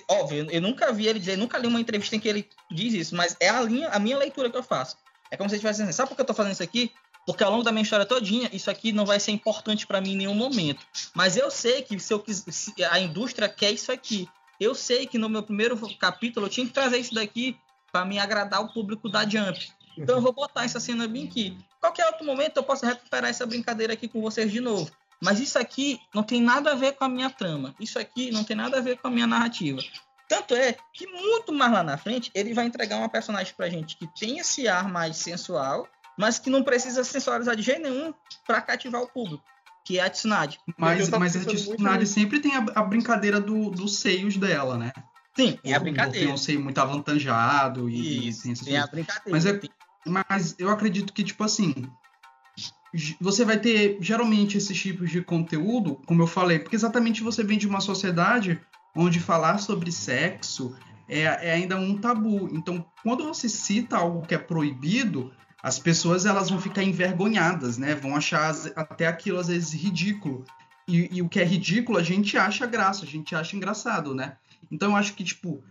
Óbvio, 0.08 0.48
eu 0.50 0.60
nunca 0.60 0.92
vi 0.92 1.06
ele 1.06 1.20
dizer, 1.20 1.38
nunca 1.38 1.56
li 1.56 1.68
uma 1.68 1.80
entrevista 1.80 2.16
em 2.16 2.20
que 2.20 2.28
ele 2.28 2.48
diz 2.68 2.94
isso, 2.94 3.14
mas 3.14 3.36
é 3.38 3.48
a, 3.48 3.60
linha, 3.60 3.90
a 3.90 4.00
minha 4.00 4.18
leitura 4.18 4.50
que 4.50 4.56
eu 4.56 4.62
faço. 4.62 4.96
É 5.30 5.36
como 5.36 5.48
se 5.48 5.54
ele 5.54 5.58
estivesse 5.58 5.78
dizendo, 5.78 5.94
sabe 5.94 6.08
por 6.08 6.16
que 6.16 6.22
eu 6.22 6.26
tô 6.26 6.34
fazendo 6.34 6.52
isso 6.52 6.64
aqui? 6.64 6.92
Porque 7.28 7.44
ao 7.44 7.50
longo 7.50 7.62
da 7.62 7.70
minha 7.70 7.82
história 7.82 8.06
todinha, 8.06 8.48
isso 8.54 8.70
aqui 8.70 8.90
não 8.90 9.04
vai 9.04 9.20
ser 9.20 9.32
importante 9.32 9.86
para 9.86 10.00
mim 10.00 10.12
em 10.12 10.16
nenhum 10.16 10.34
momento. 10.34 10.80
Mas 11.14 11.36
eu 11.36 11.50
sei 11.50 11.82
que 11.82 12.00
se 12.00 12.10
eu 12.10 12.18
quis, 12.18 12.42
se 12.48 12.72
a 12.82 12.98
indústria 12.98 13.46
quer 13.50 13.70
isso 13.70 13.92
aqui. 13.92 14.26
Eu 14.58 14.74
sei 14.74 15.06
que 15.06 15.18
no 15.18 15.28
meu 15.28 15.42
primeiro 15.42 15.76
capítulo 15.98 16.46
eu 16.46 16.50
tinha 16.50 16.66
que 16.66 16.72
trazer 16.72 16.96
isso 16.96 17.14
daqui 17.14 17.54
para 17.92 18.06
me 18.06 18.18
agradar 18.18 18.62
o 18.62 18.72
público 18.72 19.10
da 19.10 19.28
Jump. 19.28 19.70
Então 19.98 20.16
eu 20.16 20.22
vou 20.22 20.32
botar 20.32 20.64
essa 20.64 20.80
cena 20.80 21.06
bem 21.06 21.26
aqui. 21.26 21.54
Qualquer 21.78 22.06
outro 22.06 22.24
momento 22.24 22.56
eu 22.56 22.64
posso 22.64 22.86
recuperar 22.86 23.28
essa 23.28 23.44
brincadeira 23.44 23.92
aqui 23.92 24.08
com 24.08 24.22
vocês 24.22 24.50
de 24.50 24.62
novo. 24.62 24.90
Mas 25.20 25.38
isso 25.38 25.58
aqui 25.58 26.00
não 26.14 26.22
tem 26.22 26.40
nada 26.40 26.72
a 26.72 26.74
ver 26.74 26.94
com 26.94 27.04
a 27.04 27.10
minha 27.10 27.28
trama. 27.28 27.74
Isso 27.78 27.98
aqui 27.98 28.30
não 28.30 28.42
tem 28.42 28.56
nada 28.56 28.78
a 28.78 28.80
ver 28.80 28.96
com 28.96 29.08
a 29.08 29.10
minha 29.10 29.26
narrativa. 29.26 29.82
Tanto 30.26 30.54
é 30.54 30.78
que 30.94 31.06
muito 31.06 31.52
mais 31.52 31.72
lá 31.72 31.82
na 31.82 31.98
frente 31.98 32.30
ele 32.34 32.54
vai 32.54 32.64
entregar 32.64 32.96
uma 32.96 33.08
personagem 33.10 33.52
pra 33.54 33.68
gente 33.68 33.98
que 33.98 34.06
tem 34.18 34.38
esse 34.38 34.66
ar 34.66 34.88
mais 34.88 35.18
sensual, 35.18 35.86
mas 36.18 36.38
que 36.38 36.50
não 36.50 36.62
precisa 36.62 37.02
sensualizar 37.04 37.54
de 37.56 37.62
jeito 37.62 37.82
nenhum 37.82 38.12
pra 38.46 38.60
cativar 38.60 39.00
o 39.00 39.06
público, 39.08 39.42
que 39.84 39.98
é 39.98 40.02
a 40.02 40.10
Tsunade. 40.10 40.58
Mas, 40.76 41.08
mas 41.08 41.36
a 41.36 41.44
Tsunade 41.44 42.06
sempre 42.06 42.40
tem 42.40 42.54
a, 42.56 42.66
a 42.74 42.82
brincadeira 42.82 43.40
do- 43.40 43.70
dos 43.70 43.98
seios 43.98 44.36
dela, 44.36 44.76
né? 44.76 44.92
Sim, 45.36 45.56
é 45.62 45.72
a 45.72 45.80
Tem 45.80 45.92
brincadeira. 45.92 46.30
um 46.32 46.36
seio 46.36 46.60
muito 46.60 46.78
avantajado 46.78 47.88
e, 47.88 48.28
Isso, 48.28 48.42
tem 48.42 48.52
essas 48.52 48.66
tem 48.66 48.76
a 48.76 48.80
coisas. 48.88 48.90
brincadeira. 48.90 49.30
Mas 49.30 49.46
é- 49.46 49.52
Tem- 49.56 49.70
Mas 50.06 50.54
eu 50.58 50.70
acredito 50.70 51.12
que, 51.12 51.22
tipo 51.22 51.44
assim, 51.44 51.74
você 53.20 53.44
vai 53.44 53.58
ter 53.58 53.98
geralmente 54.00 54.56
esses 54.56 54.78
tipos 54.80 55.10
de 55.10 55.20
conteúdo, 55.22 56.00
como 56.06 56.22
eu 56.22 56.26
falei, 56.26 56.58
porque 56.58 56.76
exatamente 56.76 57.22
você 57.22 57.44
vem 57.44 57.58
de 57.58 57.66
uma 57.68 57.80
sociedade 57.80 58.60
onde 58.96 59.20
falar 59.20 59.58
sobre 59.58 59.92
sexo 59.92 60.74
é, 61.08 61.22
é 61.22 61.52
ainda 61.52 61.76
um 61.76 61.96
tabu. 61.98 62.48
Então, 62.52 62.84
quando 63.02 63.24
você 63.24 63.48
cita 63.48 63.96
algo 63.98 64.26
que 64.26 64.34
é 64.34 64.38
proibido, 64.38 65.32
as 65.62 65.78
pessoas 65.78 66.24
elas 66.26 66.50
vão 66.50 66.60
ficar 66.60 66.82
envergonhadas, 66.82 67.78
né? 67.78 67.94
Vão 67.94 68.14
achar 68.14 68.54
até 68.76 69.06
aquilo 69.06 69.38
às 69.38 69.48
vezes 69.48 69.72
ridículo. 69.72 70.44
E, 70.86 71.16
e 71.16 71.22
o 71.22 71.28
que 71.28 71.40
é 71.40 71.44
ridículo 71.44 71.98
a 71.98 72.02
gente 72.02 72.36
acha 72.38 72.66
graça, 72.66 73.04
a 73.04 73.08
gente 73.08 73.34
acha 73.34 73.56
engraçado, 73.56 74.14
né? 74.14 74.36
Então 74.70 74.90
eu 74.90 74.96
acho 74.96 75.14
que, 75.14 75.24
tipo, 75.24 75.62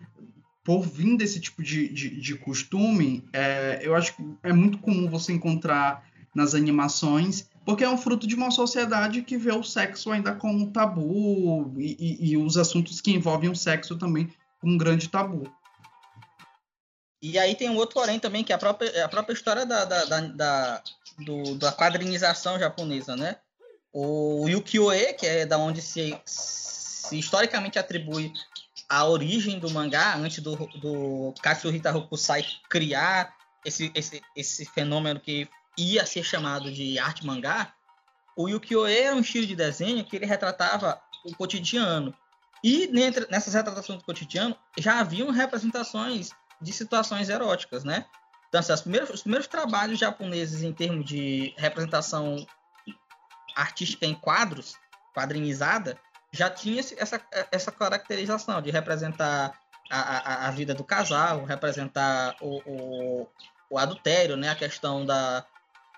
por 0.64 0.82
vir 0.82 1.16
desse 1.18 1.40
tipo 1.40 1.64
de, 1.64 1.88
de, 1.90 2.10
de 2.20 2.36
costume, 2.36 3.24
é, 3.32 3.80
eu 3.82 3.96
acho 3.96 4.16
que 4.16 4.24
é 4.44 4.52
muito 4.54 4.78
comum 4.80 5.10
você 5.10 5.32
encontrar 5.34 6.04
nas 6.36 6.54
animações, 6.54 7.50
porque 7.66 7.84
é 7.84 7.90
um 7.90 7.98
fruto 7.98 8.28
de 8.28 8.36
uma 8.36 8.52
sociedade 8.52 9.22
que 9.24 9.38
vê 9.38 9.52
o 9.52 9.64
sexo 9.64 10.12
ainda 10.12 10.36
como 10.36 10.60
um 10.60 10.70
tabu 10.70 11.74
e, 11.78 11.96
e- 12.00 12.32
e 12.32 12.38
os 12.38 12.58
assuntos 12.58 13.02
que 13.02 13.12
envolvem 13.12 13.50
o 13.50 13.56
sexo 13.56 13.98
também 13.98 14.30
como 14.60 14.74
um 14.74 14.78
grande 14.78 15.10
tabu. 15.10 15.50
E 17.32 17.38
aí 17.40 17.56
tem 17.56 17.70
um 17.70 17.76
outro 17.76 17.96
porém 17.96 18.20
também, 18.20 18.44
que 18.44 18.52
é 18.52 18.56
a 18.56 18.60
própria, 18.60 19.06
a 19.06 19.10
própria 19.10 19.34
história 19.34 19.66
da, 19.66 19.86
da, 19.86 20.06
da, 20.06 20.20
da, 20.22 20.84
do- 21.20 21.56
da 21.56 21.72
quadrinização 21.72 22.58
japonesa, 22.60 23.16
né? 23.16 23.38
O 23.92 24.48
Yukio-e, 24.48 25.14
que 25.14 25.26
é 25.26 25.46
da 25.46 25.58
onde 25.58 25.82
se, 25.82 26.18
se 26.26 27.18
historicamente 27.18 27.80
atribui 27.80 28.32
a 28.88 29.06
origem 29.06 29.60
do 29.60 29.70
mangá, 29.72 30.16
antes 30.16 30.40
do, 30.40 30.56
do 30.80 31.34
Katsuhita 31.42 31.96
Hokusai 31.96 32.46
criar 32.70 33.36
esse, 33.66 33.92
esse, 33.96 34.22
esse 34.36 34.66
fenômeno 34.66 35.20
que 35.20 35.48
ia 35.78 36.06
ser 36.06 36.24
chamado 36.24 36.72
de 36.72 36.98
arte 37.00 37.26
mangá, 37.26 37.74
o 38.36 38.48
Yukio-e 38.48 38.98
era 39.00 39.16
um 39.16 39.20
estilo 39.22 39.48
de 39.48 39.56
desenho 39.56 40.06
que 40.06 40.16
ele 40.16 40.26
retratava 40.26 41.02
o 41.26 41.36
cotidiano. 41.36 42.14
E 42.64 42.88
nessas 43.30 43.54
retratações 43.54 44.00
do 44.00 44.06
cotidiano 44.06 44.56
já 44.78 45.00
haviam 45.00 45.30
representações 45.32 46.32
de 46.62 46.74
situações 46.74 47.30
eróticas, 47.30 47.84
né? 47.84 48.06
Então, 48.48 48.60
assim, 48.60 48.72
as 48.72 48.82
primeiras- 48.82 49.10
os 49.10 49.22
primeiros 49.22 49.48
trabalhos 49.48 50.00
japoneses 50.00 50.64
em 50.64 50.74
termos 50.74 51.06
de 51.06 51.54
representação 51.58 52.46
artística 53.56 54.06
em 54.06 54.14
quadros, 54.14 54.76
quadrinizada, 55.16 55.98
já 56.32 56.50
tinha 56.50 56.80
essa, 56.80 57.22
essa 57.52 57.72
caracterização 57.72 58.62
de 58.62 58.70
representar 58.70 59.58
a, 59.90 60.00
a, 60.00 60.48
a 60.48 60.52
vida 60.52 60.74
do 60.74 60.84
casal, 60.84 61.46
representar 61.46 62.36
o, 62.42 62.62
o, 62.66 63.28
o 63.70 63.78
adultério, 63.78 64.36
né? 64.36 64.50
A 64.50 64.56
questão 64.56 65.06
da, 65.06 65.46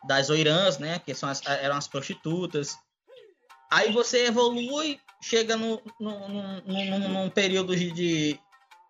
das 0.08 0.30
oirãs, 0.30 0.78
né? 0.78 1.00
Que 1.00 1.14
são 1.14 1.30
as, 1.30 1.46
eram 1.46 1.76
as 1.76 1.88
prostitutas. 1.88 2.78
Aí 3.72 3.92
você 3.92 4.28
evolui, 4.28 5.00
chega 5.22 5.58
no, 5.58 5.82
no, 6.00 6.28
no, 6.62 7.00
num 7.10 7.30
período 7.30 7.76
de 7.76 8.40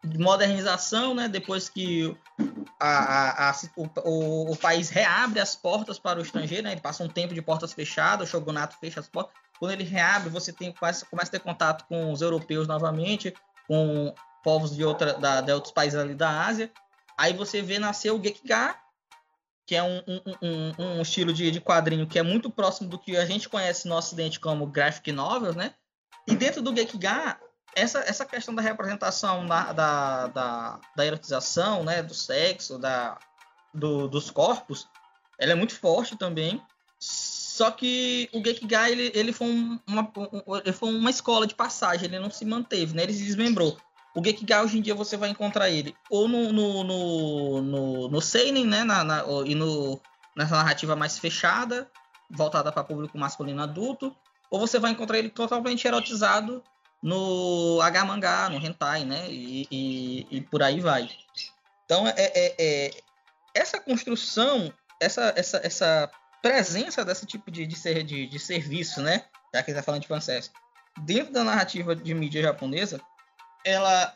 modernização, 0.04 1.14
né? 1.14 1.28
Depois 1.28 1.68
que 1.70 2.16
a, 2.80 2.88
a- 2.88 3.50
a- 3.50 3.56
o, 3.76 4.52
o- 4.52 4.56
país 4.58 4.90
reabre 4.90 5.40
as 5.40 5.56
portas 5.56 6.00
para 6.00 6.20
o 6.20 6.22
estrangeiro, 6.22 6.64
né? 6.64 6.72
Ele 6.72 6.82
passa 6.82 7.04
um 7.04 7.10
tempo 7.10 7.34
de 7.34 7.42
portas 7.42 7.74
fechadas, 7.74 8.28
o 8.28 8.32
shogunato 8.32 8.78
fecha 8.80 9.00
as 9.00 9.08
portas. 9.10 9.34
Quando 9.60 9.72
ele 9.74 9.84
reabre, 9.84 10.30
você 10.30 10.54
tem, 10.54 10.72
começa, 10.72 11.06
começa 11.06 11.30
a 11.30 11.32
ter 11.32 11.40
contato 11.42 11.86
com 11.88 12.12
os 12.14 12.22
europeus 12.22 12.68
novamente, 12.68 13.34
com 13.68 14.14
povos 14.44 14.74
de, 14.76 14.86
outra, 14.86 15.14
da, 15.14 15.42
de 15.42 15.52
outros 15.52 15.74
países 15.74 16.00
ali 16.00 16.16
da 16.16 16.46
Ásia. 16.46 16.72
Aí 17.18 17.34
você 17.34 17.62
vê 17.62 17.78
nascer 17.78 18.12
o 18.12 18.24
Gekiga, 18.24 18.76
que 19.68 19.76
é 19.76 19.84
um, 19.84 19.98
um, 20.08 20.22
um- 20.42 20.84
um 20.98 21.02
estilo 21.02 21.34
de, 21.34 21.52
de 21.52 21.60
quadrinho 21.60 22.08
que 22.08 22.18
é 22.18 22.24
muito 22.24 22.50
próximo 22.50 22.90
do 22.90 22.98
que 22.98 23.18
a 23.18 23.26
gente 23.26 23.50
conhece 23.50 23.88
no 23.88 23.96
Ocidente 23.96 24.40
como 24.40 24.66
graphic 24.66 25.12
novels, 25.12 25.56
né? 25.58 25.74
E 26.26 26.36
dentro 26.36 26.62
do 26.62 26.74
Gekiga, 26.74 27.38
essa, 27.76 28.00
essa 28.00 28.26
questão 28.26 28.54
da 28.54 28.62
representação 28.62 29.46
da, 29.46 29.72
da, 29.74 30.28
da, 30.28 30.80
da 30.96 31.06
erotização, 31.06 31.84
né, 31.84 32.02
do 32.04 32.14
sexo, 32.14 32.78
da, 32.78 33.18
do- 33.74 34.08
dos 34.08 34.30
corpos, 34.32 34.88
ela 35.40 35.52
é 35.52 35.56
muito 35.56 35.76
forte 35.76 36.16
também. 36.18 36.62
Só 37.00 37.72
que 37.72 38.30
o 38.34 38.44
Gekiga, 38.44 38.90
ele, 38.90 39.12
ele, 39.14 39.32
foi 39.34 39.48
um- 39.48 39.80
uma, 39.88 40.02
um- 40.18 40.58
ele 40.58 40.74
foi 40.74 40.90
uma 40.94 41.10
escola 41.10 41.46
de 41.48 41.56
passagem, 41.56 42.06
ele 42.08 42.20
não 42.20 42.30
se 42.32 42.46
manteve, 42.46 42.94
né, 42.96 43.04
ele 43.04 43.14
se 43.14 43.24
desmembrou. 43.24 43.78
O 44.16 44.24
Gekiga, 44.24 44.64
hoje 44.64 44.78
em 44.80 44.82
dia, 44.82 44.96
você 44.96 45.16
vai 45.16 45.30
encontrar 45.30 45.70
ele 45.70 45.96
ou 46.10 46.28
no, 46.28 46.52
no, 46.52 46.84
no, 46.84 47.62
no, 47.62 48.08
no 48.10 48.22
Seinen, 48.22 48.66
né, 48.66 48.84
na, 48.84 49.04
na- 49.04 49.24
e 49.46 49.54
no, 49.56 50.00
nessa 50.36 50.56
narrativa 50.58 50.96
mais 50.96 51.20
fechada, 51.20 51.90
voltada 52.32 52.72
para 52.72 52.84
público 52.84 53.18
masculino 53.18 53.62
adulto, 53.62 54.16
ou 54.52 54.60
você 54.60 54.80
vai 54.80 54.92
encontrar 54.92 55.20
ele 55.20 55.30
totalmente 55.30 55.86
erotizado 55.88 56.64
no 57.02 57.80
H-mangá, 57.82 58.50
no 58.50 58.58
hentai, 58.58 59.06
né? 59.06 59.30
E, 59.30 59.68
e- 59.72 60.28
e 60.32 60.42
por 60.42 60.62
aí 60.62 60.82
vai. 60.82 61.10
Então, 61.86 62.08
é, 62.08 62.14
é- 62.18 62.56
é- 62.60 62.92
essa 63.54 63.80
construção, 63.80 64.72
essa, 65.00 65.34
essa, 65.36 65.62
essa 65.64 66.12
presença 66.42 67.04
desse 67.04 67.26
tipo 67.26 67.50
de, 67.50 67.66
de, 67.66 67.76
ser, 67.76 68.04
de, 68.04 68.28
de 68.28 68.40
serviço, 68.40 69.02
né? 69.02 69.26
Já 69.54 69.64
que 69.64 69.72
está 69.72 69.82
falando 69.82 70.02
de 70.02 70.08
fanservice, 70.08 70.52
dentro 71.00 71.34
da 71.34 71.44
narrativa 71.44 71.96
de 71.96 72.14
mídia 72.14 72.42
japonesa, 72.42 73.02
ela 73.66 74.16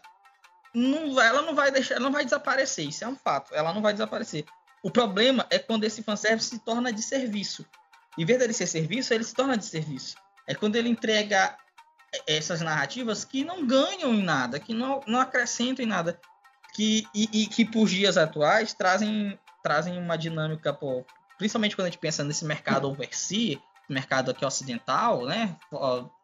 não 0.73 1.13
vai, 1.13 1.27
ela 1.27 1.41
não 1.41 1.55
vai 1.55 1.71
deixar, 1.71 1.95
ela 1.95 2.03
não 2.03 2.11
vai 2.11 2.23
desaparecer, 2.23 2.87
isso 2.87 3.03
é 3.03 3.07
um 3.07 3.15
fato, 3.15 3.53
ela 3.55 3.73
não 3.73 3.81
vai 3.81 3.93
desaparecer. 3.93 4.45
O 4.83 4.91
problema 4.91 5.45
é 5.49 5.57
quando 5.57 5.85
esse 5.85 6.03
fanservice 6.03 6.49
se 6.49 6.59
torna 6.59 6.91
de 6.91 7.01
serviço. 7.01 7.65
Em 8.17 8.25
vez 8.25 8.37
dele 8.39 8.53
ser 8.53 8.67
serviço, 8.67 9.13
ele 9.13 9.23
se 9.23 9.33
torna 9.33 9.57
de 9.57 9.65
serviço. 9.65 10.15
É 10.47 10.53
quando 10.53 10.75
ele 10.75 10.89
entrega 10.89 11.57
essas 12.27 12.61
narrativas 12.61 13.25
que 13.25 13.43
não 13.43 13.65
ganham 13.65 14.13
em 14.13 14.23
nada, 14.23 14.59
que 14.59 14.73
não, 14.73 15.01
não 15.07 15.19
acrescentam 15.19 15.83
em 15.83 15.87
nada, 15.87 16.19
que, 16.73 17.07
e, 17.13 17.29
e 17.43 17.47
que 17.47 17.65
por 17.65 17.87
dias 17.87 18.17
atuais 18.17 18.73
trazem, 18.73 19.39
trazem 19.61 19.97
uma 19.97 20.17
dinâmica, 20.17 20.73
pô, 20.73 21.05
principalmente 21.37 21.75
quando 21.75 21.87
a 21.87 21.89
gente 21.89 21.99
pensa 21.99 22.23
nesse 22.23 22.45
mercado 22.45 22.89
overseas, 22.89 23.59
mercado 23.89 24.31
aqui 24.31 24.45
ocidental, 24.45 25.25
né, 25.25 25.55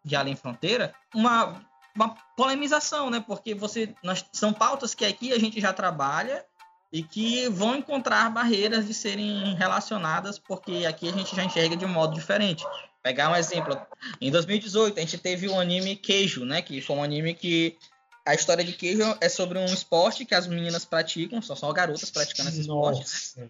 de 0.04 0.16
além 0.16 0.36
fronteira, 0.36 0.94
uma, 1.14 1.62
uma 1.96 2.10
polemização, 2.36 3.10
né, 3.10 3.24
porque 3.26 3.54
você, 3.54 3.94
nós, 4.04 4.26
são 4.32 4.54
pautas 4.54 4.94
que 4.94 5.06
aqui 5.06 5.34
a 5.34 5.40
gente 5.40 5.60
já 5.60 5.74
trabalha 5.74 6.46
e 6.92 7.04
que 7.04 7.48
vão 7.50 7.76
encontrar 7.76 8.30
barreiras 8.32 8.88
de 8.88 8.94
serem 8.94 9.54
relacionadas, 9.56 10.40
porque 10.40 10.86
aqui 10.88 11.08
a 11.08 11.12
gente 11.12 11.36
já 11.36 11.44
enxerga 11.44 11.78
de 11.78 11.86
um 11.86 11.90
modo 11.90 12.16
diferente. 12.16 12.66
Pegar 13.04 13.32
um 13.32 13.36
exemplo, 13.36 13.80
em 14.20 14.32
2018 14.32 14.98
a 14.98 15.02
gente 15.02 15.18
teve 15.18 15.48
o 15.48 15.60
anime 15.60 15.96
Queijo, 15.96 16.44
né? 16.44 16.62
Que 16.62 16.82
foi 16.82 16.96
um 16.96 17.04
anime 17.04 17.34
que 17.34 17.78
a 18.26 18.34
história 18.34 18.64
de 18.64 18.74
Queijo 18.74 19.18
é 19.22 19.30
sobre 19.30 19.58
um 19.58 19.66
esporte 19.66 20.26
que 20.26 20.36
as 20.36 20.46
meninas 20.46 20.86
praticam, 20.86 21.42
são 21.42 21.56
só 21.56 21.72
garotas 21.72 22.12
praticando 22.12 22.50
esse 22.50 22.62
esporte, 22.62 23.00
Nossa. 23.00 23.50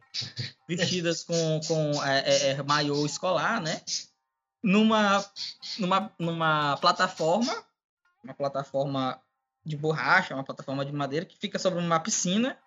vestidas 0.67 1.23
com, 1.23 1.59
com 1.67 2.03
é, 2.03 2.19
é, 2.19 2.49
é, 2.51 2.63
maiô 2.63 3.05
escolar, 3.05 3.61
né? 3.61 3.81
Numa, 4.61 5.25
numa, 5.77 6.11
numa 6.19 6.77
plataforma, 6.77 7.53
uma 8.23 8.33
plataforma 8.33 9.19
de 9.65 9.75
borracha, 9.75 10.33
uma 10.33 10.43
plataforma 10.43 10.85
de 10.85 10.91
madeira 10.91 11.25
que 11.25 11.37
fica 11.37 11.57
sobre 11.57 11.79
uma 11.79 11.99
piscina. 11.99 12.57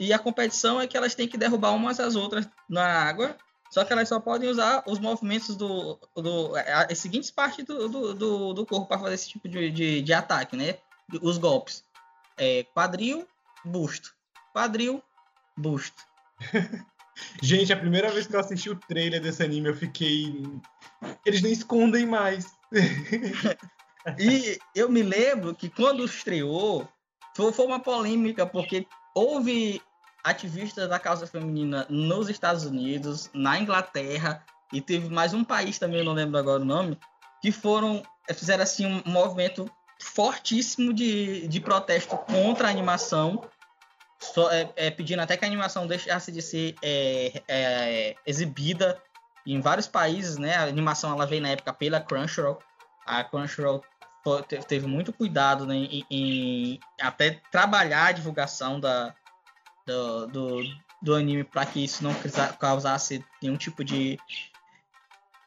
E 0.00 0.14
a 0.14 0.18
competição 0.18 0.80
é 0.80 0.86
que 0.86 0.96
elas 0.96 1.14
têm 1.14 1.28
que 1.28 1.36
derrubar 1.36 1.72
umas 1.72 2.00
às 2.00 2.16
outras 2.16 2.48
na 2.66 2.82
água. 2.82 3.36
Só 3.70 3.84
que 3.84 3.92
elas 3.92 4.08
só 4.08 4.18
podem 4.18 4.48
usar 4.48 4.82
os 4.86 4.98
movimentos 4.98 5.54
do. 5.54 6.00
do 6.16 6.54
as 6.88 6.98
seguintes 6.98 7.30
partes 7.30 7.66
do, 7.66 7.86
do, 7.86 8.14
do, 8.14 8.52
do 8.54 8.66
corpo 8.66 8.86
para 8.86 8.98
fazer 8.98 9.14
esse 9.14 9.28
tipo 9.28 9.46
de, 9.46 9.70
de, 9.70 10.00
de 10.00 10.12
ataque, 10.14 10.56
né? 10.56 10.78
Os 11.20 11.36
golpes. 11.36 11.84
É, 12.38 12.64
quadril, 12.74 13.28
busto. 13.62 14.12
Quadril, 14.54 15.02
busto. 15.54 16.02
Gente, 17.42 17.70
a 17.70 17.76
primeira 17.76 18.10
vez 18.10 18.26
que 18.26 18.34
eu 18.34 18.40
assisti 18.40 18.70
o 18.70 18.80
trailer 18.88 19.20
desse 19.20 19.42
anime, 19.42 19.68
eu 19.68 19.76
fiquei. 19.76 20.42
Eles 21.26 21.42
nem 21.42 21.52
escondem 21.52 22.06
mais. 22.06 22.46
E 24.18 24.58
eu 24.74 24.88
me 24.88 25.02
lembro 25.02 25.54
que 25.54 25.68
quando 25.68 26.02
estreou, 26.02 26.88
foi, 27.36 27.52
foi 27.52 27.66
uma 27.66 27.78
polêmica, 27.78 28.46
porque 28.46 28.86
houve 29.14 29.82
ativistas 30.22 30.88
da 30.88 30.98
causa 30.98 31.26
feminina 31.26 31.86
nos 31.88 32.28
Estados 32.28 32.64
Unidos, 32.64 33.30
na 33.32 33.58
Inglaterra, 33.58 34.44
e 34.72 34.80
teve 34.80 35.08
mais 35.08 35.34
um 35.34 35.44
país 35.44 35.78
também, 35.78 36.04
não 36.04 36.12
lembro 36.12 36.38
agora 36.38 36.62
o 36.62 36.64
nome, 36.64 36.98
que 37.40 37.50
foram, 37.50 38.02
fizeram 38.28 38.62
assim 38.62 38.86
um 38.86 39.02
movimento 39.10 39.70
fortíssimo 40.00 40.92
de, 40.92 41.46
de 41.48 41.60
protesto 41.60 42.16
contra 42.16 42.68
a 42.68 42.70
animação, 42.70 43.42
só, 44.18 44.50
é, 44.50 44.70
é, 44.76 44.90
pedindo 44.90 45.20
até 45.20 45.36
que 45.36 45.44
a 45.44 45.48
animação 45.48 45.86
deixasse 45.86 46.30
de 46.30 46.42
ser 46.42 46.74
é, 46.82 47.42
é, 47.48 48.14
exibida 48.26 49.02
em 49.46 49.60
vários 49.60 49.86
países, 49.86 50.36
né? 50.36 50.56
A 50.56 50.64
animação 50.64 51.12
ela 51.12 51.26
veio 51.26 51.42
na 51.42 51.48
época 51.48 51.72
pela 51.72 52.00
Crunchyroll. 52.00 52.58
A 53.06 53.24
Crunchyroll 53.24 53.82
teve 54.68 54.86
muito 54.86 55.12
cuidado 55.12 55.66
né, 55.66 55.74
em, 55.74 56.04
em 56.10 56.80
até 57.00 57.40
trabalhar 57.50 58.06
a 58.06 58.12
divulgação 58.12 58.78
da, 58.78 59.14
do, 59.90 60.26
do, 60.26 60.62
do 61.02 61.14
anime 61.14 61.44
para 61.44 61.66
que 61.66 61.84
isso 61.84 62.02
não 62.04 62.12
causasse 62.58 63.24
nenhum 63.42 63.56
tipo 63.56 63.82
de, 63.84 64.18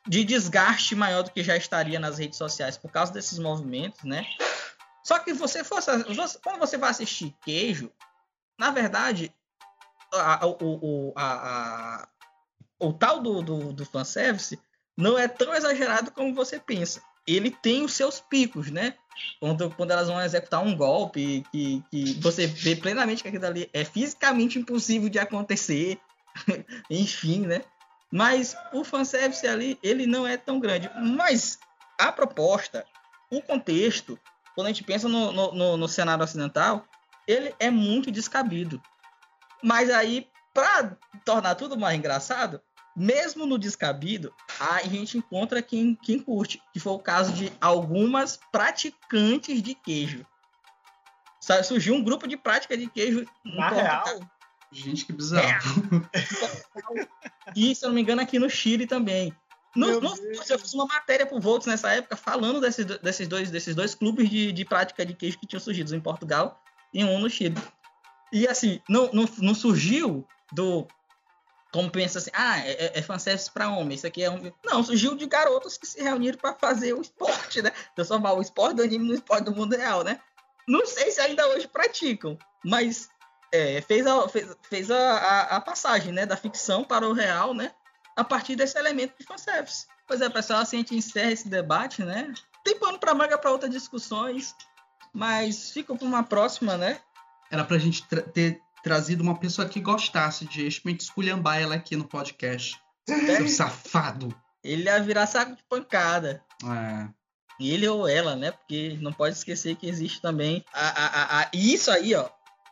de 0.08 0.24
desgaste 0.24 0.96
maior 0.96 1.24
do 1.24 1.32
que 1.32 1.44
já 1.44 1.56
estaria 1.56 2.00
nas 2.00 2.18
redes 2.18 2.38
sociais 2.38 2.78
por 2.78 2.91
causa 2.91 3.12
desses 3.14 3.39
movimentos, 3.39 4.04
né? 4.04 4.26
Só 5.04 5.20
que 5.20 5.34
você 5.34 5.64
fosse, 5.64 5.89
quando 6.44 6.60
você 6.60 6.78
vai 6.78 6.89
assistir 6.89 7.36
Queijo, 7.44 7.91
na 8.58 8.72
verdade, 8.72 9.34
a- 10.14 10.46
o, 10.46 10.56
o, 11.10 11.14
a, 11.16 11.24
a- 12.04 12.08
o 12.80 12.94
tal 12.94 13.20
do, 13.22 13.41
do, 13.41 13.74
do 13.74 13.86
fanservice 13.86 14.60
não 14.98 15.18
é 15.18 15.28
tão 15.28 15.54
exagerado 15.54 16.12
como 16.12 16.34
você 16.34 16.60
pensa. 16.60 17.02
Ele 17.28 17.50
tem 17.52 17.84
os 17.84 17.94
seus 17.94 18.20
picos, 18.20 18.70
né? 18.70 18.96
Quando, 19.40 19.70
quando 19.72 19.92
elas 19.92 20.08
vão 20.08 20.22
executar 20.22 20.62
um 20.62 20.76
golpe 20.76 21.44
que, 21.52 21.84
que 21.90 22.14
você 22.20 22.48
vê 22.48 22.76
plenamente 22.76 23.22
que 23.22 23.30
aquilo 23.30 23.46
ali 23.46 23.70
é 23.74 23.86
fisicamente 23.86 24.60
impossível 24.60 25.08
de 25.10 25.20
acontecer. 25.20 26.00
Enfim, 26.90 27.42
né? 27.42 27.62
Mas 28.12 28.56
o 28.72 28.84
fanservice 28.84 29.48
ali, 29.48 29.80
ele 29.82 30.06
não 30.06 30.28
é 30.28 30.38
tão 30.38 30.60
grande. 30.60 30.90
Mas 30.96 31.60
a 32.00 32.12
proposta, 32.12 32.86
o 33.32 33.42
contexto, 33.42 34.20
quando 34.54 34.68
a 34.68 34.70
gente 34.70 34.84
pensa 34.84 35.08
no, 35.08 35.32
no, 35.32 35.78
no- 35.78 35.88
cenário 35.88 36.24
ocidental, 36.24 36.86
ele 37.28 37.56
é 37.60 37.72
muito 37.72 38.12
descabido. 38.12 38.82
Mas 39.64 39.90
aí, 39.90 40.28
para 40.54 40.98
tornar 41.26 41.56
tudo 41.56 41.78
mais 41.78 41.98
engraçado, 41.98 42.62
mesmo 42.96 43.46
no 43.46 43.58
descabido, 43.58 44.34
a 44.60 44.82
gente 44.84 45.18
encontra 45.18 45.62
quem, 45.62 45.96
quem 45.96 46.20
curte, 46.20 46.62
que 46.72 46.80
foi 46.80 46.94
o 46.94 47.00
caso 47.00 47.34
de 47.34 47.52
algumas 47.60 48.39
praticantes 48.52 49.62
de 49.62 49.74
queijo. 49.76 50.26
Sa- 51.41 51.64
Surgiu 51.64 51.94
um 51.96 52.04
grupo 52.04 52.28
de 52.28 52.38
prática 52.38 52.78
de 52.78 52.88
queijo 52.89 53.26
Na 53.44 53.70
Portugal. 53.70 54.06
real? 54.06 54.20
Gente, 54.72 55.06
que 55.06 55.14
bizarro. 55.14 55.82
E, 57.56 57.76
se 57.76 57.86
eu 57.86 57.89
não 57.89 57.96
me 57.96 58.02
engano, 58.02 58.22
aqui 58.22 58.39
no 58.39 58.50
Chile 58.50 58.88
também. 58.88 59.34
No, 59.76 60.00
no, 60.00 60.16
eu 60.50 60.60
fiz 60.60 60.74
uma 60.74 60.86
matéria 60.86 61.26
pro 61.26 61.39
Volts 61.39 61.68
nessa 61.68 61.91
época 61.91 62.16
falando 62.16 62.60
desses, 62.62 62.86
desses, 62.86 63.28
dois, 63.28 63.52
desses 63.52 63.76
dois 63.76 63.94
clubes 63.96 64.30
de, 64.30 64.52
de 64.52 64.66
prática 64.66 65.06
de 65.06 65.14
queijo 65.14 65.38
que 65.39 65.48
tinham 65.48 65.60
surgido 65.60 65.91
um 65.94 65.98
em 65.98 66.02
Portugal 66.02 66.60
e 66.94 67.04
um 67.04 67.20
no 67.20 67.30
Chile. 67.30 67.56
E 68.32 68.48
assim, 68.48 68.80
não, 68.89 69.12
não, 69.12 69.26
não 69.39 69.54
surgiu 69.56 70.26
do. 70.52 70.88
Como 71.74 71.90
pensa 71.90 72.20
assim, 72.20 72.30
ah, 72.34 72.60
é, 72.60 72.72
é- 72.72 73.00
é 73.00 73.02
fanservice 73.02 73.50
pra 73.52 73.70
homem, 73.70 73.96
isso 73.96 74.06
aqui 74.06 74.24
é 74.24 74.30
um. 74.30 74.52
Não, 74.64 74.84
surgiu 74.84 75.16
de 75.16 75.26
garotos 75.26 75.78
que 75.78 75.88
se 75.88 76.02
reuniram 76.02 76.38
para 76.38 76.54
fazer 76.54 76.94
o 76.94 77.02
esporte, 77.02 77.62
né? 77.64 77.72
Transformar 77.96 78.34
o 78.34 78.42
esporte 78.42 78.76
do 78.76 78.84
anime 78.84 79.08
no 79.08 79.14
esporte 79.16 79.46
do 79.46 79.56
mundo 79.56 79.76
real, 79.76 80.04
né? 80.04 80.20
Não 80.68 80.86
sei 80.86 81.12
se 81.12 81.20
ainda 81.20 81.46
hoje 81.50 81.68
praticam, 81.68 82.38
mas 82.64 83.10
é, 83.52 83.82
fez, 83.82 84.06
a, 84.06 84.30
fez, 84.30 84.56
fez 84.70 84.92
a, 84.92 84.98
a, 85.18 85.42
a 85.58 85.62
passagem 85.62 86.14
né, 86.14 86.26
da 86.26 86.38
ficção 86.38 86.84
para 86.84 87.08
o 87.10 87.12
real, 87.14 87.54
né? 87.54 87.72
A 88.16 88.24
partir 88.24 88.56
desse 88.56 88.78
elemento 88.78 89.16
de 89.20 89.26
fanservice. 89.26 89.88
Pois 90.08 90.22
é, 90.22 90.30
pessoal, 90.30 90.60
assim 90.60 90.78
a 90.78 90.80
gente 90.80 90.96
encerra 90.96 91.32
esse 91.32 91.50
debate, 91.50 92.04
né? 92.04 92.32
Tem 92.64 92.78
pano 92.78 93.00
para 93.00 93.16
manga 93.16 93.38
para 93.38 93.52
outras 93.52 93.72
discussões, 93.72 94.56
mas 95.12 95.72
fica 95.72 95.96
para 95.96 96.06
uma 96.06 96.24
próxima, 96.24 96.78
né? 96.78 97.00
Era 97.52 97.64
pra 97.64 97.78
gente 97.80 98.06
tra- 98.08 98.22
ter 98.22 98.62
trazido 98.84 99.24
uma 99.24 99.40
pessoa 99.40 99.68
que 99.68 99.80
gostasse 99.80 100.46
de 100.46 100.66
justamente 100.70 101.02
esculhambar 101.02 101.60
ela 101.60 101.76
aqui 101.76 101.96
no 101.96 102.04
podcast. 102.08 102.78
Seu 103.08 103.48
safado. 103.48 104.36
Ele 104.64 104.84
ia 104.84 105.02
virar 105.02 105.26
saco 105.28 105.56
de 105.56 105.64
pancada. 105.70 106.44
É. 106.64 107.08
Ele 107.60 107.88
ou 107.88 108.08
ela, 108.08 108.36
né? 108.36 108.52
Porque 108.52 108.98
não 109.02 109.14
pode 109.14 109.36
esquecer 109.38 109.76
que 109.76 109.88
existe 109.88 110.22
também 110.22 110.64
a, 110.74 110.88
a, 110.88 111.42
a, 111.42 111.50
e 111.54 111.74
isso 111.74 111.90
aí, 111.92 112.14
ó, 112.14 112.28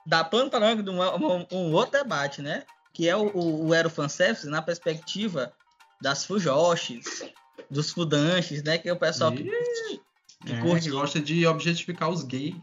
dá 0.06 0.24
pano 0.24 0.50
para 0.50 0.60
manga 0.60 0.84
de 0.84 0.90
uma- 0.90 1.16
um, 1.16 1.46
um 1.52 1.74
outro 1.74 2.00
debate, 2.00 2.42
né? 2.42 2.64
Que 2.94 3.08
é 3.08 3.16
o, 3.16 3.28
o, 3.34 3.68
o 3.70 4.50
na 4.50 4.62
perspectiva 4.62 5.54
das 6.02 6.26
Fujoshis, 6.26 7.24
dos 7.70 7.92
Fudanches, 7.92 8.64
né? 8.64 8.78
Que 8.78 8.90
é 8.90 8.94
o 8.94 9.00
pessoal 9.00 9.32
que, 9.32 9.44
que 9.44 10.54
É, 10.54 10.62
curte 10.62 10.86
que 10.86 10.92
gosta 10.92 11.20
de 11.20 11.46
objetificar 11.46 12.10
os 12.10 12.24
gays. 12.24 12.56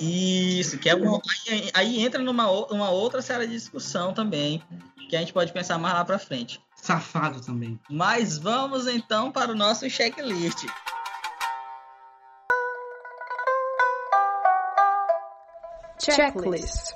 Isso, 0.00 0.78
que 0.78 0.88
é 0.88 0.94
uma, 0.94 1.20
aí, 1.48 1.70
aí 1.74 2.00
entra 2.00 2.22
numa 2.22 2.50
uma 2.50 2.90
outra 2.90 3.20
série 3.20 3.46
de 3.46 3.52
discussão 3.54 4.12
também, 4.12 4.62
que 5.08 5.16
a 5.16 5.20
gente 5.20 5.32
pode 5.32 5.52
pensar 5.52 5.78
mais 5.78 5.94
lá 5.94 6.04
pra 6.04 6.18
frente. 6.18 6.60
Safado 6.76 7.40
também. 7.40 7.78
Mas 7.90 8.38
vamos 8.38 8.86
então 8.86 9.32
para 9.32 9.50
o 9.50 9.54
nosso 9.54 9.88
checklist. 9.90 10.66
Checklist. 16.00 16.94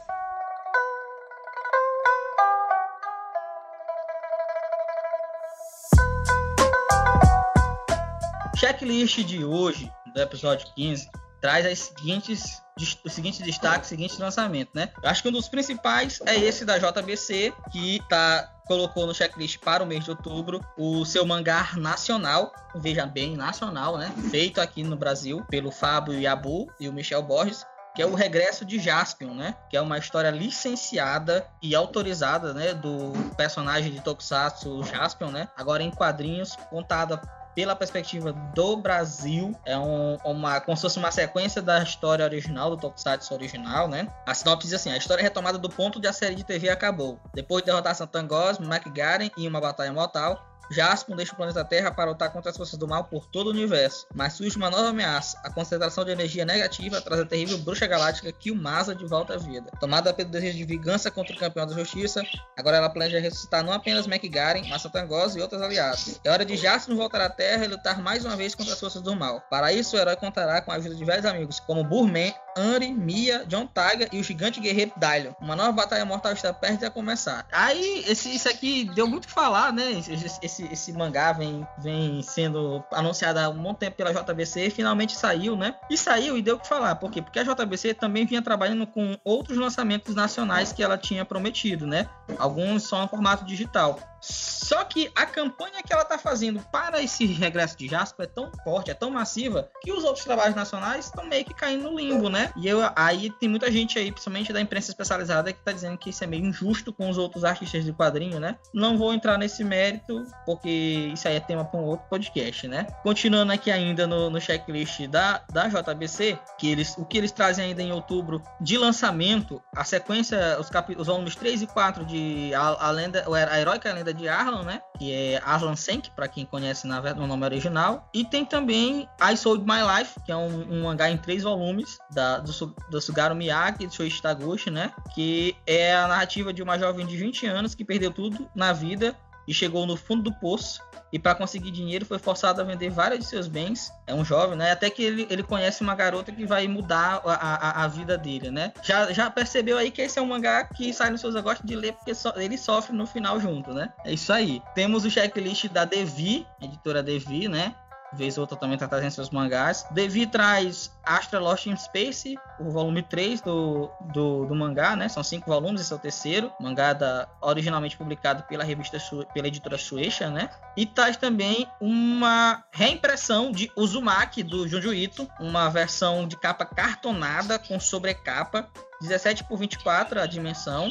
Checklist 8.57 9.25
de 9.25 9.45
hoje, 9.45 9.93
do 10.15 10.21
episódio 10.21 10.69
15, 10.77 11.11
traz 11.41 11.67
as 11.67 11.79
seguintes, 11.81 12.62
os 12.77 13.13
seguintes 13.13 13.41
destaques, 13.41 13.83
os 13.83 13.89
seguintes 13.89 14.19
lançamentos, 14.19 14.75
né? 14.75 14.91
Eu 15.03 15.09
acho 15.09 15.23
que 15.23 15.29
um 15.29 15.33
dos 15.33 15.49
principais 15.49 16.21
é 16.27 16.37
esse 16.37 16.65
da 16.65 16.79
JBC, 16.79 17.53
que 17.71 18.01
tá, 18.09 18.51
colocou 18.67 19.07
no 19.07 19.15
checklist 19.15 19.59
para 19.59 19.83
o 19.83 19.87
mês 19.87 20.05
de 20.05 20.11
outubro 20.11 20.61
o 20.79 21.05
seu 21.05 21.27
mangá 21.27 21.71
nacional, 21.77 22.53
veja 22.75 23.05
bem, 23.05 23.37
nacional, 23.37 23.99
né? 23.99 24.13
Feito 24.31 24.61
aqui 24.61 24.83
no 24.83 24.97
Brasil 24.97 25.45
pelo 25.51 25.71
Fábio 25.71 26.19
Yabu 26.19 26.73
e 26.81 26.89
o 26.89 26.93
Michel 26.93 27.23
Borges, 27.23 27.67
que 27.95 28.01
é 28.01 28.07
o 28.07 28.15
regresso 28.15 28.65
de 28.65 28.79
Jaspion, 28.79 29.35
né? 29.35 29.55
Que 29.69 29.77
é 29.77 29.81
uma 29.81 29.99
história 29.99 30.31
licenciada 30.31 31.47
e 31.61 31.75
autorizada, 31.75 32.55
né? 32.55 32.73
Do 32.73 33.13
personagem 33.37 33.93
de 33.93 34.01
Tokusatsu 34.01 34.83
Jaspion, 34.85 35.31
né? 35.31 35.49
Agora 35.57 35.83
em 35.83 35.91
quadrinhos, 35.91 36.57
contada 36.71 37.21
pela 37.55 37.75
perspectiva 37.77 38.33
do 38.33 38.77
Brasil. 38.77 39.55
É 39.65 39.77
um- 39.79 40.17
uma, 40.25 40.61
como 40.61 40.77
se 40.77 40.83
fosse 40.83 40.99
uma 40.99 41.11
sequência 41.11 41.61
da 41.63 41.83
história 41.83 42.25
original, 42.25 42.71
do 42.71 42.77
Tokusatsu 42.77 43.35
original, 43.35 43.89
né? 43.89 44.09
A 44.27 44.35
sinopse 44.35 44.67
diz 44.67 44.75
assim, 44.75 44.91
a 44.91 44.97
história 44.97 45.21
é 45.21 45.25
retomada 45.25 45.59
do 45.59 45.69
ponto 45.69 45.99
onde 45.99 46.09
a 46.09 46.13
série 46.13 46.35
de 46.35 46.45
TV 46.45 46.69
acabou. 46.69 47.19
Depois 47.35 47.63
de 47.63 47.67
derrotar 47.71 47.95
Santangos, 47.95 48.59
McGaren 48.59 49.31
em 49.37 49.47
uma 49.47 49.61
batalha 49.61 49.93
mortal, 49.93 50.52
Jaspion 50.71 51.17
deixa 51.17 51.33
o 51.33 51.37
planeta 51.37 51.65
Terra 51.65 51.91
para 51.91 52.11
lutar 52.11 52.33
contra 52.33 52.51
as 52.51 52.57
forças 52.57 52.79
do 52.79 52.89
mal 52.89 53.05
por 53.05 53.27
todo 53.27 53.49
o 53.49 53.51
universo. 53.51 54.07
Mas 54.15 54.35
surge 54.35 54.57
uma 54.57 54.71
nova 54.71 54.89
ameaça. 54.89 55.39
A 55.45 55.51
concentração 55.51 56.05
de 56.05 56.11
energia 56.11 56.45
negativa 56.45 57.01
traz 57.01 57.21
a 57.21 57.27
terrível 57.27 57.59
bruxa 57.59 57.87
galáctica 57.87 58.33
Killmasa 58.33 58.95
de 58.95 59.05
volta 59.07 59.35
à 59.35 59.37
vida. 59.37 59.71
Tomada 59.81 60.13
pelo 60.13 60.31
desejo 60.31 60.59
de 60.59 60.65
vingança 60.65 61.11
contra 61.11 61.35
o 61.35 61.39
campeão 61.39 61.67
da 61.67 61.75
justiça, 61.75 62.23
agora 62.57 62.77
ela 62.77 62.89
planeja 62.89 63.21
ressuscitar 63.21 63.65
não 63.65 63.73
apenas 63.73 64.07
McGaren, 64.07 64.63
mas 64.69 64.83
Satangos 64.83 65.37
e 65.37 65.41
outros 65.41 65.61
aliados. 65.61 66.21
É 66.25 66.31
hora 66.31 66.45
de 66.45 66.57
Jaspion 66.57 66.97
voltar 66.97 67.21
à 67.21 67.29
Terra 67.29 67.65
e 67.65 67.69
lutar 67.69 68.01
mais 68.01 68.25
uma 68.25 68.37
vez 68.37 68.55
contra 68.55 68.73
as 68.73 68.81
forças 68.81 69.03
do 69.03 69.15
mal. 69.15 69.41
Para 69.51 69.73
isso, 69.73 69.97
o 69.97 69.99
herói 69.99 70.17
contará 70.17 70.61
com 70.61 70.73
a 70.73 70.77
ajuda 70.77 70.95
de 70.95 71.05
velhos 71.05 71.27
amigos 71.27 71.61
como 71.61 71.85
Burman, 71.85 72.35
Anri, 72.57 72.93
Mia, 72.93 73.45
John 73.47 73.67
Tiger 73.67 74.09
e 74.13 74.21
o 74.21 74.25
gigante 74.25 74.61
guerreiro 74.61 74.93
Dylion. 74.97 75.33
Uma 75.41 75.57
nova 75.57 75.73
batalha 75.73 76.05
mortal 76.05 76.33
está 76.33 76.53
perto 76.53 76.81
de 76.81 76.91
começar. 76.91 77.47
Aí, 77.53 78.05
esse, 78.07 78.35
isso 78.35 78.49
aqui 78.49 78.85
deu 78.95 79.07
muito 79.07 79.25
o 79.25 79.29
que 79.29 79.33
falar, 79.33 79.73
né? 79.73 79.91
Esse, 79.93 80.39
esse, 80.43 80.65
esse 80.73 80.93
mangá 80.93 81.33
vem, 81.33 81.67
vem 81.79 82.23
sendo 82.23 82.85
anunciado 82.93 83.39
há 83.39 83.49
um 83.49 83.63
bom 83.63 83.75
tempo 83.75 83.97
pela 83.97 84.13
JBC 84.13 84.67
e 84.67 84.71
finalmente 84.71 85.17
saiu, 85.17 85.57
né? 85.57 85.75
E 85.91 85.97
saiu 85.97 86.37
e 86.37 86.43
deu 86.43 86.57
o 86.57 86.59
que 86.59 86.69
falar. 86.69 86.97
Por 86.97 87.11
quê? 87.11 87.23
Porque 87.23 87.39
a 87.39 87.45
JBC 87.45 87.95
também 87.95 88.27
vinha 88.27 88.43
trabalhando 88.43 88.87
com 88.87 89.17
outros 89.25 89.57
lançamentos 89.57 90.15
nacionais 90.15 90.73
que 90.73 90.83
ela 90.83 90.99
tinha 90.99 91.25
prometido, 91.25 91.87
né? 91.87 92.09
Alguns 92.39 92.85
são 92.85 93.03
em 93.05 93.09
formato 93.09 93.45
digital. 93.45 93.99
Só 94.23 94.85
que 94.85 95.11
a 95.17 95.27
campanha 95.27 95.83
que 95.83 95.93
ela 95.93 96.05
tá 96.05 96.17
fazendo 96.17 96.61
para 96.71 97.03
esse 97.03 97.27
regresso 97.27 97.77
de 97.77 97.89
Jasper 97.89 98.25
é 98.25 98.29
tão 98.29 98.51
forte, 98.63 98.91
é 98.91 98.95
tão 98.95 99.11
massiva, 99.11 99.69
que 99.83 99.93
os 99.93 100.05
outros 100.05 100.25
trabalhos 100.25 100.55
nacionais 100.55 101.07
estão 101.07 101.27
meio 101.27 101.45
que 101.45 101.53
caindo 101.53 101.91
no 101.91 101.99
limbo, 101.99 102.29
né? 102.29 102.53
E 102.57 102.69
eu, 102.69 102.79
aí 102.95 103.31
tem 103.41 103.49
muita 103.49 103.71
gente 103.71 103.99
aí, 103.99 104.13
principalmente 104.13 104.53
da 104.53 104.61
imprensa 104.61 104.91
especializada, 104.93 105.53
que 105.53 105.59
tá 105.65 105.73
dizendo 105.73 105.99
que 105.99 106.11
isso 106.11 106.23
é 106.23 106.27
meio 106.27 106.47
injusto 106.47 106.93
com 106.93 107.11
os 107.11 107.19
outros 107.19 107.43
artistas 107.43 107.85
de 107.85 107.93
quadrinho, 107.93 108.39
né? 108.39 108.57
Não 108.73 108.97
vou 108.97 109.13
entrar 109.13 109.37
nesse 109.37 109.65
mérito, 109.65 110.25
porque 110.47 111.11
isso 111.13 111.27
aí 111.27 111.37
é 111.37 111.41
tema 111.41 111.65
para 111.65 111.81
um 111.81 111.85
outro 111.85 112.07
podcast, 112.09 112.69
né? 112.69 112.87
Continuando 113.03 113.53
aqui 113.53 113.71
ainda 113.71 114.07
no, 114.07 114.31
no 114.31 114.41
checklist 114.41 115.07
da, 115.09 115.43
da 115.53 115.67
JBC, 115.67 116.39
que 116.59 116.71
eles, 116.71 116.97
o 116.97 117.05
que 117.05 117.19
eles 117.19 117.33
trazem 117.33 117.65
ainda 117.65 117.83
em 117.83 117.91
outubro 117.91 118.41
de 118.61 118.79
lançamento, 118.79 119.61
a 119.75 119.83
sequência, 119.83 120.57
os, 120.61 120.71
capi, 120.71 120.95
os 120.97 121.09
volumes 121.09 121.35
3 121.35 121.63
e 121.63 121.67
4 121.67 122.05
de 122.05 122.55
A, 122.55 122.87
a 122.87 122.91
Lenda, 122.91 123.25
a 123.51 123.61
Heróica 123.61 123.93
Lenda 123.93 124.12
de 124.13 124.29
Arlan, 124.29 124.63
né? 124.63 124.83
Que 124.99 125.13
é 125.13 125.41
Arlan 125.45 125.77
Senk, 125.77 126.11
para 126.11 126.29
quem 126.29 126.45
conhece 126.45 126.87
na, 126.87 127.01
no 127.15 127.27
nome 127.27 127.45
original. 127.45 128.09
E 128.13 128.25
tem 128.25 128.45
também 128.45 129.09
I 129.21 129.37
Sold 129.37 129.65
My 129.65 129.81
Life, 129.99 130.21
que 130.25 130.33
é 130.33 130.37
um, 130.37 130.73
um 130.73 130.83
mangá 130.85 131.11
em 131.11 131.17
três 131.17 131.43
volumes 131.43 131.99
da, 132.11 132.39
do, 132.39 132.53
do 132.91 133.01
Sugaru 133.01 133.35
Miyake 133.35 133.85
e 133.85 133.87
do 133.87 133.95
Shoichi 133.95 134.23
Taguchi, 134.23 134.71
né? 134.71 134.93
Que 135.15 135.57
é 135.67 135.95
a 135.95 136.09
narrativa 136.09 136.53
de 136.53 136.63
uma 136.63 136.79
jovem 136.79 137.07
de 137.07 137.17
20 137.17 137.47
anos 137.47 137.75
que 137.75 137.85
perdeu 137.85 138.11
tudo 138.11 138.49
na 138.55 138.73
vida 138.73 139.17
e 139.47 139.53
chegou 139.55 139.87
no 139.87 139.97
fundo 139.97 140.23
do 140.23 140.33
poço. 140.33 140.81
E 141.13 141.19
para 141.19 141.35
conseguir 141.35 141.71
dinheiro 141.71 142.07
foi 142.07 142.19
forçado 142.19 142.63
a 142.63 142.65
vender 142.65 142.89
vários 142.89 143.21
de 143.21 143.27
seus 143.27 143.47
bens. 143.47 143.93
É 144.07 144.15
um 144.15 144.25
jovem, 144.25 144.57
né? 144.57 144.71
Até 144.73 144.89
que 144.89 145.03
ele, 145.03 145.27
ele 145.29 145.43
conhece 145.43 145.83
uma 145.83 145.95
garota 145.95 146.33
que 146.33 146.47
vai 146.47 146.67
mudar 146.67 147.21
a, 147.27 147.33
a, 147.35 147.85
a 147.85 147.87
vida 147.89 148.17
dele, 148.17 148.51
né? 148.51 148.73
Já, 148.83 149.13
já 149.13 149.31
percebeu 149.31 149.77
aí 149.77 149.91
que 149.91 150.01
esse 150.01 150.19
é 150.19 150.23
um 150.23 150.27
mangá 150.27 150.65
que 150.65 150.91
sai 150.95 151.11
no 151.11 151.19
seus 151.19 151.35
gosta 151.43 151.67
de 151.67 151.77
ler 151.77 151.93
porque 151.93 152.15
só- 152.15 152.33
ele 152.37 152.57
sofre 152.57 152.97
no 152.97 153.07
final 153.07 153.39
junto, 153.39 153.75
né? 153.75 153.93
É 154.07 154.13
isso 154.15 154.33
aí. 154.33 154.63
Temos 154.75 155.05
o 155.05 155.11
checklist 155.11 155.67
da 155.69 155.85
Devi, 155.85 156.47
editora 156.63 157.03
Devi, 157.03 157.47
né? 157.47 157.75
Vez 158.13 158.37
ou 158.37 158.43
outra 158.43 158.57
também 158.57 158.77
tá 158.77 158.87
trazendo 158.87 159.11
seus 159.11 159.31
mangás. 159.31 159.87
Devi 159.91 160.27
traz 160.27 160.93
Astra 161.05 161.41
Lost 161.41 161.67
in 161.67 161.77
Space, 161.77 162.37
o 162.61 162.71
volume 162.71 163.03
3 163.03 163.41
do, 163.41 163.91
do, 164.13 164.47
do 164.47 164.55
mangá, 164.55 164.95
né? 164.95 165.09
São 165.09 165.23
cinco 165.23 165.51
volumes, 165.51 165.81
esse 165.81 165.93
é 165.93 165.97
o 165.97 165.99
terceiro. 165.99 166.53
Mangá 166.61 166.93
da, 166.93 167.29
originalmente 167.41 167.97
publicado 167.97 168.43
pela 168.45 168.65
revista 168.65 168.99
pela 169.33 169.49
editora 169.49 169.79
Shueisha, 169.79 170.31
né? 170.31 170.51
E 170.77 170.85
traz 170.85 171.17
também 171.17 171.67
uma 171.81 172.63
reimpressão 172.71 173.51
de 173.51 173.71
Uzumaki 173.77 174.43
do 174.43 174.69
Junji 174.69 175.05
Ito, 175.05 175.29
uma 175.41 175.69
versão 175.69 176.27
de 176.27 176.37
capa 176.37 176.65
cartonada 176.65 177.59
com 177.59 177.81
sobrecapa. 177.81 178.69
17 179.03 179.45
por 179.45 179.59
24 179.59 180.21
a 180.21 180.27
dimensão. 180.27 180.89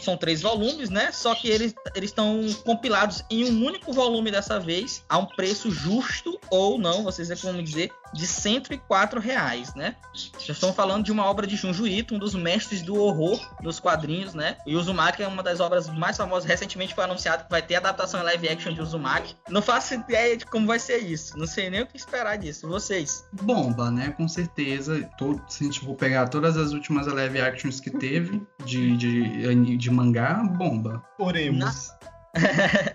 São 0.00 0.16
três 0.16 0.42
volumes, 0.42 0.90
né? 0.90 1.10
Só 1.12 1.34
que 1.34 1.48
eles 1.48 1.74
estão 1.96 2.40
compilados 2.64 3.24
em 3.30 3.50
um 3.50 3.64
único 3.64 3.92
volume 3.92 4.30
dessa 4.30 4.60
vez, 4.60 5.04
a 5.08 5.18
um 5.18 5.26
preço 5.26 5.70
justo 5.70 6.38
ou 6.50 6.78
não, 6.78 7.02
vocês 7.02 7.28
vão 7.40 7.52
me 7.52 7.62
dizer, 7.62 7.90
de 8.12 8.26
104 8.26 9.20
reais, 9.20 9.74
né? 9.74 9.96
Já 10.38 10.52
estão 10.52 10.72
falando 10.72 11.04
de 11.04 11.12
uma 11.12 11.24
obra 11.24 11.46
de 11.46 11.56
Junji 11.56 11.98
Ito, 11.98 12.14
um 12.14 12.18
dos 12.18 12.34
mestres 12.34 12.82
do 12.82 12.96
horror 12.96 13.40
dos 13.62 13.80
quadrinhos, 13.80 14.34
né? 14.34 14.56
E 14.66 14.74
Uzumaki 14.74 15.22
é 15.22 15.28
uma 15.28 15.42
das 15.42 15.60
obras 15.60 15.88
mais 15.88 16.16
famosas. 16.16 16.48
Recentemente 16.48 16.94
foi 16.94 17.04
anunciado 17.04 17.44
que 17.44 17.50
vai 17.50 17.62
ter 17.62 17.76
adaptação 17.76 18.20
em 18.20 18.24
live 18.24 18.48
action 18.48 18.72
de 18.72 18.80
Uzumaki. 18.80 19.36
Não 19.48 19.60
faço 19.60 19.94
ideia 19.94 20.36
de 20.36 20.46
como 20.46 20.66
vai 20.66 20.78
ser 20.78 20.98
isso. 20.98 21.36
Não 21.36 21.46
sei 21.46 21.68
nem 21.68 21.82
o 21.82 21.86
que 21.86 21.96
esperar 21.96 22.36
disso. 22.36 22.68
Vocês? 22.68 23.24
Bomba, 23.32 23.90
né? 23.90 24.10
Com 24.10 24.28
certeza. 24.28 25.08
Todo, 25.18 25.42
se 25.48 25.64
a 25.64 25.66
gente 25.66 25.80
for 25.80 25.94
pegar 25.94 26.28
todas 26.28 26.56
as 26.56 26.72
últimas 26.72 27.06
live 27.06 27.40
actions 27.46 27.80
que 27.80 27.90
teve 27.90 28.42
de, 28.64 28.96
de, 28.96 29.76
de 29.76 29.90
mangá, 29.90 30.34
bomba. 30.42 31.02
Oremos. 31.18 31.90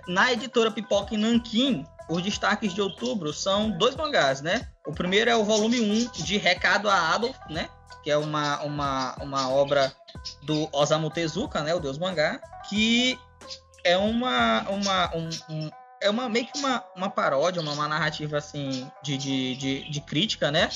Na 0.07 0.31
editora 0.33 0.69
Pipoca 0.71 1.15
em 1.15 1.17
Nanquim, 1.17 1.85
os 2.09 2.21
destaques 2.21 2.73
de 2.73 2.81
outubro 2.81 3.33
são 3.33 3.71
dois 3.71 3.95
mangás, 3.95 4.41
né? 4.41 4.67
O 4.85 4.91
primeiro 4.91 5.29
é 5.29 5.35
o 5.35 5.43
volume 5.43 5.79
1 5.79 6.11
de 6.23 6.37
Recado 6.37 6.89
a 6.89 7.13
Adolf, 7.13 7.37
né? 7.49 7.69
Que 8.03 8.11
é 8.11 8.17
uma, 8.17 8.61
uma, 8.61 9.15
uma 9.21 9.49
obra 9.49 9.91
do 10.43 10.67
Osamu 10.73 11.09
Tezuka, 11.09 11.61
né? 11.61 11.73
O 11.73 11.79
Deus 11.79 11.97
Mangá, 11.97 12.39
que 12.69 13.17
é 13.83 13.97
uma, 13.97 14.61
uma, 14.69 15.15
um, 15.15 15.29
um- 15.49 15.69
é 16.01 16.09
uma 16.09 16.27
meio 16.27 16.47
que 16.47 16.57
uma, 16.57 16.83
uma 16.95 17.09
paródia, 17.11 17.61
uma, 17.61 17.73
uma 17.73 17.87
narrativa 17.87 18.37
assim 18.37 18.89
de, 19.03 19.17
de, 19.17 19.55
de, 19.55 19.89
de 19.91 20.01
crítica, 20.01 20.49
né? 20.51 20.67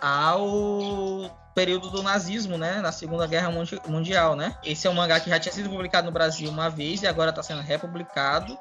Ao 0.00 1.30
período 1.54 1.90
do 1.90 2.02
nazismo, 2.02 2.56
né? 2.56 2.80
Na 2.80 2.92
Segunda 2.92 3.26
Guerra 3.26 3.50
Mundi- 3.50 3.80
Mundial, 3.86 4.34
né? 4.36 4.56
Esse 4.64 4.86
é 4.86 4.90
um 4.90 4.94
mangá 4.94 5.20
que 5.20 5.28
já 5.28 5.38
tinha 5.38 5.52
sido 5.52 5.68
publicado 5.68 6.06
no 6.06 6.12
Brasil 6.12 6.48
uma 6.48 6.70
vez 6.70 7.02
e 7.02 7.06
agora 7.06 7.30
está 7.30 7.42
sendo 7.42 7.60
republicado. 7.60 8.56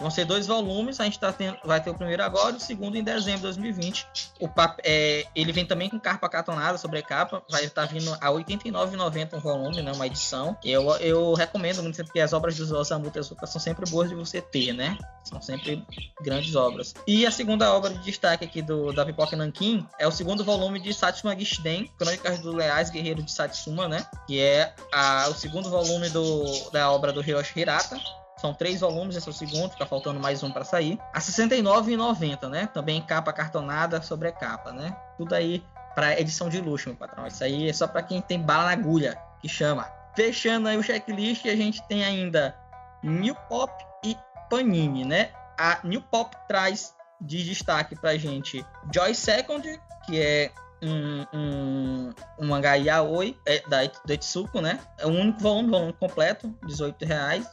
Vão 0.00 0.10
ser 0.10 0.24
dois 0.24 0.46
volumes, 0.46 1.00
a 1.00 1.04
gente 1.04 1.18
tá 1.18 1.32
tendo, 1.32 1.56
vai 1.64 1.80
ter 1.82 1.90
o 1.90 1.94
primeiro 1.94 2.22
agora 2.22 2.56
o 2.56 2.60
segundo 2.60 2.96
em 2.96 3.02
dezembro 3.02 3.38
de 3.38 3.42
2020. 3.44 4.06
O 4.40 4.48
pap, 4.48 4.80
é, 4.84 5.26
ele 5.34 5.52
vem 5.52 5.64
também 5.64 5.88
com 5.88 5.98
capa 5.98 6.28
cartonada, 6.28 6.78
sobrecapa, 6.78 7.42
vai 7.50 7.64
estar 7.64 7.86
vindo 7.86 8.12
a 8.20 8.28
R$ 8.28 8.44
89,90 8.44 9.34
um 9.34 9.40
volume, 9.40 9.82
né, 9.82 9.92
uma 9.92 10.06
edição. 10.06 10.56
Eu, 10.64 10.90
eu 10.96 11.34
recomendo 11.34 11.82
muito, 11.82 11.96
porque 12.04 12.20
as 12.20 12.32
obras 12.32 12.56
dos 12.56 12.70
Osamu 12.72 13.10
Tezuka 13.10 13.46
são 13.46 13.60
sempre 13.60 13.88
boas 13.90 14.08
de 14.08 14.14
você 14.14 14.40
ter, 14.40 14.72
né? 14.72 14.98
São 15.24 15.40
sempre 15.40 15.84
grandes 16.20 16.54
obras. 16.54 16.94
E 17.06 17.26
a 17.26 17.30
segunda 17.30 17.72
obra 17.72 17.90
de 17.90 17.98
destaque 18.00 18.44
aqui 18.44 18.60
do, 18.60 18.92
da 18.92 19.04
Pipoca 19.04 19.36
Nankin 19.36 19.86
é 19.98 20.06
o 20.06 20.12
segundo 20.12 20.44
volume 20.44 20.80
de 20.80 20.92
Satsuma 20.92 21.38
Gishiden, 21.38 21.90
Crônicas 21.98 22.40
do 22.40 22.54
Leais 22.54 22.90
Guerreiro 22.90 23.22
de 23.22 23.32
Satsuma, 23.32 23.88
né? 23.88 24.06
Que 24.26 24.40
é 24.40 24.74
a, 24.92 25.28
o 25.28 25.34
segundo 25.34 25.70
volume 25.70 26.08
do, 26.10 26.70
da 26.70 26.90
obra 26.90 27.12
do 27.12 27.20
Hiroshi 27.20 27.60
Hirata. 27.60 27.98
São 28.44 28.52
três 28.52 28.82
volumes, 28.82 29.16
esse 29.16 29.26
é 29.26 29.30
o 29.30 29.32
segundo, 29.32 29.70
fica 29.70 29.86
faltando 29.86 30.20
mais 30.20 30.42
um 30.42 30.50
para 30.50 30.64
sair. 30.64 30.98
A 31.14 31.18
R$ 31.18 31.24
69,90, 31.24 32.46
né? 32.50 32.66
Também 32.66 33.00
capa 33.00 33.32
cartonada 33.32 34.02
sobre 34.02 34.30
capa, 34.32 34.70
né? 34.70 34.94
Tudo 35.16 35.34
aí 35.34 35.64
para 35.94 36.20
edição 36.20 36.50
de 36.50 36.60
luxo, 36.60 36.90
meu 36.90 36.98
patrão. 36.98 37.26
Isso 37.26 37.42
aí 37.42 37.70
é 37.70 37.72
só 37.72 37.86
para 37.86 38.02
quem 38.02 38.20
tem 38.20 38.38
bala 38.38 38.64
na 38.64 38.72
agulha, 38.72 39.18
que 39.40 39.48
chama. 39.48 39.90
Fechando 40.14 40.68
aí 40.68 40.76
o 40.76 40.82
checklist, 40.82 41.46
a 41.46 41.56
gente 41.56 41.82
tem 41.88 42.04
ainda 42.04 42.54
New 43.02 43.34
Pop 43.48 43.72
e 44.04 44.14
Panini, 44.50 45.06
né? 45.06 45.30
A 45.58 45.78
New 45.82 46.02
Pop 46.02 46.36
traz 46.46 46.94
de 47.18 47.42
destaque 47.42 47.96
pra 47.96 48.18
gente 48.18 48.62
Joy 48.92 49.14
Second, 49.14 49.80
que 50.04 50.20
é 50.20 50.52
um, 50.82 51.26
um, 51.32 52.14
um 52.40 52.58
yaoi 52.58 53.38
é, 53.46 53.66
da, 53.66 53.86
do 53.86 54.12
Etsuko, 54.12 54.60
né? 54.60 54.80
É 54.98 55.06
o 55.06 55.10
único 55.10 55.40
volume, 55.40 55.70
volume 55.70 55.92
completo, 55.94 56.54
R$ 56.62 57.06
reais 57.06 57.48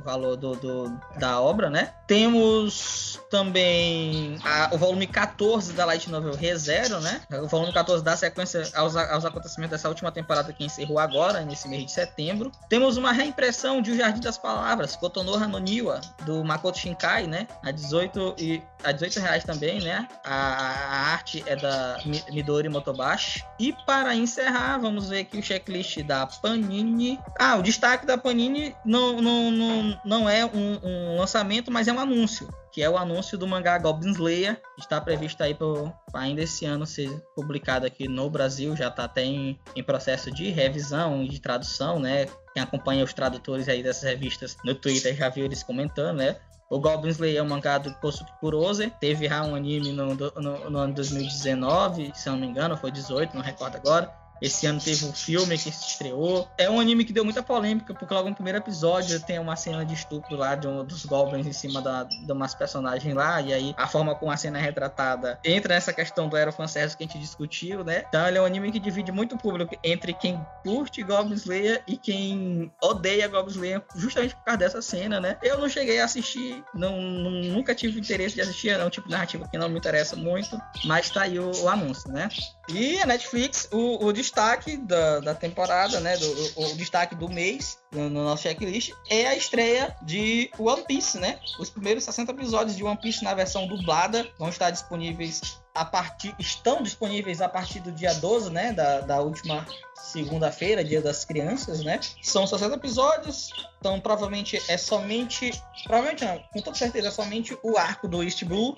valor 0.00 0.36
do, 0.36 0.54
do- 0.56 1.00
da 1.18 1.40
obra, 1.40 1.68
né? 1.70 1.92
Temos 2.06 3.20
também 3.30 4.38
a- 4.44 4.70
o 4.72 4.78
volume 4.78 5.06
14 5.06 5.72
da 5.72 5.84
Light 5.84 6.08
Novel 6.10 6.34
ReZero, 6.34 7.00
né? 7.00 7.20
O 7.42 7.46
volume 7.46 7.72
14 7.72 8.02
dá 8.02 8.16
sequência 8.16 8.62
aos, 8.74 8.96
aos 8.96 9.24
acontecimentos 9.24 9.72
dessa 9.72 9.88
última 9.88 10.10
temporada 10.12 10.52
que 10.52 10.64
encerrou 10.64 10.98
agora, 10.98 11.40
nesse 11.42 11.68
mês 11.68 11.84
de 11.86 11.92
setembro. 11.92 12.50
Temos 12.68 12.96
uma 12.96 13.12
reimpressão 13.12 13.80
de 13.82 13.90
O 13.92 13.96
Jardim 13.96 14.20
das 14.20 14.38
Palavras, 14.38 14.96
Kotonoha 14.96 15.46
no 15.46 15.58
Niwa, 15.58 16.00
do 16.24 16.44
Makoto 16.44 16.78
Shinkai, 16.78 17.26
né? 17.26 17.46
A 17.62 17.70
18 17.70 18.34
e 18.38 18.62
a 18.84 18.92
18 18.92 19.20
reais 19.20 19.44
também, 19.44 19.80
né? 19.80 20.06
A, 20.24 20.34
a 20.34 20.96
arte 21.12 21.42
é 21.46 21.56
da 21.56 22.00
Mi- 22.04 22.24
Midori 22.30 22.68
Motobashi. 22.68 23.44
E 23.58 23.72
para 23.86 24.14
encerrar, 24.14 24.78
vamos 24.78 25.08
ver 25.08 25.20
aqui 25.20 25.38
o 25.38 25.42
checklist 25.42 25.98
da 26.02 26.26
Panini. 26.26 27.18
Ah, 27.38 27.56
o 27.56 27.62
destaque 27.62 28.06
da 28.06 28.16
Panini 28.16 28.74
não, 28.84 29.20
não, 29.20 29.50
não, 29.50 29.87
não 30.04 30.28
é 30.28 30.44
um, 30.44 30.78
um 30.82 31.16
lançamento, 31.16 31.70
mas 31.70 31.88
é 31.88 31.92
um 31.92 31.98
anúncio. 31.98 32.48
Que 32.72 32.82
é 32.82 32.88
o 32.88 32.96
anúncio 32.96 33.36
do 33.36 33.46
mangá 33.46 33.78
Goblin 33.78 34.12
Slayer. 34.12 34.60
Está 34.78 35.00
previsto 35.00 35.42
aí 35.42 35.54
para 35.54 35.92
ainda 36.14 36.42
esse 36.42 36.64
ano 36.64 36.86
ser 36.86 37.10
publicado 37.34 37.86
aqui 37.86 38.08
no 38.08 38.28
Brasil. 38.28 38.76
Já 38.76 38.88
está 38.88 39.04
até 39.04 39.24
em, 39.24 39.58
em 39.74 39.82
processo 39.82 40.30
de 40.30 40.50
revisão 40.50 41.22
e 41.22 41.28
de 41.28 41.40
tradução, 41.40 41.98
né? 41.98 42.26
Quem 42.52 42.62
acompanha 42.62 43.04
os 43.04 43.12
tradutores 43.12 43.68
aí 43.68 43.82
dessas 43.82 44.02
revistas 44.02 44.56
no 44.64 44.74
Twitter 44.74 45.14
já 45.14 45.28
viu 45.28 45.44
eles 45.44 45.62
comentando, 45.62 46.18
né? 46.18 46.36
O 46.70 46.78
Goblin 46.78 47.10
Slayer 47.10 47.38
é 47.38 47.42
um 47.42 47.48
mangá 47.48 47.78
do 47.78 47.92
Kosuke 47.94 48.30
Kurose. 48.40 48.92
Teve 49.00 49.26
já 49.26 49.42
um 49.42 49.54
anime 49.54 49.92
no, 49.92 50.14
no, 50.14 50.70
no 50.70 50.78
ano 50.78 50.94
2019, 50.94 52.12
se 52.14 52.28
não 52.28 52.36
me 52.36 52.46
engano, 52.46 52.76
foi 52.76 52.90
18, 52.90 53.34
não 53.34 53.42
recordo 53.42 53.76
agora. 53.76 54.27
Esse 54.40 54.66
ano 54.66 54.80
teve 54.80 55.04
um 55.04 55.12
filme 55.12 55.56
que 55.58 55.70
se 55.72 55.86
estreou. 55.88 56.48
É 56.56 56.68
um 56.70 56.78
anime 56.80 57.04
que 57.04 57.12
deu 57.12 57.24
muita 57.24 57.42
polêmica, 57.42 57.92
porque 57.94 58.12
logo 58.12 58.28
no 58.28 58.34
primeiro 58.34 58.58
episódio 58.58 59.20
tem 59.20 59.38
uma 59.38 59.56
cena 59.56 59.84
de 59.84 59.94
estupro 59.94 60.36
lá 60.36 60.54
de 60.54 60.66
um 60.66 60.84
dos 60.84 61.04
goblins 61.04 61.46
em 61.46 61.52
cima 61.52 61.80
da, 61.82 62.04
de 62.04 62.30
umas 62.32 62.54
personagens 62.54 63.14
lá. 63.14 63.40
E 63.40 63.52
aí 63.52 63.74
a 63.76 63.86
forma 63.86 64.14
como 64.14 64.30
a 64.30 64.36
cena 64.36 64.58
é 64.58 64.62
retratada 64.62 65.38
entra 65.44 65.74
nessa 65.74 65.92
questão 65.92 66.28
do 66.28 66.36
Aero 66.36 66.52
Fanservice 66.52 66.96
que 66.96 67.04
a 67.04 67.06
gente 67.06 67.18
discutiu, 67.18 67.82
né? 67.84 68.04
Então 68.08 68.26
ele 68.26 68.38
é 68.38 68.42
um 68.42 68.44
anime 68.44 68.70
que 68.72 68.78
divide 68.78 69.10
muito 69.12 69.34
o 69.34 69.38
público 69.38 69.76
entre 69.82 70.12
quem 70.14 70.40
curte 70.62 71.02
Goblin 71.02 71.34
Slayer 71.34 71.82
e 71.86 71.96
quem 71.96 72.72
odeia 72.82 73.28
Goblin 73.28 73.52
Slayer, 73.54 73.82
justamente 73.96 74.34
por 74.36 74.44
causa 74.44 74.58
dessa 74.58 74.82
cena, 74.82 75.20
né? 75.20 75.36
Eu 75.42 75.58
não 75.58 75.68
cheguei 75.68 76.00
a 76.00 76.04
assistir, 76.04 76.62
não- 76.74 77.00
nunca 77.00 77.74
tive 77.74 77.98
interesse 77.98 78.34
de 78.34 78.40
assistir, 78.40 78.70
é 78.70 78.84
um 78.84 78.90
tipo 78.90 79.06
de 79.08 79.12
narrativa 79.12 79.46
que 79.48 79.58
não 79.58 79.68
me 79.68 79.78
interessa 79.78 80.16
muito, 80.16 80.60
mas 80.84 81.10
tá 81.10 81.22
aí 81.22 81.38
o, 81.38 81.50
o 81.62 81.68
anúncio, 81.68 82.10
né? 82.12 82.28
E 82.68 82.98
a 83.00 83.06
Netflix, 83.06 83.68
o, 83.72 84.04
o 84.04 84.12
destaque 84.28 84.76
da, 84.76 85.20
da 85.20 85.34
temporada, 85.34 85.98
né? 86.00 86.16
Do, 86.16 86.26
o, 86.56 86.66
o 86.66 86.76
destaque 86.76 87.14
do 87.14 87.28
mês 87.28 87.78
no, 87.90 88.10
no 88.10 88.24
nosso 88.24 88.42
checklist 88.42 88.92
é 89.08 89.26
a 89.26 89.34
estreia 89.34 89.96
de 90.02 90.50
One 90.58 90.84
Piece, 90.84 91.18
né? 91.18 91.40
Os 91.58 91.70
primeiros 91.70 92.04
60 92.04 92.32
episódios 92.32 92.76
de 92.76 92.84
One 92.84 92.98
Piece 92.98 93.24
na 93.24 93.34
versão 93.34 93.66
dublada 93.66 94.28
vão 94.38 94.50
estar 94.50 94.70
disponíveis 94.70 95.58
a 95.74 95.84
partir. 95.84 96.34
estão 96.38 96.82
disponíveis 96.82 97.40
a 97.40 97.48
partir 97.48 97.80
do 97.80 97.90
dia 97.90 98.14
12, 98.14 98.50
né? 98.50 98.72
Da, 98.72 99.00
da 99.00 99.20
última 99.20 99.66
segunda-feira, 99.98 100.84
dia 100.84 101.00
das 101.02 101.24
crianças, 101.24 101.82
né? 101.82 102.00
São 102.22 102.46
60 102.46 102.74
episódios, 102.76 103.50
então 103.78 104.00
provavelmente 104.00 104.60
é 104.68 104.76
somente. 104.76 105.50
Provavelmente 105.84 106.24
não, 106.24 106.38
com 106.52 106.60
toda 106.60 106.76
certeza 106.76 107.08
é 107.08 107.10
somente 107.10 107.56
o 107.62 107.76
arco 107.78 108.08
do 108.08 108.22
East 108.22 108.44
Blue 108.44 108.76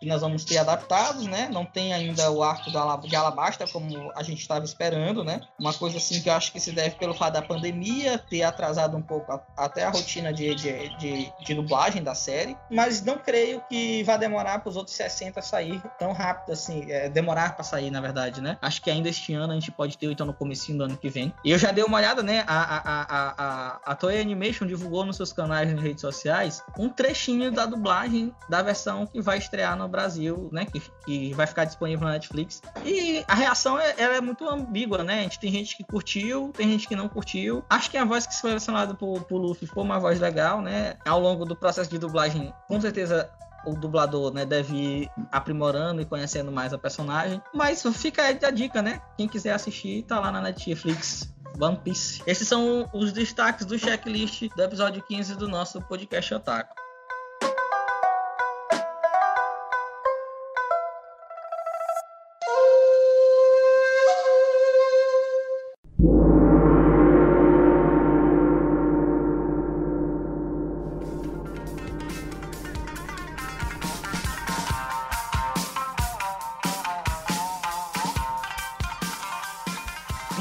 que 0.00 0.06
nós 0.06 0.20
vamos 0.20 0.44
ter 0.44 0.58
adaptados, 0.58 1.26
né? 1.26 1.48
Não 1.52 1.64
tem 1.64 1.92
ainda 1.92 2.30
o 2.30 2.42
arco 2.42 2.70
da, 2.70 2.96
de 2.98 3.16
Alabasta 3.16 3.66
como 3.66 4.12
a 4.14 4.22
gente 4.22 4.40
estava 4.40 4.64
esperando, 4.64 5.24
né? 5.24 5.40
Uma 5.58 5.74
coisa 5.74 5.98
assim 5.98 6.22
que 6.22 6.28
eu 6.28 6.32
acho 6.34 6.52
que 6.52 6.60
se 6.60 6.70
deve 6.70 6.94
pelo 6.96 7.12
fato 7.14 7.32
da 7.34 7.42
pandemia 7.42 8.16
ter 8.18 8.42
atrasado 8.44 8.96
um 8.96 9.02
pouco 9.02 9.32
a- 9.32 9.42
até 9.56 9.82
a 9.84 9.90
rotina 9.90 10.32
de, 10.32 10.54
de, 10.54 10.96
de, 10.98 11.32
de 11.44 11.54
dublagem 11.54 12.02
da 12.02 12.14
série, 12.14 12.56
mas 12.70 13.02
não 13.02 13.18
creio 13.18 13.60
que 13.68 14.04
vai 14.04 14.16
demorar 14.16 14.60
para 14.60 14.70
os 14.70 14.76
outros 14.76 14.94
60 14.94 15.42
sair 15.42 15.82
tão 15.98 16.12
rápido 16.12 16.52
assim, 16.52 16.90
é, 16.90 17.08
demorar 17.08 17.54
para 17.56 17.64
sair, 17.64 17.90
na 17.90 18.00
verdade, 18.00 18.40
né? 18.40 18.56
Acho 18.62 18.80
que 18.80 18.90
ainda 18.90 19.08
este 19.08 19.34
ano 19.34 19.52
a 19.52 19.54
gente 19.56 19.72
pode 19.72 19.98
ter, 19.98 20.10
então 20.12 20.24
no 20.26 20.32
comecinho 20.58 20.78
do 20.78 20.84
ano 20.84 20.96
que 20.96 21.08
vem. 21.08 21.32
E 21.44 21.50
eu 21.52 21.58
já 21.58 21.70
dei 21.70 21.84
uma 21.84 21.96
olhada, 21.96 22.22
né? 22.22 22.44
A, 22.46 22.56
a, 22.56 22.78
a, 22.78 23.34
a, 23.38 23.80
a, 23.86 23.94
Toei 23.94 24.20
Animation 24.20 24.66
divulgou 24.66 25.04
nos 25.06 25.16
seus 25.16 25.32
canais 25.32 25.72
nas 25.72 25.80
redes 25.80 26.00
sociais 26.00 26.62
um 26.76 26.88
trechinho 26.88 27.52
da 27.52 27.64
dublagem 27.64 28.34
da 28.48 28.60
versão 28.62 29.06
que 29.06 29.20
vai 29.20 29.38
estrear 29.38 29.76
no 29.76 29.88
Brasil, 29.88 30.48
né? 30.52 30.66
Que, 30.66 30.82
que 31.06 31.34
vai 31.34 31.46
ficar 31.46 31.64
disponível 31.64 32.06
na 32.06 32.14
Netflix. 32.14 32.60
E 32.84 33.24
a 33.28 33.34
reação 33.34 33.78
é, 33.78 33.94
ela 33.96 34.16
é 34.16 34.20
muito 34.20 34.48
ambígua, 34.48 35.04
né? 35.04 35.20
A 35.20 35.22
gente 35.22 35.38
tem 35.38 35.52
gente 35.52 35.76
que 35.76 35.84
curtiu, 35.84 36.52
tem 36.56 36.68
gente 36.68 36.88
que 36.88 36.96
não 36.96 37.08
curtiu. 37.08 37.64
Acho 37.70 37.90
que 37.90 37.96
a 37.96 38.04
voz 38.04 38.26
que 38.26 38.34
foi 38.34 38.50
selecionada 38.50 38.94
por, 38.94 39.22
por 39.24 39.38
Luffy 39.38 39.66
foi 39.66 39.82
uma 39.82 39.98
voz 39.98 40.18
legal, 40.18 40.60
né? 40.60 40.96
Ao 41.06 41.20
longo 41.20 41.44
do 41.44 41.54
processo 41.54 41.90
de 41.90 41.98
dublagem, 41.98 42.52
com 42.66 42.80
certeza 42.80 43.30
o 43.64 43.74
dublador 43.74 44.32
né, 44.32 44.44
deve 44.44 44.76
ir 44.76 45.10
aprimorando 45.30 46.00
e 46.00 46.04
conhecendo 46.04 46.50
mais 46.50 46.72
a 46.72 46.78
personagem. 46.78 47.42
Mas 47.54 47.82
fica 47.92 48.22
aí 48.22 48.38
a 48.42 48.50
dica, 48.50 48.82
né? 48.82 49.00
Quem 49.16 49.28
quiser 49.28 49.52
assistir, 49.52 50.02
tá 50.04 50.20
lá 50.20 50.30
na 50.30 50.40
Netflix. 50.40 51.32
One 51.60 51.76
Piece. 51.78 52.22
Esses 52.26 52.46
são 52.46 52.88
os 52.92 53.12
destaques 53.12 53.66
do 53.66 53.78
checklist 53.78 54.48
do 54.54 54.62
episódio 54.62 55.02
15 55.02 55.34
do 55.34 55.48
nosso 55.48 55.80
podcast 55.82 56.34
Otaku. 56.34 56.87